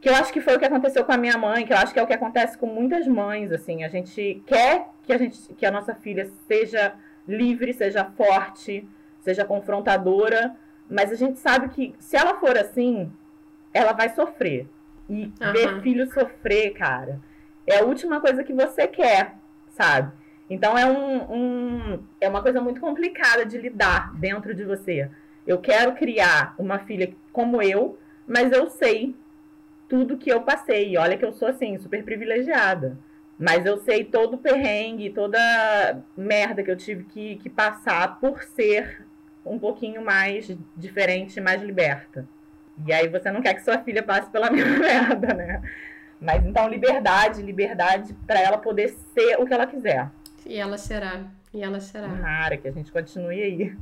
Que 0.00 0.08
eu 0.08 0.14
acho 0.14 0.32
que 0.32 0.40
foi 0.40 0.56
o 0.56 0.58
que 0.58 0.64
aconteceu 0.64 1.04
com 1.04 1.12
a 1.12 1.16
minha 1.16 1.36
mãe, 1.36 1.66
que 1.66 1.72
eu 1.72 1.76
acho 1.76 1.92
que 1.92 1.98
é 1.98 2.02
o 2.02 2.06
que 2.06 2.14
acontece 2.14 2.56
com 2.56 2.66
muitas 2.66 3.06
mães. 3.06 3.52
Assim, 3.52 3.84
a 3.84 3.88
gente 3.88 4.42
quer 4.46 4.88
que 5.02 5.12
a, 5.12 5.18
gente, 5.18 5.54
que 5.54 5.66
a 5.66 5.70
nossa 5.70 5.94
filha 5.94 6.30
seja 6.46 6.94
livre, 7.26 7.72
seja 7.72 8.04
forte, 8.04 8.88
seja 9.20 9.44
confrontadora, 9.44 10.56
mas 10.88 11.12
a 11.12 11.14
gente 11.14 11.38
sabe 11.38 11.68
que 11.68 11.94
se 11.98 12.16
ela 12.16 12.38
for 12.38 12.56
assim, 12.56 13.12
ela 13.72 13.92
vai 13.92 14.08
sofrer. 14.08 14.68
E 15.08 15.32
uhum. 15.40 15.52
ver 15.52 15.82
filho 15.82 16.12
sofrer, 16.12 16.70
cara, 16.72 17.20
é 17.66 17.78
a 17.78 17.84
última 17.84 18.20
coisa 18.20 18.44
que 18.44 18.52
você 18.52 18.86
quer, 18.86 19.34
sabe? 19.70 20.12
Então 20.50 20.76
é, 20.76 20.86
um, 20.86 21.32
um, 21.32 22.04
é 22.20 22.28
uma 22.28 22.42
coisa 22.42 22.60
muito 22.60 22.80
complicada 22.80 23.44
de 23.44 23.58
lidar 23.58 24.14
dentro 24.14 24.54
de 24.54 24.64
você. 24.64 25.10
Eu 25.46 25.58
quero 25.58 25.94
criar 25.94 26.54
uma 26.58 26.78
filha 26.80 27.12
como 27.32 27.62
eu, 27.62 27.98
mas 28.26 28.52
eu 28.52 28.68
sei 28.68 29.14
tudo 29.88 30.18
que 30.18 30.30
eu 30.30 30.42
passei. 30.42 30.96
Olha 30.96 31.16
que 31.16 31.24
eu 31.24 31.32
sou 31.32 31.48
assim, 31.48 31.78
super 31.78 32.02
privilegiada. 32.04 32.98
Mas 33.38 33.64
eu 33.64 33.78
sei 33.78 34.04
todo 34.04 34.34
o 34.34 34.38
perrengue, 34.38 35.10
toda 35.10 35.38
merda 36.16 36.62
que 36.62 36.70
eu 36.70 36.76
tive 36.76 37.04
que, 37.04 37.36
que 37.36 37.48
passar 37.48 38.18
por 38.18 38.42
ser 38.42 39.06
um 39.44 39.58
pouquinho 39.58 40.04
mais 40.04 40.50
diferente, 40.76 41.40
mais 41.40 41.62
liberta. 41.62 42.26
E 42.86 42.92
aí 42.92 43.08
você 43.08 43.30
não 43.30 43.40
quer 43.40 43.54
que 43.54 43.62
sua 43.62 43.78
filha 43.78 44.02
passe 44.02 44.30
pela 44.30 44.50
mesma 44.52 44.78
merda, 44.78 45.34
né? 45.34 45.62
Mas 46.20 46.44
então 46.44 46.68
liberdade, 46.68 47.42
liberdade 47.42 48.14
para 48.26 48.40
ela 48.40 48.58
poder 48.58 48.88
ser 49.14 49.36
o 49.38 49.46
que 49.46 49.54
ela 49.54 49.66
quiser. 49.66 50.10
E 50.48 50.56
ela 50.56 50.78
será. 50.78 51.24
E 51.52 51.62
ela 51.62 51.78
será. 51.78 52.08
Nara, 52.08 52.56
que 52.56 52.66
a 52.66 52.72
gente 52.72 52.90
continue 52.90 53.42
aí. 53.42 53.76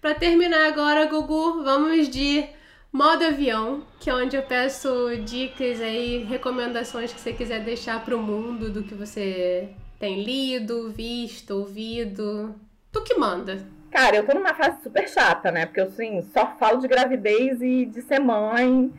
Para 0.00 0.14
terminar 0.14 0.66
agora, 0.68 1.04
Gugu, 1.04 1.62
vamos 1.62 2.08
de 2.08 2.48
modo 2.90 3.24
avião, 3.24 3.84
que 4.00 4.08
é 4.08 4.14
onde 4.14 4.34
eu 4.34 4.42
peço 4.42 4.88
dicas 5.24 5.80
aí, 5.82 6.24
recomendações 6.24 7.12
que 7.12 7.20
você 7.20 7.34
quiser 7.34 7.62
deixar 7.62 8.02
para 8.02 8.16
o 8.16 8.22
mundo 8.22 8.70
do 8.70 8.82
que 8.82 8.94
você 8.94 9.68
tem 10.00 10.24
lido, 10.24 10.90
visto, 10.90 11.50
ouvido. 11.52 12.54
Tu 12.90 13.02
que 13.02 13.14
manda. 13.14 13.58
Cara, 13.90 14.16
eu 14.16 14.26
tô 14.26 14.34
numa 14.34 14.54
fase 14.54 14.82
super 14.82 15.06
chata, 15.08 15.50
né? 15.50 15.66
Porque 15.66 15.80
eu, 15.80 15.88
assim, 15.88 16.22
só 16.32 16.56
falo 16.58 16.80
de 16.80 16.88
gravidez 16.88 17.60
e 17.60 17.84
de 17.84 18.00
ser 18.00 18.18
mãe. 18.18 18.90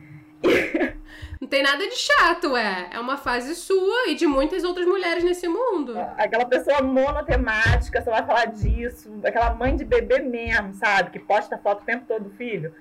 Não 1.44 1.48
tem 1.50 1.62
nada 1.62 1.86
de 1.86 1.94
chato, 1.94 2.56
é. 2.56 2.88
É 2.90 2.98
uma 2.98 3.18
fase 3.18 3.54
sua 3.54 4.08
e 4.08 4.14
de 4.14 4.26
muitas 4.26 4.64
outras 4.64 4.86
mulheres 4.86 5.22
nesse 5.22 5.46
mundo. 5.46 5.94
Aquela 6.16 6.46
pessoa 6.46 6.80
monotemática, 6.80 8.00
só 8.00 8.12
vai 8.12 8.24
falar 8.24 8.46
disso. 8.46 9.20
Aquela 9.22 9.52
mãe 9.52 9.76
de 9.76 9.84
bebê 9.84 10.20
mesmo, 10.20 10.72
sabe? 10.72 11.10
Que 11.10 11.18
posta 11.18 11.58
foto 11.58 11.82
o 11.82 11.84
tempo 11.84 12.06
todo 12.08 12.24
do 12.24 12.30
filho. 12.30 12.74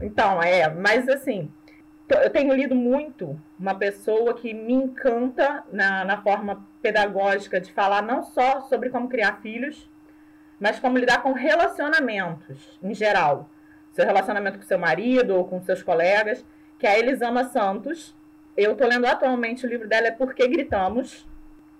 Então, 0.00 0.42
é. 0.42 0.66
Mas, 0.70 1.06
assim, 1.10 1.52
eu 2.08 2.30
tenho 2.30 2.54
lido 2.54 2.74
muito 2.74 3.38
uma 3.60 3.74
pessoa 3.74 4.32
que 4.32 4.54
me 4.54 4.72
encanta 4.72 5.62
na, 5.70 6.02
na 6.02 6.22
forma 6.22 6.66
pedagógica 6.80 7.60
de 7.60 7.70
falar 7.70 8.00
não 8.00 8.22
só 8.22 8.62
sobre 8.62 8.88
como 8.88 9.10
criar 9.10 9.42
filhos, 9.42 9.90
mas 10.58 10.80
como 10.80 10.96
lidar 10.96 11.22
com 11.22 11.34
relacionamentos 11.34 12.78
em 12.82 12.94
geral. 12.94 13.50
Seu 13.92 14.06
relacionamento 14.06 14.58
com 14.58 14.64
seu 14.64 14.78
marido 14.78 15.36
ou 15.36 15.44
com 15.46 15.60
seus 15.60 15.82
colegas, 15.82 16.42
que 16.78 16.86
é 16.86 16.90
a 16.90 16.98
Elisama 16.98 17.44
Santos. 17.44 18.14
Eu 18.56 18.72
estou 18.72 18.86
lendo 18.86 19.06
atualmente 19.06 19.66
o 19.66 19.68
livro 19.68 19.88
dela, 19.88 20.08
é 20.08 20.10
Por 20.10 20.34
que 20.34 20.46
Gritamos? 20.48 21.26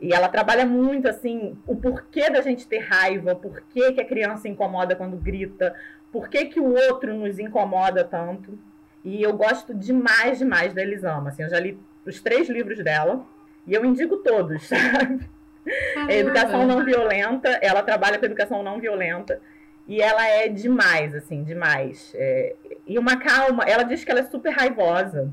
E 0.01 0.13
ela 0.13 0.29
trabalha 0.29 0.67
muito, 0.67 1.09
assim, 1.09 1.57
o 1.67 1.75
porquê 1.75 2.29
da 2.29 2.43
gente 2.43 2.67
ter 2.67 2.81
raiva, 2.81 3.33
o 3.33 3.37
porquê 3.37 3.93
que 3.93 4.01
a 4.01 4.05
criança 4.05 4.47
incomoda 4.47 4.95
quando 4.95 5.17
grita, 5.17 5.75
por 6.13 6.29
que, 6.29 6.47
que 6.47 6.61
o 6.61 6.75
outro 6.75 7.15
nos 7.15 7.39
incomoda 7.39 8.05
tanto. 8.05 8.59
E 9.03 9.23
eu 9.23 9.33
gosto 9.33 9.73
demais, 9.73 10.39
demais 10.39 10.75
da 10.75 10.83
Elisama. 10.83 11.31
Assim, 11.31 11.43
eu 11.43 11.49
já 11.49 11.59
li 11.59 11.79
os 12.05 12.21
três 12.21 12.49
livros 12.49 12.83
dela 12.83 13.25
e 13.67 13.75
eu 13.75 13.85
indico 13.85 14.19
todos, 14.19 14.65
sabe? 14.69 15.29
Educação 16.09 16.67
não 16.67 16.85
violenta, 16.85 17.49
ela 17.61 17.83
trabalha 17.83 18.19
com 18.19 18.27
educação 18.27 18.63
não 18.63 18.79
violenta. 18.79 19.41
E 19.87 20.03
ela 20.03 20.27
é 20.27 20.49
demais, 20.49 21.15
assim, 21.15 21.45
demais. 21.45 22.13
É, 22.15 22.55
e 22.87 22.99
uma 22.99 23.17
calma, 23.17 23.65
ela 23.65 23.85
diz 23.85 24.05
que 24.05 24.11
ela 24.11 24.21
é 24.21 24.25
super 24.25 24.51
raivosa. 24.51 25.33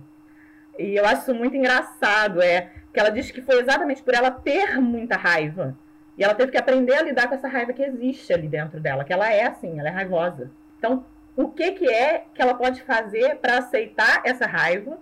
E 0.77 0.95
eu 0.95 1.05
acho 1.05 1.33
muito 1.33 1.55
engraçado, 1.55 2.41
é 2.41 2.71
que 2.93 2.99
ela 2.99 3.09
diz 3.09 3.31
que 3.31 3.41
foi 3.41 3.59
exatamente 3.59 4.03
por 4.03 4.13
ela 4.13 4.29
ter 4.29 4.79
muita 4.79 5.15
raiva. 5.15 5.75
E 6.17 6.23
ela 6.23 6.35
teve 6.35 6.51
que 6.51 6.57
aprender 6.57 6.93
a 6.93 7.01
lidar 7.01 7.27
com 7.27 7.35
essa 7.35 7.47
raiva 7.47 7.73
que 7.73 7.81
existe 7.81 8.31
ali 8.31 8.47
dentro 8.47 8.79
dela, 8.79 9.03
que 9.03 9.11
ela 9.11 9.31
é 9.31 9.47
assim, 9.47 9.79
ela 9.79 9.89
é 9.89 9.91
raivosa. 9.91 10.51
Então, 10.77 11.03
o 11.35 11.49
que, 11.49 11.71
que 11.71 11.89
é 11.89 12.25
que 12.33 12.41
ela 12.41 12.53
pode 12.53 12.83
fazer 12.83 13.37
para 13.37 13.57
aceitar 13.57 14.21
essa 14.23 14.45
raiva 14.45 14.99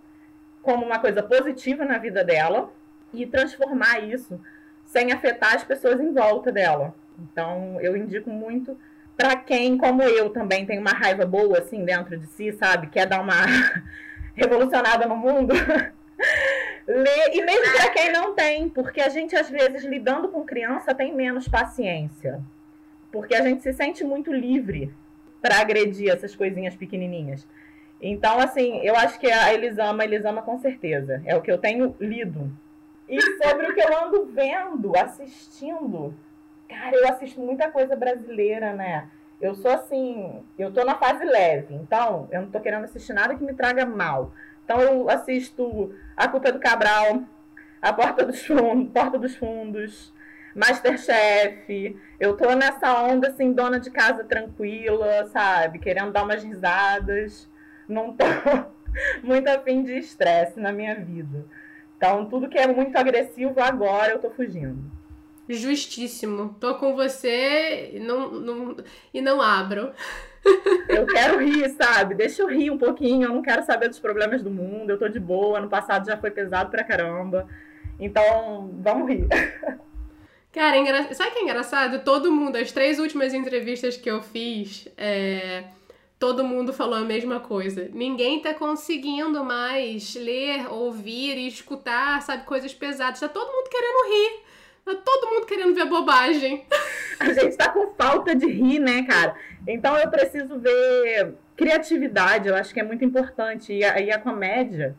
como 0.61 0.85
uma 0.85 0.99
coisa 0.99 1.21
positiva 1.21 1.83
na 1.83 1.97
vida 1.97 2.23
dela 2.23 2.71
e 3.13 3.25
transformar 3.25 3.99
isso 3.99 4.39
sem 4.85 5.11
afetar 5.11 5.55
as 5.55 5.63
pessoas 5.63 5.99
em 5.99 6.13
volta 6.13 6.51
dela. 6.51 6.93
Então, 7.19 7.79
eu 7.81 7.95
indico 7.97 8.29
muito 8.29 8.77
para 9.21 9.35
quem, 9.35 9.77
como 9.77 10.01
eu, 10.01 10.31
também 10.31 10.65
tem 10.65 10.79
uma 10.79 10.93
raiva 10.93 11.27
boa 11.27 11.59
assim 11.59 11.85
dentro 11.85 12.17
de 12.17 12.25
si, 12.25 12.51
sabe? 12.53 12.87
Quer 12.87 13.05
dar 13.05 13.21
uma 13.21 13.45
revolucionada 14.33 15.05
no 15.05 15.15
mundo. 15.15 15.53
Ler, 16.87 17.29
e 17.31 17.45
mesmo 17.45 17.71
para 17.77 17.91
quem 17.91 18.11
não 18.11 18.33
tem, 18.33 18.67
porque 18.67 18.99
a 18.99 19.09
gente 19.09 19.35
às 19.35 19.47
vezes 19.47 19.83
lidando 19.83 20.29
com 20.29 20.43
criança 20.43 20.95
tem 20.95 21.13
menos 21.13 21.47
paciência. 21.47 22.41
Porque 23.11 23.35
a 23.35 23.43
gente 23.43 23.61
se 23.61 23.71
sente 23.73 24.03
muito 24.03 24.33
livre 24.33 24.91
para 25.39 25.59
agredir 25.59 26.09
essas 26.09 26.35
coisinhas 26.35 26.75
pequenininhas. 26.75 27.47
Então, 28.01 28.39
assim, 28.39 28.79
eu 28.79 28.95
acho 28.95 29.19
que 29.19 29.31
a 29.31 29.53
Elisama, 29.53 30.03
Elisama 30.03 30.41
com 30.41 30.57
certeza. 30.57 31.21
É 31.25 31.35
o 31.35 31.41
que 31.43 31.51
eu 31.51 31.59
tenho 31.59 31.95
lido 31.99 32.51
e 33.07 33.21
sobre 33.43 33.67
o 33.67 33.75
que 33.75 33.81
eu 33.81 34.03
ando 34.03 34.25
vendo, 34.33 34.97
assistindo. 34.97 36.11
Cara, 36.71 36.95
eu 36.95 37.05
assisto 37.09 37.41
muita 37.41 37.69
coisa 37.69 37.97
brasileira, 37.97 38.71
né? 38.71 39.09
Eu 39.41 39.53
sou 39.55 39.71
assim, 39.71 40.41
eu 40.57 40.71
tô 40.71 40.85
na 40.85 40.95
fase 40.95 41.25
leve, 41.25 41.73
então 41.75 42.29
eu 42.31 42.43
não 42.43 42.49
tô 42.49 42.61
querendo 42.61 42.85
assistir 42.85 43.11
nada 43.11 43.35
que 43.35 43.43
me 43.43 43.53
traga 43.53 43.85
mal. 43.85 44.31
Então 44.63 44.79
eu 44.79 45.09
assisto 45.09 45.93
A 46.15 46.29
Culpa 46.29 46.47
é 46.47 46.51
do 46.53 46.61
Cabral, 46.61 47.23
A 47.81 47.91
Porta 47.91 48.25
dos 48.25 48.45
Fundos, 48.45 48.89
Porta 48.93 49.19
dos 49.19 49.35
Fundos, 49.35 50.13
Masterchef. 50.55 51.99
Eu 52.17 52.37
tô 52.37 52.55
nessa 52.55 53.03
onda, 53.03 53.27
assim, 53.27 53.51
dona 53.51 53.77
de 53.77 53.91
casa 53.91 54.23
tranquila, 54.23 55.25
sabe? 55.25 55.77
Querendo 55.77 56.13
dar 56.13 56.23
umas 56.23 56.41
risadas. 56.41 57.49
Não 57.85 58.15
tô 58.15 58.23
muito 59.21 59.49
afim 59.49 59.83
de 59.83 59.97
estresse 59.97 60.57
na 60.57 60.71
minha 60.71 60.95
vida. 60.95 61.45
Então, 61.97 62.27
tudo 62.27 62.47
que 62.47 62.57
é 62.57 62.65
muito 62.65 62.95
agressivo 62.95 63.59
agora, 63.59 64.13
eu 64.13 64.19
tô 64.19 64.29
fugindo. 64.29 65.00
Justíssimo. 65.53 66.55
Tô 66.59 66.75
com 66.75 66.95
você 66.95 67.91
e 67.93 67.99
não, 67.99 68.31
não, 68.31 68.77
e 69.13 69.21
não 69.21 69.41
abro. 69.41 69.91
Eu 70.87 71.05
quero 71.05 71.39
rir, 71.39 71.69
sabe? 71.71 72.15
Deixa 72.15 72.41
eu 72.41 72.47
rir 72.47 72.71
um 72.71 72.77
pouquinho. 72.77 73.23
Eu 73.27 73.33
não 73.33 73.41
quero 73.41 73.63
saber 73.63 73.89
dos 73.89 73.99
problemas 73.99 74.41
do 74.41 74.49
mundo. 74.49 74.89
Eu 74.89 74.97
tô 74.97 75.07
de 75.07 75.19
boa. 75.19 75.59
Ano 75.59 75.69
passado 75.69 76.05
já 76.05 76.17
foi 76.17 76.31
pesado 76.31 76.71
pra 76.71 76.83
caramba. 76.83 77.47
Então, 77.99 78.71
vamos 78.81 79.09
rir. 79.09 79.27
Cara, 80.51 80.75
é 80.75 80.79
engra... 80.79 81.13
sabe 81.13 81.29
o 81.29 81.33
que 81.33 81.39
é 81.39 81.43
engraçado? 81.43 82.03
Todo 82.03 82.31
mundo, 82.31 82.57
as 82.57 82.71
três 82.71 82.99
últimas 82.99 83.33
entrevistas 83.33 83.95
que 83.95 84.09
eu 84.09 84.21
fiz, 84.21 84.87
é... 84.97 85.65
todo 86.19 86.43
mundo 86.43 86.73
falou 86.73 86.95
a 86.95 87.05
mesma 87.05 87.39
coisa. 87.39 87.89
Ninguém 87.93 88.41
tá 88.41 88.53
conseguindo 88.53 89.43
mais 89.45 90.15
ler, 90.15 90.71
ouvir 90.71 91.37
e 91.37 91.47
escutar, 91.47 92.21
sabe, 92.21 92.45
coisas 92.45 92.73
pesadas. 92.73 93.19
Tá 93.19 93.29
todo 93.29 93.51
mundo 93.51 93.69
querendo 93.69 94.09
rir. 94.09 94.50
Tá 94.95 95.01
todo 95.03 95.33
mundo 95.33 95.45
querendo 95.45 95.73
ver 95.73 95.85
bobagem. 95.85 96.65
A 97.19 97.33
gente 97.33 97.55
tá 97.55 97.69
com 97.69 97.93
falta 97.93 98.35
de 98.35 98.47
rir, 98.47 98.79
né, 98.79 99.03
cara? 99.03 99.35
Então 99.67 99.95
eu 99.97 100.09
preciso 100.09 100.59
ver 100.59 101.35
criatividade, 101.55 102.47
eu 102.47 102.55
acho 102.55 102.73
que 102.73 102.79
é 102.79 102.83
muito 102.83 103.05
importante. 103.05 103.73
E 103.73 103.83
a, 103.83 103.99
e 103.99 104.11
a 104.11 104.19
comédia, 104.19 104.95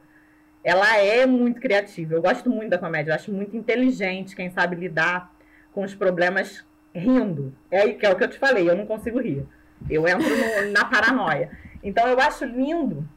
ela 0.62 0.97
é 0.97 1.26
muito 1.26 1.61
criativa. 1.61 2.14
Eu 2.14 2.22
gosto 2.22 2.49
muito 2.49 2.70
da 2.70 2.78
comédia, 2.78 3.11
eu 3.11 3.14
acho 3.16 3.32
muito 3.32 3.57
inteligente 3.57 4.36
quem 4.36 4.51
sabe 4.51 4.76
lidar 4.76 5.34
com 5.72 5.82
os 5.82 5.95
problemas 5.95 6.64
rindo. 6.95 7.55
É 7.70 7.88
que 7.88 8.07
é 8.07 8.11
o 8.11 8.16
que 8.16 8.24
eu 8.24 8.28
te 8.28 8.38
falei, 8.38 8.68
eu 8.68 8.76
não 8.76 8.86
consigo 8.86 9.20
rir. 9.20 9.47
Eu 9.90 10.07
entro 10.07 10.28
no, 10.28 10.70
na 10.70 10.84
paranoia. 10.84 11.51
Então 11.82 12.07
eu 12.07 12.20
acho 12.20 12.45
lindo 12.45 13.09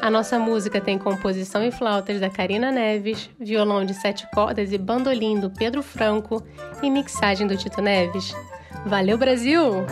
A 0.00 0.10
nossa 0.10 0.38
música 0.38 0.80
tem 0.80 0.98
composição 0.98 1.64
e 1.64 1.70
flautas 1.70 2.20
da 2.20 2.28
Karina 2.28 2.70
Neves, 2.70 3.30
violão 3.40 3.84
de 3.84 3.94
sete 3.94 4.28
cordas 4.32 4.72
e 4.72 4.78
bandolim 4.78 5.40
do 5.40 5.50
Pedro 5.50 5.82
Franco 5.82 6.42
e 6.82 6.90
mixagem 6.90 7.46
do 7.46 7.56
Tito 7.56 7.80
Neves. 7.80 8.34
Valeu, 8.84 9.16
Brasil! 9.16 9.86